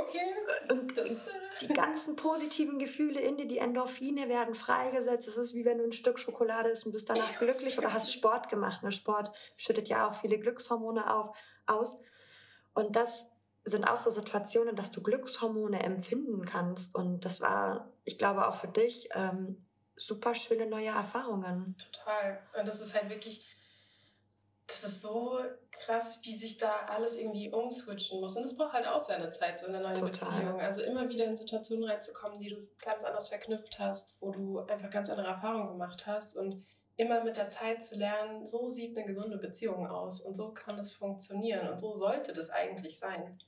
okay. 0.00 0.34
Und 0.70 0.96
das, 0.98 1.28
die 1.62 1.68
ganzen 1.68 2.14
positiven 2.14 2.78
Gefühle 2.78 3.20
in 3.20 3.38
dir, 3.38 3.48
die 3.48 3.58
Endorphine 3.58 4.28
werden 4.28 4.54
freigesetzt. 4.54 5.28
Es 5.28 5.36
ist 5.36 5.54
wie 5.54 5.64
wenn 5.64 5.78
du 5.78 5.84
ein 5.84 5.92
Stück 5.92 6.18
Schokolade 6.18 6.68
isst 6.68 6.84
und 6.84 6.92
bist 6.92 7.08
danach 7.08 7.38
glücklich 7.38 7.78
oder 7.78 7.92
hast 7.92 8.12
Sport 8.12 8.48
gemacht. 8.48 8.82
Ne? 8.82 8.92
Sport 8.92 9.32
schüttet 9.56 9.88
ja 9.88 10.08
auch 10.08 10.14
viele 10.14 10.38
Glückshormone 10.38 11.12
auf, 11.12 11.34
aus. 11.66 11.98
Und 12.74 12.96
das 12.96 13.30
sind 13.64 13.84
auch 13.84 13.98
so 13.98 14.10
Situationen, 14.10 14.76
dass 14.76 14.90
du 14.90 15.02
Glückshormone 15.02 15.82
empfinden 15.82 16.44
kannst. 16.44 16.94
Und 16.94 17.24
das 17.24 17.40
war, 17.40 17.91
ich 18.04 18.18
glaube, 18.18 18.46
auch 18.48 18.56
für 18.56 18.68
dich 18.68 19.08
ähm, 19.14 19.64
super 19.96 20.34
schöne 20.34 20.66
neue 20.66 20.88
Erfahrungen. 20.88 21.76
Total. 21.78 22.40
Und 22.58 22.66
das 22.66 22.80
ist 22.80 22.94
halt 22.94 23.08
wirklich, 23.08 23.46
das 24.66 24.84
ist 24.84 25.02
so 25.02 25.38
krass, 25.70 26.20
wie 26.24 26.34
sich 26.34 26.58
da 26.58 26.86
alles 26.88 27.16
irgendwie 27.16 27.52
umswitchen 27.52 28.20
muss. 28.20 28.36
Und 28.36 28.44
das 28.44 28.56
braucht 28.56 28.72
halt 28.72 28.86
auch 28.86 29.00
seine 29.00 29.30
Zeit, 29.30 29.60
so 29.60 29.66
in 29.66 29.74
einer 29.74 29.84
neuen 29.84 29.94
Total. 29.94 30.10
Beziehung. 30.10 30.60
Also 30.60 30.82
immer 30.82 31.08
wieder 31.08 31.26
in 31.26 31.36
Situationen 31.36 31.88
reinzukommen, 31.88 32.40
die 32.40 32.48
du 32.48 32.56
ganz 32.82 33.04
anders 33.04 33.28
verknüpft 33.28 33.78
hast, 33.78 34.16
wo 34.20 34.30
du 34.30 34.60
einfach 34.60 34.90
ganz 34.90 35.10
andere 35.10 35.28
Erfahrungen 35.28 35.68
gemacht 35.68 36.06
hast 36.06 36.36
und 36.36 36.64
immer 36.96 37.24
mit 37.24 37.36
der 37.36 37.48
Zeit 37.48 37.82
zu 37.82 37.96
lernen, 37.96 38.46
so 38.46 38.68
sieht 38.68 38.96
eine 38.96 39.06
gesunde 39.06 39.38
Beziehung 39.38 39.86
aus 39.86 40.20
und 40.20 40.36
so 40.36 40.52
kann 40.52 40.76
das 40.76 40.92
funktionieren 40.92 41.68
und 41.68 41.80
so 41.80 41.94
sollte 41.94 42.32
das 42.32 42.50
eigentlich 42.50 42.98
sein. 42.98 43.38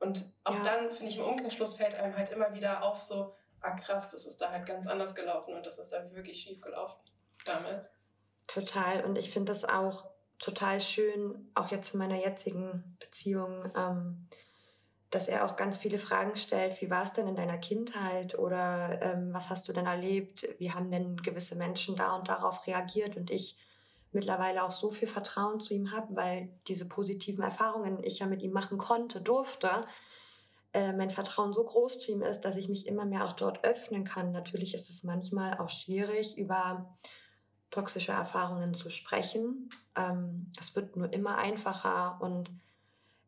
Und 0.00 0.34
auch 0.44 0.54
ja. 0.54 0.62
dann, 0.62 0.90
finde 0.90 1.10
ich, 1.12 1.18
im 1.18 1.24
Umkehrschluss 1.24 1.76
fällt 1.76 1.94
einem 1.94 2.16
halt 2.16 2.30
immer 2.30 2.52
wieder 2.54 2.82
auf, 2.82 3.00
so, 3.00 3.34
ah 3.64 3.72
krass, 3.72 4.10
das 4.10 4.26
ist 4.26 4.40
da 4.40 4.50
halt 4.50 4.66
ganz 4.66 4.86
anders 4.86 5.14
gelaufen 5.14 5.54
und 5.54 5.66
das 5.66 5.78
ist 5.78 5.92
da 5.92 6.02
wirklich 6.12 6.40
schief 6.40 6.60
gelaufen 6.60 6.98
damals. 7.44 7.90
Total. 8.46 9.04
Und 9.04 9.16
ich 9.16 9.30
finde 9.30 9.52
das 9.52 9.64
auch 9.64 10.04
total 10.38 10.80
schön, 10.80 11.50
auch 11.54 11.70
jetzt 11.70 11.94
in 11.94 11.98
meiner 11.98 12.16
jetzigen 12.16 12.96
Beziehung, 13.00 13.72
ähm, 13.76 14.28
dass 15.10 15.28
er 15.28 15.46
auch 15.46 15.56
ganz 15.56 15.78
viele 15.78 15.98
Fragen 15.98 16.36
stellt. 16.36 16.80
Wie 16.82 16.90
war 16.90 17.04
es 17.04 17.12
denn 17.12 17.26
in 17.26 17.36
deiner 17.36 17.56
Kindheit 17.56 18.38
oder 18.38 19.00
ähm, 19.00 19.32
was 19.32 19.48
hast 19.48 19.66
du 19.68 19.72
denn 19.72 19.86
erlebt? 19.86 20.46
Wie 20.58 20.72
haben 20.72 20.90
denn 20.90 21.16
gewisse 21.16 21.56
Menschen 21.56 21.96
da 21.96 22.16
und 22.16 22.28
darauf 22.28 22.66
reagiert? 22.66 23.16
Und 23.16 23.30
ich 23.30 23.56
mittlerweile 24.12 24.64
auch 24.64 24.72
so 24.72 24.90
viel 24.90 25.08
Vertrauen 25.08 25.60
zu 25.60 25.72
ihm 25.72 25.92
habe, 25.92 26.14
weil 26.14 26.48
diese 26.68 26.86
positiven 26.86 27.42
Erfahrungen 27.42 28.02
ich 28.02 28.18
ja 28.18 28.26
mit 28.26 28.42
ihm 28.42 28.52
machen 28.52 28.76
konnte, 28.76 29.20
durfte, 29.20 29.86
äh, 30.74 30.92
mein 30.92 31.10
Vertrauen 31.10 31.52
so 31.52 31.62
groß 31.62 32.00
zu 32.00 32.10
ihm 32.10 32.22
ist, 32.22 32.40
dass 32.40 32.56
ich 32.56 32.68
mich 32.68 32.88
immer 32.88 33.06
mehr 33.06 33.24
auch 33.24 33.32
dort 33.32 33.64
öffnen 33.64 34.02
kann. 34.02 34.32
Natürlich 34.32 34.74
ist 34.74 34.90
es 34.90 35.04
manchmal 35.04 35.58
auch 35.58 35.70
schwierig, 35.70 36.36
über 36.36 36.92
toxische 37.70 38.10
Erfahrungen 38.10 38.74
zu 38.74 38.90
sprechen. 38.90 39.68
Ähm, 39.96 40.50
es 40.60 40.74
wird 40.74 40.96
nur 40.96 41.12
immer 41.12 41.38
einfacher 41.38 42.18
und 42.20 42.50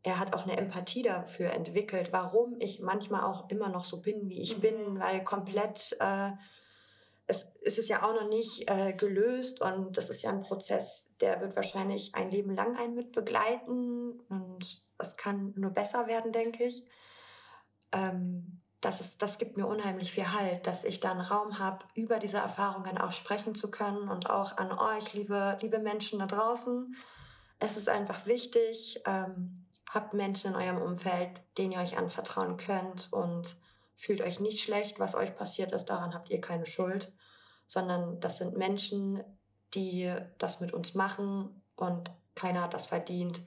er 0.03 0.19
hat 0.19 0.35
auch 0.35 0.43
eine 0.43 0.57
Empathie 0.57 1.03
dafür 1.03 1.53
entwickelt, 1.53 2.13
warum 2.13 2.61
ich 2.61 2.81
manchmal 2.81 3.23
auch 3.23 3.49
immer 3.49 3.69
noch 3.69 3.85
so 3.85 4.01
bin, 4.01 4.29
wie 4.29 4.43
ich 4.43 4.57
mhm. 4.57 4.61
bin, 4.61 5.01
weil 5.01 5.23
komplett 5.23 5.97
äh, 6.01 6.33
es, 7.29 7.53
es 7.65 7.79
ist 7.79 7.89
ja 7.89 8.03
auch 8.03 8.15
noch 8.21 8.29
nicht 8.29 8.69
äh, 8.69 8.93
gelöst 8.93 9.61
und 9.61 9.97
das 9.97 10.11
ist 10.11 10.23
ja 10.23 10.31
ein 10.31 10.43
Prozess, 10.43 11.13
der 11.21 11.41
wird 11.41 11.55
wahrscheinlich 11.55 12.17
ein 12.17 12.31
Leben 12.31 12.57
lang 12.57 12.77
einen 12.77 12.97
mit 12.97 13.13
begleiten 13.13 14.21
und 14.29 14.85
es 14.99 15.17
kann 15.17 15.55
nur 15.57 15.71
besser 15.71 16.09
werden, 16.09 16.33
denke 16.33 16.65
ich 16.65 16.85
ähm, 17.93 18.63
das, 18.81 19.01
ist, 19.01 19.23
das 19.23 19.39
gibt 19.39 19.57
mir 19.57 19.67
unheimlich 19.67 20.13
viel 20.13 20.33
Halt, 20.33 20.67
dass 20.67 20.85
ich 20.85 21.01
da 21.01 21.11
einen 21.11 21.21
Raum 21.21 21.59
habe, 21.59 21.85
über 21.95 22.19
diese 22.19 22.39
Erfahrungen 22.39 22.99
auch 22.99 23.13
sprechen 23.13 23.55
zu 23.55 23.71
können 23.71 24.09
und 24.09 24.31
auch 24.31 24.57
an 24.59 24.73
euch, 24.73 25.15
liebe, 25.15 25.59
liebe 25.61 25.79
Menschen 25.79 26.19
da 26.19 26.27
draußen. 26.27 26.95
Es 27.59 27.77
ist 27.77 27.89
einfach 27.89 28.27
wichtig, 28.27 29.01
ähm, 29.07 29.67
habt 29.91 30.15
Menschen 30.15 30.53
in 30.53 30.57
eurem 30.57 30.83
Umfeld, 30.83 31.31
denen 31.59 31.73
ihr 31.73 31.81
euch 31.81 31.97
anvertrauen 31.97 32.57
könnt 32.57 33.13
und 33.13 33.57
fühlt 33.95 34.21
euch 34.21 34.41
nicht 34.41 34.63
schlecht, 34.63 34.99
was 35.01 35.15
euch 35.15 35.35
passiert 35.35 35.73
ist, 35.73 35.87
daran 35.87 36.15
habt 36.15 36.31
ihr 36.31 36.41
keine 36.41 36.67
Schuld, 36.67 37.13
sondern 37.67 38.21
das 38.21 38.39
sind 38.39 38.57
Menschen, 38.57 39.25
die 39.75 40.13
das 40.39 40.61
mit 40.61 40.73
uns 40.73 40.95
machen 40.95 41.63
und 41.77 42.11
keiner 42.35 42.63
hat 42.63 42.75
das 42.75 42.87
verdient, 42.87 43.41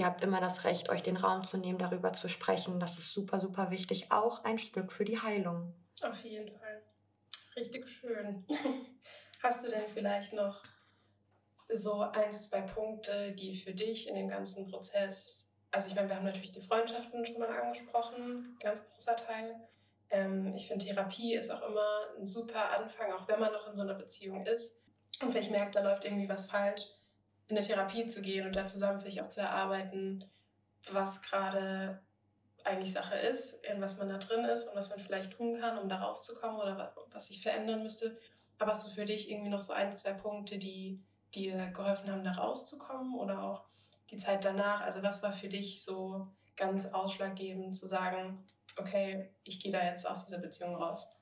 Ihr 0.00 0.06
habt 0.06 0.24
immer 0.24 0.40
das 0.40 0.64
Recht, 0.64 0.88
euch 0.88 1.02
den 1.02 1.18
Raum 1.18 1.44
zu 1.44 1.58
nehmen, 1.58 1.78
darüber 1.78 2.14
zu 2.14 2.26
sprechen. 2.30 2.80
Das 2.80 2.96
ist 2.96 3.12
super, 3.12 3.38
super 3.38 3.70
wichtig. 3.70 4.10
Auch 4.10 4.44
ein 4.44 4.58
Stück 4.58 4.92
für 4.92 5.04
die 5.04 5.20
Heilung. 5.20 5.74
Auf 6.00 6.24
jeden 6.24 6.50
Fall. 6.50 6.82
Richtig 7.54 7.86
schön. 7.86 8.46
Hast 9.42 9.62
du 9.62 9.68
denn 9.68 9.86
vielleicht 9.88 10.32
noch 10.32 10.62
so 11.68 12.00
ein, 12.00 12.32
zwei 12.32 12.62
Punkte, 12.62 13.32
die 13.32 13.54
für 13.54 13.74
dich 13.74 14.08
in 14.08 14.14
dem 14.14 14.28
ganzen 14.28 14.70
Prozess, 14.70 15.52
also 15.70 15.88
ich 15.88 15.94
meine, 15.94 16.08
wir 16.08 16.16
haben 16.16 16.24
natürlich 16.24 16.52
die 16.52 16.62
Freundschaften 16.62 17.26
schon 17.26 17.38
mal 17.38 17.50
angesprochen, 17.50 18.56
ganz 18.58 18.88
großer 18.88 19.16
Teil. 19.16 19.54
Ähm, 20.08 20.54
ich 20.54 20.66
finde, 20.66 20.86
Therapie 20.86 21.34
ist 21.34 21.50
auch 21.50 21.60
immer 21.60 22.06
ein 22.16 22.24
super 22.24 22.70
Anfang, 22.70 23.12
auch 23.12 23.28
wenn 23.28 23.38
man 23.38 23.52
noch 23.52 23.68
in 23.68 23.74
so 23.74 23.82
einer 23.82 23.96
Beziehung 23.96 24.46
ist 24.46 24.82
und 25.20 25.30
vielleicht 25.30 25.50
merkt, 25.50 25.76
da 25.76 25.82
läuft 25.82 26.06
irgendwie 26.06 26.30
was 26.30 26.46
falsch 26.46 26.86
in 27.50 27.56
eine 27.56 27.66
Therapie 27.66 28.06
zu 28.06 28.22
gehen 28.22 28.46
und 28.46 28.54
da 28.54 28.64
zusammen 28.66 29.00
vielleicht 29.00 29.20
auch 29.20 29.28
zu 29.28 29.40
erarbeiten, 29.40 30.24
was 30.92 31.20
gerade 31.22 32.00
eigentlich 32.64 32.92
Sache 32.92 33.16
ist, 33.16 33.66
in 33.66 33.80
was 33.80 33.98
man 33.98 34.08
da 34.08 34.18
drin 34.18 34.44
ist 34.44 34.68
und 34.68 34.76
was 34.76 34.90
man 34.90 35.00
vielleicht 35.00 35.32
tun 35.32 35.58
kann, 35.60 35.78
um 35.78 35.88
da 35.88 36.00
rauszukommen 36.00 36.60
oder 36.60 36.94
was 37.10 37.26
sich 37.26 37.42
verändern 37.42 37.82
müsste. 37.82 38.18
Aber 38.58 38.70
hast 38.70 38.86
du 38.86 38.94
für 38.94 39.04
dich 39.04 39.30
irgendwie 39.30 39.50
noch 39.50 39.62
so 39.62 39.72
ein, 39.72 39.92
zwei 39.92 40.12
Punkte, 40.12 40.58
die 40.58 41.02
dir 41.34 41.68
geholfen 41.68 42.10
haben, 42.10 42.24
da 42.24 42.32
rauszukommen 42.32 43.18
oder 43.18 43.42
auch 43.42 43.64
die 44.10 44.18
Zeit 44.18 44.44
danach? 44.44 44.82
Also 44.82 45.02
was 45.02 45.22
war 45.22 45.32
für 45.32 45.48
dich 45.48 45.82
so 45.82 46.28
ganz 46.56 46.86
ausschlaggebend 46.86 47.74
zu 47.74 47.86
sagen, 47.86 48.44
okay, 48.76 49.34
ich 49.44 49.60
gehe 49.60 49.72
da 49.72 49.82
jetzt 49.84 50.06
aus 50.06 50.26
dieser 50.26 50.38
Beziehung 50.38 50.76
raus? 50.76 51.16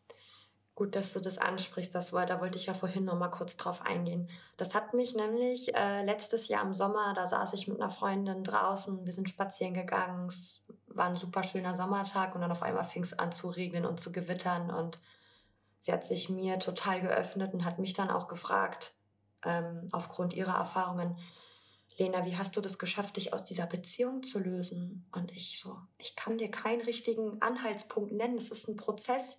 Gut, 0.79 0.95
dass 0.95 1.13
du 1.13 1.19
das 1.19 1.39
ansprichst, 1.39 1.93
das 1.93 2.13
war, 2.13 2.25
da 2.25 2.41
wollte 2.41 2.57
ich 2.57 2.67
ja 2.67 2.73
vorhin 2.73 3.03
noch 3.03 3.19
mal 3.19 3.31
kurz 3.31 3.57
drauf 3.57 3.85
eingehen. 3.85 4.31
Das 4.57 4.77
hat 4.77 4.95
mich 4.95 5.13
nämlich 5.13 5.75
äh, 5.75 6.05
letztes 6.05 6.47
Jahr 6.47 6.63
im 6.63 6.73
Sommer, 6.73 7.15
da 7.15 7.27
saß 7.27 7.53
ich 7.55 7.67
mit 7.67 7.81
einer 7.81 7.91
Freundin 7.91 8.45
draußen, 8.45 9.05
wir 9.05 9.13
sind 9.13 9.29
spazieren 9.29 9.75
gegangen, 9.75 10.29
es 10.29 10.65
war 10.87 11.07
ein 11.07 11.17
super 11.17 11.43
schöner 11.43 11.75
Sommertag 11.75 12.37
und 12.37 12.43
dann 12.43 12.53
auf 12.53 12.63
einmal 12.63 12.85
fing 12.85 13.03
es 13.03 13.19
an 13.19 13.33
zu 13.33 13.49
regnen 13.49 13.87
und 13.87 13.99
zu 13.99 14.13
gewittern 14.13 14.71
und 14.71 15.01
sie 15.81 15.93
hat 15.93 16.05
sich 16.05 16.29
mir 16.29 16.61
total 16.61 17.01
geöffnet 17.01 17.55
und 17.55 17.65
hat 17.65 17.81
mich 17.81 17.95
dann 17.95 18.09
auch 18.09 18.29
gefragt, 18.29 18.93
ähm, 19.45 19.89
aufgrund 19.91 20.33
ihrer 20.33 20.59
Erfahrungen, 20.59 21.19
Lena, 21.97 22.25
wie 22.25 22.37
hast 22.37 22.57
du 22.57 22.61
das 22.61 22.79
geschafft, 22.79 23.17
dich 23.17 23.33
aus 23.33 23.43
dieser 23.43 23.67
Beziehung 23.67 24.23
zu 24.23 24.39
lösen? 24.39 25.09
Und 25.11 25.33
ich 25.33 25.59
so, 25.59 25.77
ich 25.99 26.15
kann 26.15 26.39
dir 26.39 26.53
keinen 26.53 26.83
richtigen 26.83 27.43
Anhaltspunkt 27.43 28.13
nennen, 28.13 28.37
es 28.37 28.53
ist 28.53 28.69
ein 28.69 28.77
Prozess 28.77 29.39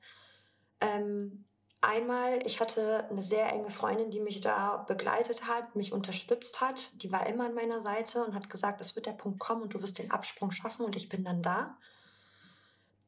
ähm, 0.82 1.45
einmal, 1.82 2.45
ich 2.45 2.59
hatte 2.59 3.09
eine 3.09 3.23
sehr 3.23 3.51
enge 3.51 3.69
Freundin, 3.69 4.11
die 4.11 4.19
mich 4.19 4.41
da 4.41 4.77
begleitet 4.77 5.47
hat, 5.47 5.75
mich 5.75 5.93
unterstützt 5.93 6.61
hat. 6.61 6.91
Die 7.01 7.11
war 7.11 7.27
immer 7.27 7.45
an 7.45 7.53
meiner 7.53 7.82
Seite 7.82 8.23
und 8.23 8.36
hat 8.36 8.49
gesagt, 8.49 8.82
es 8.82 8.95
wird 8.95 9.05
der 9.05 9.13
Punkt 9.13 9.39
kommen 9.39 9.61
und 9.63 9.73
du 9.73 9.82
wirst 9.82 9.99
den 9.99 10.11
Absprung 10.11 10.51
schaffen 10.51 10.86
und 10.86 10.95
ich 10.95 11.09
bin 11.09 11.23
dann 11.23 11.41
da. 11.41 11.77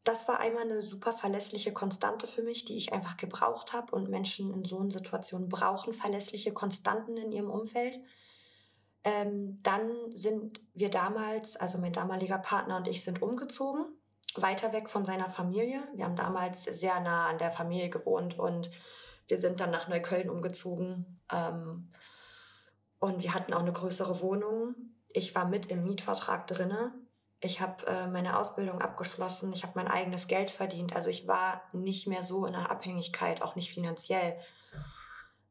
Das 0.03 0.27
war 0.27 0.39
einmal 0.39 0.63
eine 0.63 0.81
super 0.81 1.13
verlässliche 1.13 1.73
Konstante 1.73 2.25
für 2.25 2.41
mich, 2.41 2.65
die 2.65 2.75
ich 2.75 2.91
einfach 2.91 3.17
gebraucht 3.17 3.71
habe. 3.73 3.95
Und 3.95 4.09
Menschen 4.09 4.51
in 4.51 4.65
so 4.65 4.79
einer 4.79 4.89
Situation 4.89 5.47
brauchen 5.47 5.93
verlässliche 5.93 6.53
Konstanten 6.53 7.17
in 7.17 7.31
ihrem 7.31 7.51
Umfeld. 7.51 7.99
Ähm, 9.03 9.59
dann 9.61 9.91
sind 10.11 10.61
wir 10.73 10.89
damals, 10.89 11.55
also 11.55 11.77
mein 11.77 11.93
damaliger 11.93 12.39
Partner 12.39 12.77
und 12.77 12.87
ich 12.87 13.03
sind 13.03 13.21
umgezogen 13.21 13.85
weiter 14.35 14.73
weg 14.73 14.89
von 14.89 15.05
seiner 15.05 15.29
Familie. 15.29 15.81
Wir 15.93 16.05
haben 16.05 16.15
damals 16.15 16.63
sehr 16.63 16.99
nah 16.99 17.27
an 17.27 17.37
der 17.37 17.51
Familie 17.51 17.89
gewohnt 17.89 18.37
und 18.39 18.69
wir 19.27 19.39
sind 19.39 19.59
dann 19.59 19.71
nach 19.71 19.87
Neukölln 19.87 20.29
umgezogen. 20.29 21.19
Ähm, 21.31 21.91
und 22.99 23.23
wir 23.23 23.33
hatten 23.33 23.53
auch 23.53 23.61
eine 23.61 23.73
größere 23.73 24.21
Wohnung. 24.21 24.75
Ich 25.13 25.33
war 25.35 25.47
mit 25.47 25.67
im 25.67 25.83
Mietvertrag 25.83 26.47
drinne. 26.47 26.93
Ich 27.39 27.59
habe 27.59 27.85
äh, 27.87 28.07
meine 28.07 28.37
Ausbildung 28.37 28.79
abgeschlossen. 28.79 29.51
Ich 29.53 29.63
habe 29.63 29.73
mein 29.75 29.87
eigenes 29.87 30.27
Geld 30.27 30.51
verdient. 30.51 30.95
Also 30.95 31.09
ich 31.09 31.27
war 31.27 31.63
nicht 31.73 32.07
mehr 32.07 32.23
so 32.23 32.45
in 32.45 32.53
der 32.53 32.69
Abhängigkeit, 32.69 33.41
auch 33.41 33.55
nicht 33.55 33.73
finanziell. 33.73 34.39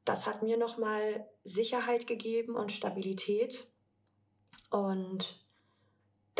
Das 0.04 0.26
hat 0.26 0.42
mir 0.42 0.56
nochmal 0.56 1.26
Sicherheit 1.42 2.06
gegeben 2.06 2.54
und 2.54 2.72
Stabilität. 2.72 3.66
Und 4.70 5.44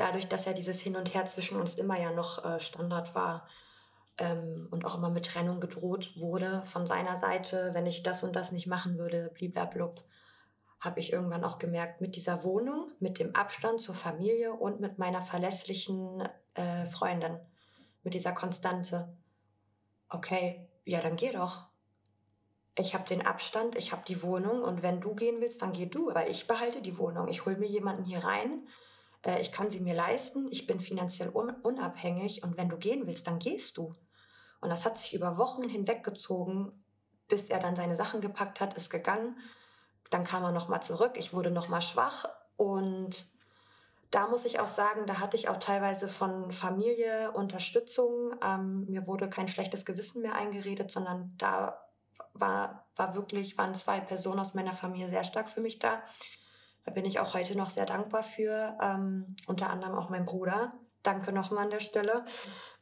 dadurch, 0.00 0.28
dass 0.28 0.46
ja 0.46 0.52
dieses 0.52 0.80
Hin 0.80 0.96
und 0.96 1.14
Her 1.14 1.26
zwischen 1.26 1.60
uns 1.60 1.74
immer 1.74 2.00
ja 2.00 2.10
noch 2.10 2.44
äh, 2.44 2.58
Standard 2.58 3.14
war 3.14 3.46
ähm, 4.16 4.68
und 4.70 4.84
auch 4.84 4.96
immer 4.96 5.10
mit 5.10 5.26
Trennung 5.26 5.60
gedroht 5.60 6.12
wurde 6.16 6.62
von 6.66 6.86
seiner 6.86 7.16
Seite, 7.16 7.70
wenn 7.74 7.86
ich 7.86 8.02
das 8.02 8.22
und 8.22 8.34
das 8.34 8.50
nicht 8.50 8.66
machen 8.66 8.98
würde, 8.98 9.30
bliblablub, 9.34 10.02
habe 10.80 11.00
ich 11.00 11.12
irgendwann 11.12 11.44
auch 11.44 11.58
gemerkt, 11.58 12.00
mit 12.00 12.16
dieser 12.16 12.42
Wohnung, 12.42 12.90
mit 12.98 13.18
dem 13.18 13.34
Abstand 13.36 13.82
zur 13.82 13.94
Familie 13.94 14.54
und 14.54 14.80
mit 14.80 14.98
meiner 14.98 15.20
verlässlichen 15.20 16.26
äh, 16.54 16.86
Freundin, 16.86 17.38
mit 18.02 18.14
dieser 18.14 18.32
Konstante, 18.32 19.14
okay, 20.08 20.66
ja, 20.86 21.02
dann 21.02 21.16
geh 21.16 21.32
doch. 21.32 21.68
Ich 22.74 22.94
habe 22.94 23.04
den 23.04 23.26
Abstand, 23.26 23.76
ich 23.76 23.92
habe 23.92 24.02
die 24.08 24.22
Wohnung 24.22 24.62
und 24.62 24.82
wenn 24.82 25.02
du 25.02 25.14
gehen 25.14 25.42
willst, 25.42 25.60
dann 25.60 25.74
geh 25.74 25.84
du, 25.84 26.08
aber 26.08 26.28
ich 26.28 26.46
behalte 26.46 26.80
die 26.80 26.96
Wohnung. 26.96 27.28
Ich 27.28 27.44
hole 27.44 27.58
mir 27.58 27.68
jemanden 27.68 28.04
hier 28.04 28.24
rein, 28.24 28.66
äh, 29.24 29.40
ich 29.40 29.52
kann 29.52 29.70
sie 29.70 29.80
mir 29.80 29.94
leisten, 29.94 30.48
ich 30.50 30.66
bin 30.66 30.80
finanziell 30.80 31.30
un 31.30 31.50
unabhängig 31.50 32.42
und 32.42 32.56
wenn 32.56 32.68
du 32.68 32.76
gehen 32.76 33.06
willst, 33.06 33.26
dann 33.26 33.38
gehst 33.38 33.76
du. 33.76 33.94
Und 34.60 34.70
das 34.70 34.84
hat 34.84 34.98
sich 34.98 35.14
über 35.14 35.38
Wochen 35.38 35.68
hinweggezogen, 35.68 36.84
bis 37.28 37.48
er 37.48 37.60
dann 37.60 37.76
seine 37.76 37.96
Sachen 37.96 38.20
gepackt 38.20 38.60
hat, 38.60 38.74
ist 38.74 38.90
gegangen. 38.90 39.38
Dann 40.10 40.24
kam 40.24 40.42
er 40.42 40.52
nochmal 40.52 40.82
zurück, 40.82 41.12
ich 41.16 41.32
wurde 41.32 41.50
nochmal 41.50 41.82
schwach 41.82 42.26
und 42.56 43.26
da 44.10 44.26
muss 44.26 44.44
ich 44.44 44.58
auch 44.58 44.68
sagen, 44.68 45.06
da 45.06 45.20
hatte 45.20 45.36
ich 45.36 45.48
auch 45.48 45.58
teilweise 45.58 46.08
von 46.08 46.50
Familie 46.50 47.30
Unterstützung. 47.30 48.34
Ähm, 48.42 48.86
mir 48.86 49.06
wurde 49.06 49.30
kein 49.30 49.46
schlechtes 49.46 49.84
Gewissen 49.84 50.22
mehr 50.22 50.34
eingeredet, 50.34 50.90
sondern 50.90 51.32
da 51.38 51.80
war, 52.34 52.88
war 52.96 53.14
wirklich, 53.14 53.56
waren 53.56 53.74
zwei 53.74 54.00
Personen 54.00 54.40
aus 54.40 54.54
meiner 54.54 54.72
Familie 54.72 55.08
sehr 55.10 55.22
stark 55.22 55.48
für 55.48 55.60
mich 55.60 55.78
da. 55.78 56.02
Da 56.84 56.92
bin 56.92 57.04
ich 57.04 57.20
auch 57.20 57.34
heute 57.34 57.56
noch 57.56 57.70
sehr 57.70 57.86
dankbar 57.86 58.22
für. 58.22 58.76
Ähm, 58.80 59.36
unter 59.46 59.70
anderem 59.70 59.94
auch 59.94 60.10
mein 60.10 60.26
Bruder. 60.26 60.72
Danke 61.02 61.32
nochmal 61.32 61.64
an 61.64 61.70
der 61.70 61.80
Stelle. 61.80 62.24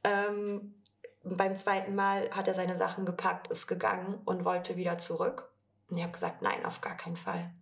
Ähm, 0.04 0.82
beim 1.22 1.56
zweiten 1.56 1.94
Mal 1.94 2.30
hat 2.30 2.48
er 2.48 2.54
seine 2.54 2.76
Sachen 2.76 3.04
gepackt, 3.04 3.48
ist 3.48 3.66
gegangen 3.66 4.20
und 4.24 4.44
wollte 4.44 4.76
wieder 4.76 4.98
zurück. 4.98 5.52
Und 5.90 5.96
ich 5.96 6.02
habe 6.02 6.12
gesagt, 6.12 6.42
nein, 6.42 6.64
auf 6.64 6.80
gar 6.80 6.96
keinen 6.96 7.16
Fall. 7.16 7.52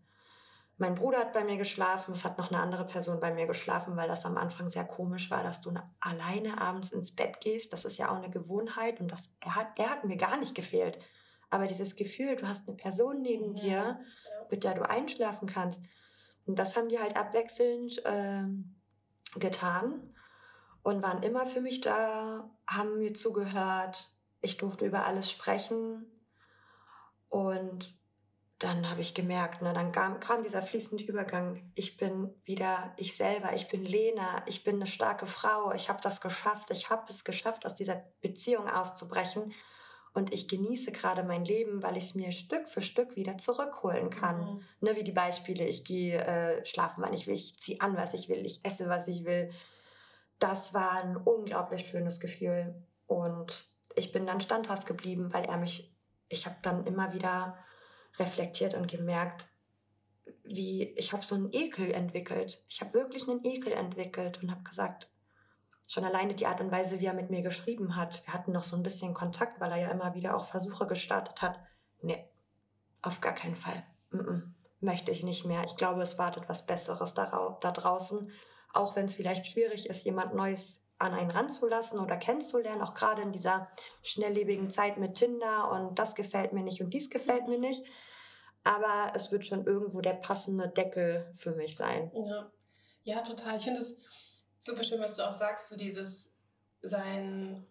Mein 0.78 0.95
Bruder 0.95 1.18
hat 1.18 1.32
bei 1.32 1.43
mir 1.43 1.57
geschlafen, 1.57 2.12
es 2.12 2.22
hat 2.22 2.37
noch 2.37 2.51
eine 2.51 2.61
andere 2.61 2.84
Person 2.87 3.18
bei 3.18 3.32
mir 3.32 3.47
geschlafen, 3.47 3.97
weil 3.97 4.09
das 4.09 4.26
am 4.26 4.37
Anfang 4.37 4.68
sehr 4.68 4.84
komisch 4.84 5.30
war, 5.30 5.43
dass 5.43 5.62
du 5.62 5.72
alleine 6.01 6.61
abends 6.61 6.93
ins 6.93 7.14
Bett 7.14 7.41
gehst. 7.41 7.72
Das 7.72 7.87
ist 7.87 7.97
ja 7.97 8.11
auch 8.11 8.16
eine 8.16 8.28
Gewohnheit 8.28 9.01
und 9.01 9.11
das, 9.11 9.34
er, 9.41 9.57
hat, 9.57 9.68
er 9.78 9.89
hat 9.89 10.05
mir 10.05 10.18
gar 10.18 10.37
nicht 10.37 10.55
gefehlt. 10.55 10.99
Aber 11.49 11.66
dieses 11.66 11.97
Gefühl, 11.97 12.37
du 12.37 12.47
hast 12.47 12.68
eine 12.68 12.76
Person 12.76 13.22
neben 13.22 13.55
ja, 13.57 13.62
dir, 13.62 14.01
mit 14.51 14.64
der 14.64 14.74
du 14.74 14.82
einschlafen 14.82 15.49
kannst, 15.49 15.82
und 16.47 16.59
das 16.59 16.76
haben 16.76 16.88
die 16.88 16.99
halt 16.99 17.16
abwechselnd 17.16 18.05
äh, 18.05 18.44
getan 19.38 20.14
und 20.82 21.03
waren 21.03 21.22
immer 21.22 21.47
für 21.47 21.61
mich 21.61 21.80
da, 21.80 22.49
haben 22.68 22.99
mir 22.99 23.14
zugehört. 23.14 24.09
Ich 24.40 24.57
durfte 24.57 24.86
über 24.86 25.05
alles 25.05 25.30
sprechen. 25.30 26.07
Und 27.28 27.99
dann 28.61 28.88
habe 28.88 29.01
ich 29.01 29.12
gemerkt, 29.12 29.61
ne, 29.61 29.72
dann 29.74 29.92
kam, 29.92 30.20
kam 30.20 30.44
dieser 30.44 30.62
fließende 30.62 31.05
Übergang. 31.05 31.72
Ich 31.74 31.97
bin 31.97 32.32
wieder 32.44 32.94
ich 32.97 33.16
selber, 33.16 33.53
ich 33.55 33.68
bin 33.68 33.84
Lena, 33.84 34.42
ich 34.47 34.64
bin 34.64 34.76
eine 34.76 34.86
starke 34.86 35.26
Frau, 35.26 35.72
ich 35.72 35.88
habe 35.88 36.01
das 36.01 36.20
geschafft, 36.20 36.70
ich 36.70 36.88
habe 36.88 37.05
es 37.11 37.24
geschafft, 37.24 37.66
aus 37.66 37.74
dieser 37.74 38.03
Beziehung 38.22 38.68
auszubrechen. 38.68 39.53
Und 40.17 40.33
ich 40.33 40.49
genieße 40.49 40.93
gerade 40.93 41.25
mein 41.25 41.45
Leben, 41.45 41.83
weil 41.83 41.99
ich 41.99 42.05
es 42.05 42.14
mir 42.14 42.33
Stück 42.33 42.71
für 42.71 42.81
Stück 42.81 43.17
wieder 43.17 43.37
zurückholen 43.37 44.09
kann. 44.09 44.39
Mhm. 44.39 44.61
Ne, 44.81 44.97
wie 44.97 45.05
die 45.05 45.12
Beispiele, 45.12 45.67
ich 45.67 45.85
gehe 45.85 46.19
äh, 46.19 46.64
schlafen, 46.64 47.05
wann 47.05 47.12
ich 47.12 47.27
will, 47.27 47.35
ich 47.35 47.61
ziehe 47.61 47.83
an, 47.83 47.99
was 47.99 48.14
ich 48.14 48.31
will, 48.31 48.47
ich 48.47 48.64
esse, 48.64 48.89
was 48.89 49.09
ich 49.09 49.27
will. 49.27 49.51
Das 50.39 50.73
war 50.73 51.05
ein 51.05 51.19
unglaublich 51.19 51.87
schönes 51.87 52.19
Gefühl. 52.19 52.83
Und 53.07 53.67
ich 53.95 54.11
bin 54.11 54.25
dann 54.25 54.41
standhaft 54.41 54.87
geblieben, 54.87 55.35
weil 55.35 55.45
er 55.45 55.59
mich, 55.59 55.95
ich 56.31 56.47
habe 56.47 56.57
dann 56.62 56.87
immer 56.87 57.12
wieder 57.12 57.59
reflektiert 58.19 58.73
und 58.73 58.89
gemerkt, 58.89 59.49
wie 60.45 60.95
ich 60.97 61.12
habe 61.12 61.27
so 61.27 61.35
einen 61.35 61.53
Ekel 61.53 61.91
entwickelt. 61.91 62.64
Ich 62.71 62.81
habe 62.81 62.95
wirklich 62.95 63.29
einen 63.29 63.45
Ekel 63.45 63.73
entwickelt 63.73 64.43
und 64.43 64.51
habe 64.51 64.62
gesagt, 64.62 65.11
Schon 65.87 66.05
alleine 66.05 66.34
die 66.34 66.47
Art 66.47 66.61
und 66.61 66.72
Weise, 66.72 66.99
wie 66.99 67.07
er 67.07 67.14
mit 67.14 67.30
mir 67.30 67.43
geschrieben 67.43 67.95
hat. 67.95 68.26
Wir 68.26 68.34
hatten 68.34 68.53
noch 68.53 68.64
so 68.64 68.76
ein 68.76 68.82
bisschen 68.82 69.14
Kontakt, 69.14 69.61
weil 69.61 69.70
er 69.70 69.78
ja 69.78 69.91
immer 69.91 70.14
wieder 70.14 70.37
auch 70.37 70.45
Versuche 70.45 70.87
gestartet 70.87 71.43
hat. 71.43 71.61
Nee, 72.03 72.28
auf 73.03 73.20
gar 73.20 73.34
keinen 73.34 73.55
Fall. 73.55 73.84
Mm 74.11 74.18
-mm, 74.18 74.43
möchte 74.80 75.12
ich 75.12 75.22
nicht 75.22 75.45
mehr. 75.45 75.62
Ich 75.64 75.76
glaube, 75.76 76.03
es 76.03 76.18
wartet 76.18 76.49
was 76.49 76.66
Besseres 76.66 77.14
da, 77.14 77.59
draußen. 77.61 78.30
Auch 78.72 78.97
wenn 78.97 79.07
es 79.07 79.14
vielleicht 79.14 79.47
schwierig 79.47 79.89
ist, 79.89 80.05
jemand 80.05 80.34
Neues 80.34 80.82
an 80.99 81.12
einen 81.12 81.30
ranzulassen 81.30 82.01
oder 82.01 82.16
kennenzulernen, 82.16 82.82
auch 82.82 82.95
gerade 82.95 83.22
in 83.22 83.32
dieser 83.32 83.68
schnelllebigen 84.03 84.70
Zeit 84.70 84.97
mit 84.97 85.14
Tinder 85.14 85.70
und 85.70 85.99
das 85.99 86.14
gefällt 86.14 86.53
mir 86.53 86.62
nicht 86.62 86.80
und 86.80 86.95
dies 86.95 87.11
gefällt 87.11 87.49
mir 87.49 87.59
nicht. 87.59 87.84
Aber 88.64 89.12
es 89.14 89.30
wird 89.30 89.47
schon 89.47 89.64
irgendwo 89.64 90.01
der 90.01 90.14
passende 90.14 90.68
Deckel 90.68 91.30
für 91.34 91.53
mich 91.53 91.76
sein. 91.76 92.11
Ja, 92.14 92.51
ja 93.05 93.20
total. 93.20 93.57
Ich 93.57 93.64
finde 93.64 93.80
es 93.80 93.99
super 94.67 94.85
schön, 94.85 95.01
was 95.01 95.14
du 95.14 95.27
auch 95.27 95.33
sagst, 95.33 95.69
so 95.69 95.77
dieses 95.77 96.31
sein, 96.83 97.67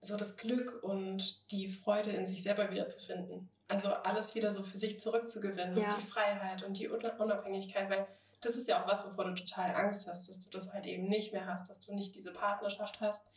so 0.00 0.16
das 0.16 0.36
Glück 0.36 0.82
und 0.82 1.50
die 1.50 1.68
Freude 1.68 2.10
in 2.10 2.26
sich 2.26 2.42
selber 2.42 2.70
wiederzufinden. 2.70 3.48
Also 3.68 3.92
alles 3.92 4.34
wieder 4.34 4.52
so 4.52 4.62
für 4.62 4.76
sich 4.76 5.00
zurückzugewinnen 5.00 5.76
ja. 5.76 5.84
und 5.84 5.96
die 5.96 6.06
Freiheit 6.06 6.62
und 6.64 6.78
die 6.78 6.88
Unabhängigkeit, 6.88 7.90
weil 7.90 8.06
das 8.40 8.56
ist 8.56 8.68
ja 8.68 8.82
auch 8.82 8.88
was, 8.88 9.06
wovor 9.06 9.24
du 9.24 9.34
total 9.34 9.74
Angst 9.74 10.06
hast, 10.06 10.28
dass 10.28 10.40
du 10.40 10.50
das 10.50 10.72
halt 10.74 10.84
eben 10.84 11.08
nicht 11.08 11.32
mehr 11.32 11.46
hast, 11.46 11.70
dass 11.70 11.80
du 11.80 11.94
nicht 11.94 12.14
diese 12.14 12.32
Partnerschaft 12.32 13.00
hast, 13.00 13.30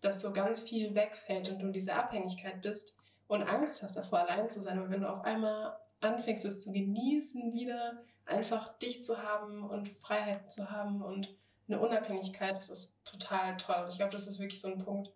dass 0.00 0.22
so 0.22 0.32
ganz 0.32 0.60
viel 0.62 0.94
wegfällt 0.94 1.50
und 1.50 1.58
du 1.58 1.66
in 1.66 1.72
dieser 1.72 1.96
Abhängigkeit 1.96 2.62
bist 2.62 2.96
und 3.26 3.42
Angst 3.42 3.82
hast 3.82 3.96
davor, 3.96 4.20
allein 4.20 4.48
zu 4.48 4.60
sein. 4.60 4.78
Aber 4.78 4.90
wenn 4.90 5.02
du 5.02 5.10
auf 5.10 5.22
einmal 5.22 5.76
anfängst, 6.00 6.44
es 6.46 6.62
zu 6.62 6.72
genießen, 6.72 7.52
wieder 7.52 8.02
einfach 8.24 8.78
dich 8.78 9.04
zu 9.04 9.22
haben 9.22 9.68
und 9.68 9.88
Freiheiten 10.00 10.48
zu 10.48 10.70
haben 10.70 11.02
und 11.02 11.34
eine 11.68 11.80
Unabhängigkeit, 11.80 12.56
das 12.56 12.68
ist 12.68 12.96
total 13.04 13.56
toll. 13.56 13.86
Ich 13.88 13.96
glaube, 13.96 14.12
das 14.12 14.26
ist 14.26 14.38
wirklich 14.38 14.60
so 14.60 14.68
ein 14.68 14.78
Punkt, 14.84 15.10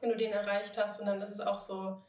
wenn 0.00 0.10
du 0.10 0.16
den 0.16 0.32
erreicht 0.32 0.78
hast 0.78 1.00
und 1.00 1.06
dann 1.06 1.20
ist 1.20 1.30
es 1.30 1.40
auch 1.40 1.58
so, 1.58 2.02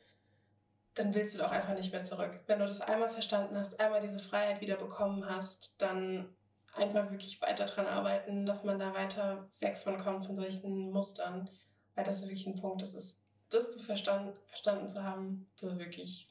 dann 0.93 1.13
willst 1.15 1.33
du 1.33 1.39
doch 1.39 1.51
einfach 1.51 1.73
nicht 1.73 1.91
mehr 1.91 2.03
zurück. 2.03 2.41
Wenn 2.47 2.59
du 2.59 2.65
das 2.65 2.81
einmal 2.81 3.09
verstanden 3.09 3.57
hast, 3.57 3.79
einmal 3.79 4.01
diese 4.01 4.19
Freiheit 4.19 4.61
wieder 4.61 4.75
bekommen 4.75 5.25
hast, 5.27 5.81
dann 5.81 6.35
einfach 6.75 7.09
wirklich 7.09 7.41
weiter 7.41 7.65
dran 7.65 7.87
arbeiten, 7.87 8.45
dass 8.45 8.63
man 8.63 8.79
da 8.79 8.93
weiter 8.93 9.49
weg 9.59 9.77
von 9.77 9.97
kommt, 9.97 10.25
von 10.25 10.35
solchen 10.35 10.91
Mustern. 10.91 11.49
Weil 11.95 12.03
das 12.03 12.19
ist 12.19 12.23
wirklich 12.25 12.47
ein 12.47 12.59
Punkt, 12.59 12.81
das 12.81 12.93
ist 12.93 13.23
das 13.49 13.71
zu 13.71 13.79
verstanden, 13.79 14.33
verstanden 14.45 14.87
zu 14.87 15.03
haben, 15.03 15.49
das 15.59 15.71
ist 15.71 15.79
wirklich. 15.79 16.27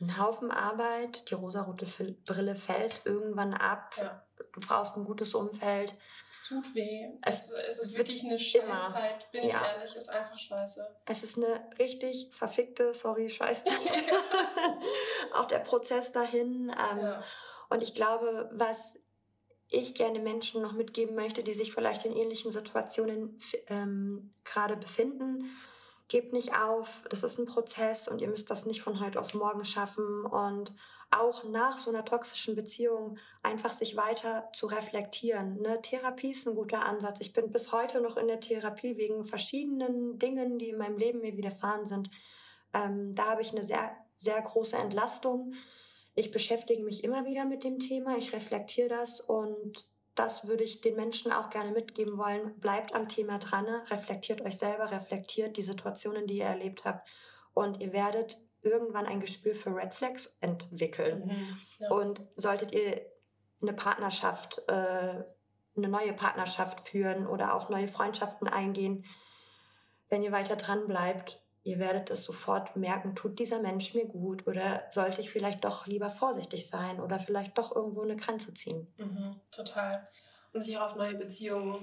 Ein 0.00 0.18
Haufen 0.18 0.50
Arbeit, 0.50 1.30
die 1.30 1.34
rosarote 1.34 1.86
Brille 2.24 2.56
fällt 2.56 3.02
irgendwann 3.04 3.54
ab. 3.54 3.94
Ja. 3.96 4.26
Du 4.36 4.60
brauchst 4.60 4.96
ein 4.96 5.04
gutes 5.04 5.34
Umfeld. 5.34 5.94
Es 6.30 6.42
tut 6.42 6.74
weh. 6.74 7.08
Es, 7.22 7.50
es 7.50 7.78
ist 7.78 7.98
wirklich 7.98 8.24
eine 8.24 8.38
Scheißzeit, 8.38 9.30
bin 9.30 9.42
ja. 9.42 9.48
ich 9.48 9.54
ehrlich. 9.54 9.90
Es 9.90 9.96
ist 9.96 10.08
einfach 10.08 10.38
scheiße. 10.38 10.96
Es 11.06 11.22
ist 11.22 11.36
eine 11.36 11.68
richtig 11.78 12.30
verfickte, 12.32 12.94
sorry, 12.94 13.30
Scheißzeit. 13.30 13.74
Auch 15.34 15.46
der 15.46 15.60
Prozess 15.60 16.12
dahin. 16.12 16.70
Ähm, 16.70 17.00
ja. 17.00 17.24
Und 17.68 17.82
ich 17.82 17.94
glaube, 17.94 18.50
was 18.52 18.98
ich 19.70 19.94
gerne 19.94 20.20
Menschen 20.20 20.62
noch 20.62 20.72
mitgeben 20.72 21.14
möchte, 21.14 21.42
die 21.42 21.54
sich 21.54 21.72
vielleicht 21.72 22.04
in 22.04 22.16
ähnlichen 22.16 22.52
Situationen 22.52 23.38
ähm, 23.68 24.34
gerade 24.44 24.76
befinden. 24.76 25.50
Gebt 26.08 26.32
nicht 26.32 26.54
auf, 26.54 27.04
das 27.08 27.22
ist 27.22 27.38
ein 27.38 27.46
Prozess 27.46 28.08
und 28.08 28.20
ihr 28.20 28.28
müsst 28.28 28.50
das 28.50 28.66
nicht 28.66 28.82
von 28.82 29.00
heute 29.00 29.18
auf 29.18 29.32
morgen 29.34 29.64
schaffen. 29.64 30.24
Und 30.26 30.74
auch 31.10 31.44
nach 31.44 31.78
so 31.78 31.90
einer 31.90 32.04
toxischen 32.04 32.54
Beziehung 32.54 33.18
einfach 33.42 33.72
sich 33.72 33.96
weiter 33.96 34.50
zu 34.52 34.66
reflektieren. 34.66 35.60
Ne? 35.62 35.80
Therapie 35.80 36.32
ist 36.32 36.46
ein 36.46 36.54
guter 36.54 36.84
Ansatz. 36.84 37.20
Ich 37.20 37.32
bin 37.32 37.50
bis 37.50 37.72
heute 37.72 38.00
noch 38.00 38.16
in 38.16 38.28
der 38.28 38.40
Therapie 38.40 38.96
wegen 38.96 39.24
verschiedenen 39.24 40.18
Dingen, 40.18 40.58
die 40.58 40.68
in 40.68 40.78
meinem 40.78 40.98
Leben 40.98 41.20
mir 41.20 41.36
widerfahren 41.36 41.86
sind. 41.86 42.10
Ähm, 42.74 43.14
da 43.14 43.30
habe 43.30 43.42
ich 43.42 43.52
eine 43.52 43.64
sehr, 43.64 43.96
sehr 44.18 44.40
große 44.42 44.76
Entlastung 44.76 45.54
ich 46.16 46.30
beschäftige 46.30 46.84
mich 46.84 47.02
immer 47.02 47.24
wieder 47.24 47.44
mit 47.44 47.64
dem 47.64 47.78
Thema, 47.80 48.16
ich 48.16 48.32
reflektiere 48.32 48.88
das 48.88 49.20
und 49.20 49.86
das 50.14 50.46
würde 50.46 50.64
ich 50.64 50.80
den 50.80 50.96
Menschen 50.96 51.32
auch 51.32 51.50
gerne 51.50 51.72
mitgeben 51.72 52.18
wollen. 52.18 52.58
Bleibt 52.60 52.94
am 52.94 53.08
Thema 53.08 53.38
dran, 53.38 53.66
reflektiert 53.90 54.42
euch 54.42 54.58
selber, 54.58 54.90
reflektiert 54.90 55.56
die 55.56 55.62
Situationen, 55.62 56.26
die 56.26 56.38
ihr 56.38 56.44
erlebt 56.44 56.84
habt 56.84 57.08
und 57.52 57.80
ihr 57.80 57.92
werdet 57.92 58.38
irgendwann 58.62 59.06
ein 59.06 59.20
Gespür 59.20 59.54
für 59.54 59.74
Red 59.74 59.94
Flags 59.94 60.36
entwickeln. 60.40 61.26
Mhm, 61.26 61.58
ja. 61.78 61.90
Und 61.90 62.22
solltet 62.34 62.72
ihr 62.72 63.02
eine 63.60 63.72
Partnerschaft, 63.72 64.62
äh, 64.68 65.24
eine 65.76 65.88
neue 65.88 66.12
Partnerschaft 66.12 66.80
führen 66.80 67.26
oder 67.26 67.54
auch 67.54 67.68
neue 67.68 67.88
Freundschaften 67.88 68.48
eingehen, 68.48 69.04
wenn 70.08 70.22
ihr 70.22 70.32
weiter 70.32 70.56
dran 70.56 70.86
bleibt, 70.86 71.43
ihr 71.64 71.78
werdet 71.78 72.10
es 72.10 72.24
sofort 72.24 72.76
merken, 72.76 73.14
tut 73.14 73.38
dieser 73.38 73.60
Mensch 73.60 73.94
mir 73.94 74.06
gut 74.06 74.46
oder 74.46 74.84
sollte 74.90 75.20
ich 75.20 75.30
vielleicht 75.30 75.64
doch 75.64 75.86
lieber 75.86 76.10
vorsichtig 76.10 76.68
sein 76.68 77.00
oder 77.00 77.18
vielleicht 77.18 77.58
doch 77.58 77.74
irgendwo 77.74 78.02
eine 78.02 78.16
Grenze 78.16 78.52
ziehen. 78.54 78.86
Mhm, 78.98 79.40
total. 79.50 80.06
Und 80.52 80.60
sich 80.60 80.76
auch 80.78 80.90
auf 80.90 80.96
neue 80.96 81.16
Beziehungen 81.16 81.76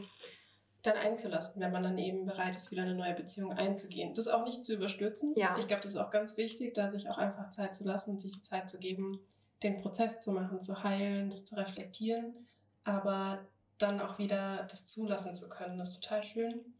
dann 0.83 0.97
einzulassen, 0.97 1.61
wenn 1.61 1.71
man 1.71 1.83
dann 1.83 1.97
eben 1.97 2.25
bereit 2.25 2.55
ist, 2.55 2.71
wieder 2.71 2.83
eine 2.83 2.95
neue 2.95 3.13
Beziehung 3.13 3.53
einzugehen. 3.53 4.13
Das 4.13 4.27
auch 4.27 4.45
nicht 4.45 4.63
zu 4.63 4.75
überstürzen. 4.75 5.33
Ja. 5.35 5.55
Ich 5.57 5.67
glaube, 5.67 5.81
das 5.81 5.91
ist 5.91 5.97
auch 5.97 6.11
ganz 6.11 6.37
wichtig, 6.37 6.73
da 6.73 6.89
sich 6.89 7.09
auch 7.09 7.17
einfach 7.17 7.49
Zeit 7.49 7.75
zu 7.75 7.83
lassen 7.83 8.11
und 8.11 8.21
sich 8.21 8.33
die 8.33 8.41
Zeit 8.41 8.69
zu 8.69 8.79
geben, 8.79 9.19
den 9.63 9.77
Prozess 9.77 10.19
zu 10.19 10.31
machen, 10.31 10.61
zu 10.61 10.83
heilen, 10.83 11.29
das 11.29 11.45
zu 11.45 11.55
reflektieren, 11.55 12.47
aber 12.83 13.47
dann 13.77 13.99
auch 13.99 14.17
wieder 14.17 14.65
das 14.69 14.87
zulassen 14.87 15.35
zu 15.35 15.49
können. 15.49 15.77
Das 15.77 15.89
ist 15.89 16.03
total 16.03 16.23
schön. 16.23 16.73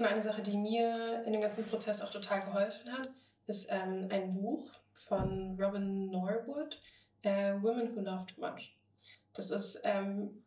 Und 0.00 0.06
eine 0.06 0.22
Sache, 0.22 0.40
die 0.40 0.56
mir 0.56 1.22
in 1.26 1.32
dem 1.34 1.42
ganzen 1.42 1.66
Prozess 1.66 2.00
auch 2.00 2.10
total 2.10 2.40
geholfen 2.40 2.90
hat, 2.90 3.10
ist 3.46 3.68
ähm, 3.70 4.08
ein 4.10 4.32
Buch 4.32 4.72
von 4.94 5.60
Robin 5.60 6.06
Norwood, 6.06 6.80
äh, 7.20 7.52
Women 7.60 7.94
Who 7.94 8.00
Love 8.00 8.24
Too 8.24 8.40
Much. 8.40 8.78
Das 9.34 9.50
ist, 9.50 9.78
ähm, 9.84 10.42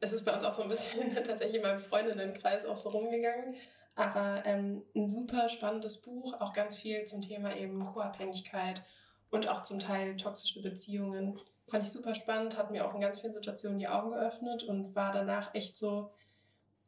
es 0.00 0.14
ist 0.14 0.24
bei 0.24 0.32
uns 0.32 0.42
auch 0.42 0.54
so 0.54 0.62
ein 0.62 0.70
bisschen 0.70 1.14
tatsächlich 1.22 1.56
in 1.56 1.62
meinem 1.62 1.80
Freundinnenkreis 1.80 2.64
auch 2.64 2.78
so 2.78 2.88
rumgegangen. 2.88 3.56
Aber 3.94 4.42
ähm, 4.46 4.82
ein 4.96 5.10
super 5.10 5.50
spannendes 5.50 6.00
Buch, 6.00 6.40
auch 6.40 6.54
ganz 6.54 6.78
viel 6.78 7.04
zum 7.04 7.20
Thema 7.20 7.54
eben 7.54 7.84
Co-Abhängigkeit 7.84 8.82
und 9.28 9.48
auch 9.48 9.64
zum 9.64 9.80
Teil 9.80 10.16
toxische 10.16 10.62
Beziehungen. 10.62 11.38
Fand 11.68 11.82
ich 11.82 11.92
super 11.92 12.14
spannend, 12.14 12.56
hat 12.56 12.70
mir 12.70 12.88
auch 12.88 12.94
in 12.94 13.02
ganz 13.02 13.20
vielen 13.20 13.34
Situationen 13.34 13.78
die 13.78 13.88
Augen 13.88 14.12
geöffnet 14.12 14.62
und 14.62 14.94
war 14.96 15.12
danach 15.12 15.54
echt 15.54 15.76
so, 15.76 16.10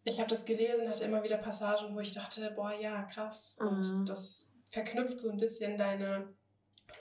ich 0.07 0.21
habe 0.21 0.31
das 0.31 0.45
gelesen, 0.45 0.89
hatte 0.89 1.05
immer 1.05 1.23
wieder 1.25 1.37
Passagen, 1.37 1.95
wo 1.95 2.01
ich 2.01 2.13
dachte, 2.13 2.53
boah, 2.55 2.73
ja, 2.73 3.03
krass. 3.03 3.59
Mhm. 3.61 3.67
Und 3.67 4.09
das 4.09 4.49
verknüpft 4.71 5.19
so 5.19 5.31
ein 5.31 5.37
bisschen 5.37 5.77
deine 5.77 6.33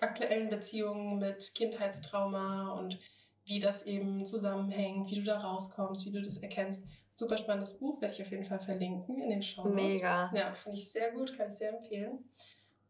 aktuellen 0.02 0.50
Beziehungen 0.50 1.20
mit 1.20 1.54
Kindheitstrauma 1.54 2.72
und 2.72 3.00
wie 3.46 3.60
das 3.60 3.84
eben 3.84 4.26
zusammenhängt, 4.26 5.10
wie 5.12 5.16
du 5.16 5.24
da 5.24 5.40
rauskommst, 5.40 6.06
wie 6.06 6.12
du 6.12 6.22
das 6.22 6.38
erkennst. 6.38 6.88
Super 7.14 7.38
spannendes 7.38 7.78
Buch, 7.78 8.02
werde 8.02 8.14
ich 8.16 8.22
auf 8.24 8.32
jeden 8.32 8.44
Fall 8.44 8.60
verlinken 8.60 9.22
in 9.22 9.30
den 9.30 9.44
Show 9.44 9.64
Notes. 9.64 9.76
Mega. 9.76 10.32
Ja, 10.34 10.52
finde 10.54 10.80
ich 10.80 10.92
sehr 10.92 11.12
gut, 11.12 11.38
kann 11.38 11.48
ich 11.48 11.54
sehr 11.54 11.78
empfehlen. 11.78 12.28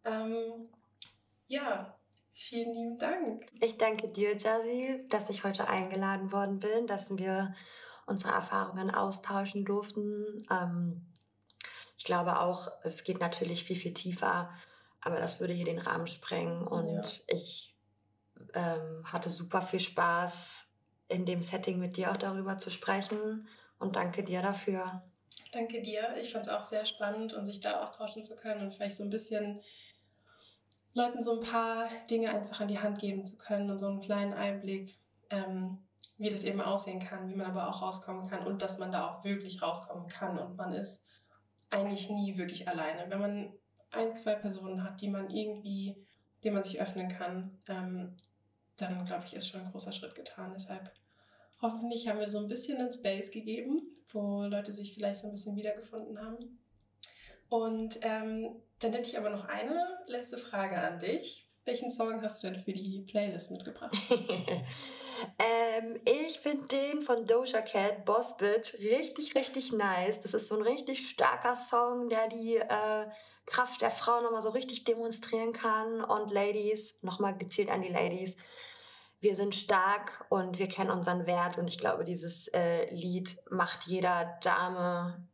Ähm, 0.05 0.69
ja, 1.47 1.99
vielen 2.33 2.73
lieben 2.73 2.97
Dank. 2.97 3.45
Ich 3.59 3.77
danke 3.77 4.07
dir, 4.07 4.37
Jazzy, 4.37 5.05
dass 5.09 5.29
ich 5.29 5.43
heute 5.43 5.67
eingeladen 5.67 6.31
worden 6.31 6.59
bin, 6.59 6.87
dass 6.87 7.17
wir 7.17 7.53
unsere 8.05 8.33
Erfahrungen 8.33 8.91
austauschen 8.91 9.65
durften. 9.65 10.45
Ähm, 10.49 11.05
ich 11.97 12.03
glaube 12.03 12.39
auch, 12.39 12.69
es 12.83 13.03
geht 13.03 13.19
natürlich 13.19 13.63
viel, 13.63 13.75
viel 13.75 13.93
tiefer, 13.93 14.49
aber 15.01 15.17
das 15.17 15.39
würde 15.39 15.53
hier 15.53 15.65
den 15.65 15.79
Rahmen 15.79 16.07
sprengen. 16.07 16.67
Und 16.67 16.87
ja. 16.87 17.03
ich 17.27 17.75
ähm, 18.53 19.03
hatte 19.05 19.29
super 19.29 19.61
viel 19.61 19.79
Spaß, 19.79 20.69
in 21.07 21.25
dem 21.25 21.41
Setting 21.41 21.79
mit 21.79 21.97
dir 21.97 22.11
auch 22.11 22.17
darüber 22.17 22.57
zu 22.57 22.69
sprechen. 22.69 23.47
Und 23.79 23.95
danke 23.95 24.23
dir 24.23 24.41
dafür. 24.41 25.03
Danke 25.51 25.81
dir. 25.81 26.15
Ich 26.19 26.33
fand 26.33 26.47
es 26.47 26.51
auch 26.51 26.63
sehr 26.63 26.85
spannend 26.85 27.33
und 27.33 27.45
sich 27.45 27.59
da 27.59 27.81
austauschen 27.81 28.25
zu 28.25 28.35
können 28.35 28.61
und 28.61 28.71
vielleicht 28.71 28.97
so 28.97 29.03
ein 29.03 29.09
bisschen 29.09 29.61
Leuten 30.93 31.21
so 31.21 31.39
ein 31.39 31.47
paar 31.47 31.87
Dinge 32.09 32.29
einfach 32.29 32.61
an 32.61 32.67
die 32.67 32.79
Hand 32.79 32.99
geben 32.99 33.25
zu 33.25 33.37
können 33.37 33.69
und 33.69 33.79
so 33.79 33.87
einen 33.87 34.01
kleinen 34.01 34.33
Einblick. 34.33 34.97
Ähm, 35.29 35.84
wie 36.17 36.29
das 36.29 36.43
eben 36.43 36.61
aussehen 36.61 36.99
kann, 36.99 37.29
wie 37.29 37.35
man 37.35 37.47
aber 37.47 37.69
auch 37.69 37.81
rauskommen 37.81 38.29
kann 38.29 38.45
und 38.45 38.61
dass 38.61 38.79
man 38.79 38.91
da 38.91 39.09
auch 39.09 39.23
wirklich 39.23 39.61
rauskommen 39.61 40.07
kann 40.07 40.37
und 40.37 40.55
man 40.55 40.73
ist 40.73 41.03
eigentlich 41.69 42.09
nie 42.09 42.37
wirklich 42.37 42.67
alleine. 42.67 43.09
Wenn 43.09 43.19
man 43.19 43.53
ein, 43.91 44.15
zwei 44.15 44.35
Personen 44.35 44.83
hat, 44.83 45.01
die 45.01 45.09
man 45.09 45.29
irgendwie, 45.29 45.95
dem 46.43 46.53
man 46.53 46.63
sich 46.63 46.79
öffnen 46.79 47.07
kann, 47.07 47.59
ähm, 47.67 48.15
dann 48.77 49.05
glaube 49.05 49.25
ich, 49.25 49.33
ist 49.33 49.47
schon 49.47 49.61
ein 49.61 49.71
großer 49.71 49.91
Schritt 49.91 50.15
getan. 50.15 50.51
Deshalb 50.53 50.91
hoffentlich 51.61 52.07
haben 52.07 52.19
wir 52.19 52.29
so 52.29 52.39
ein 52.39 52.47
bisschen 52.47 52.77
einen 52.77 52.91
Space 52.91 53.31
gegeben, 53.31 53.81
wo 54.11 54.43
Leute 54.43 54.73
sich 54.73 54.93
vielleicht 54.93 55.21
so 55.21 55.27
ein 55.27 55.31
bisschen 55.31 55.55
wiedergefunden 55.55 56.21
haben. 56.21 56.59
Und 57.49 57.99
ähm, 58.01 58.61
dann 58.79 58.93
hätte 58.93 59.09
ich 59.09 59.17
aber 59.17 59.29
noch 59.29 59.45
eine 59.47 59.99
letzte 60.07 60.37
Frage 60.37 60.77
an 60.77 60.99
dich. 60.99 61.44
Welchen 61.65 61.89
Song 61.89 62.21
hast 62.21 62.43
du 62.43 62.47
denn 62.51 62.59
für 62.59 62.73
die 62.73 63.01
Playlist 63.01 63.49
mitgebracht? 63.49 63.91
ähm, 65.39 65.99
ich 66.05 66.39
finde 66.39 66.67
den 66.67 67.01
von 67.01 67.25
Doja 67.25 67.61
Cat, 67.61 68.05
Boss 68.05 68.37
Bitch, 68.37 68.75
richtig, 68.75 69.33
richtig 69.33 69.71
nice. 69.71 70.19
Das 70.21 70.35
ist 70.35 70.47
so 70.47 70.57
ein 70.57 70.61
richtig 70.61 71.09
starker 71.09 71.55
Song, 71.55 72.07
der 72.07 72.27
die 72.27 72.57
äh, 72.57 73.07
Kraft 73.47 73.81
der 73.81 73.89
Frau 73.89 74.21
nochmal 74.21 74.43
so 74.43 74.49
richtig 74.49 74.83
demonstrieren 74.83 75.53
kann. 75.53 76.03
Und 76.03 76.31
Ladies, 76.31 76.99
nochmal 77.01 77.35
gezielt 77.35 77.71
an 77.71 77.81
die 77.81 77.91
Ladies, 77.91 78.37
wir 79.19 79.35
sind 79.35 79.55
stark 79.55 80.27
und 80.29 80.59
wir 80.59 80.67
kennen 80.67 80.91
unseren 80.91 81.25
Wert. 81.25 81.57
Und 81.57 81.67
ich 81.67 81.79
glaube, 81.79 82.05
dieses 82.05 82.47
äh, 82.49 82.93
Lied 82.93 83.37
macht 83.49 83.85
jeder 83.87 84.37
Dame 84.43 85.27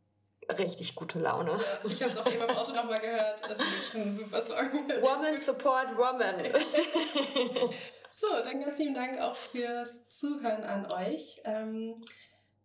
richtig 0.58 0.94
gute 0.94 1.18
Laune. 1.18 1.52
Ja, 1.52 1.90
ich 1.90 2.02
habe 2.02 2.12
es 2.12 2.18
auch 2.18 2.26
eben 2.26 2.42
im 2.42 2.50
Auto 2.50 2.72
nochmal 2.72 3.00
gehört. 3.00 3.42
Das 3.48 3.58
ist 3.58 3.94
ein 3.94 4.12
super 4.12 4.40
Song. 4.40 4.56
Woman 5.00 5.38
support 5.38 5.96
woman. 5.96 6.44
so, 8.10 8.26
dann 8.42 8.60
ganz 8.60 8.78
lieben 8.78 8.94
Dank 8.94 9.20
auch 9.20 9.36
fürs 9.36 10.08
Zuhören 10.08 10.64
an 10.64 10.90
euch. 10.90 11.40
Ähm, 11.44 12.04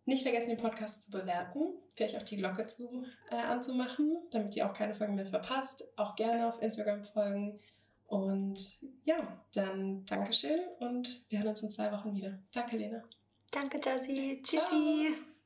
nicht 0.05 0.23
vergessen, 0.23 0.49
den 0.49 0.57
Podcast 0.57 1.03
zu 1.03 1.11
bewerten, 1.11 1.73
vielleicht 1.95 2.15
auch 2.15 2.23
die 2.23 2.37
Glocke 2.37 2.65
zu, 2.65 3.05
äh, 3.29 3.35
anzumachen, 3.35 4.17
damit 4.31 4.55
ihr 4.55 4.69
auch 4.69 4.73
keine 4.73 4.93
Folgen 4.93 5.15
mehr 5.15 5.25
verpasst. 5.25 5.83
Auch 5.97 6.15
gerne 6.15 6.47
auf 6.47 6.61
Instagram 6.61 7.03
folgen. 7.03 7.59
Und 8.05 8.79
ja, 9.03 9.45
dann 9.53 10.05
Dankeschön 10.05 10.61
und 10.79 11.25
wir 11.29 11.39
hören 11.39 11.49
uns 11.49 11.61
in 11.61 11.69
zwei 11.69 11.91
Wochen 11.91 12.15
wieder. 12.15 12.39
Danke, 12.53 12.77
Lena. 12.77 13.03
Danke, 13.51 13.81
Jazzy. 13.83 14.41
Tschüssi. 14.43 15.13
Ciao. 15.13 15.36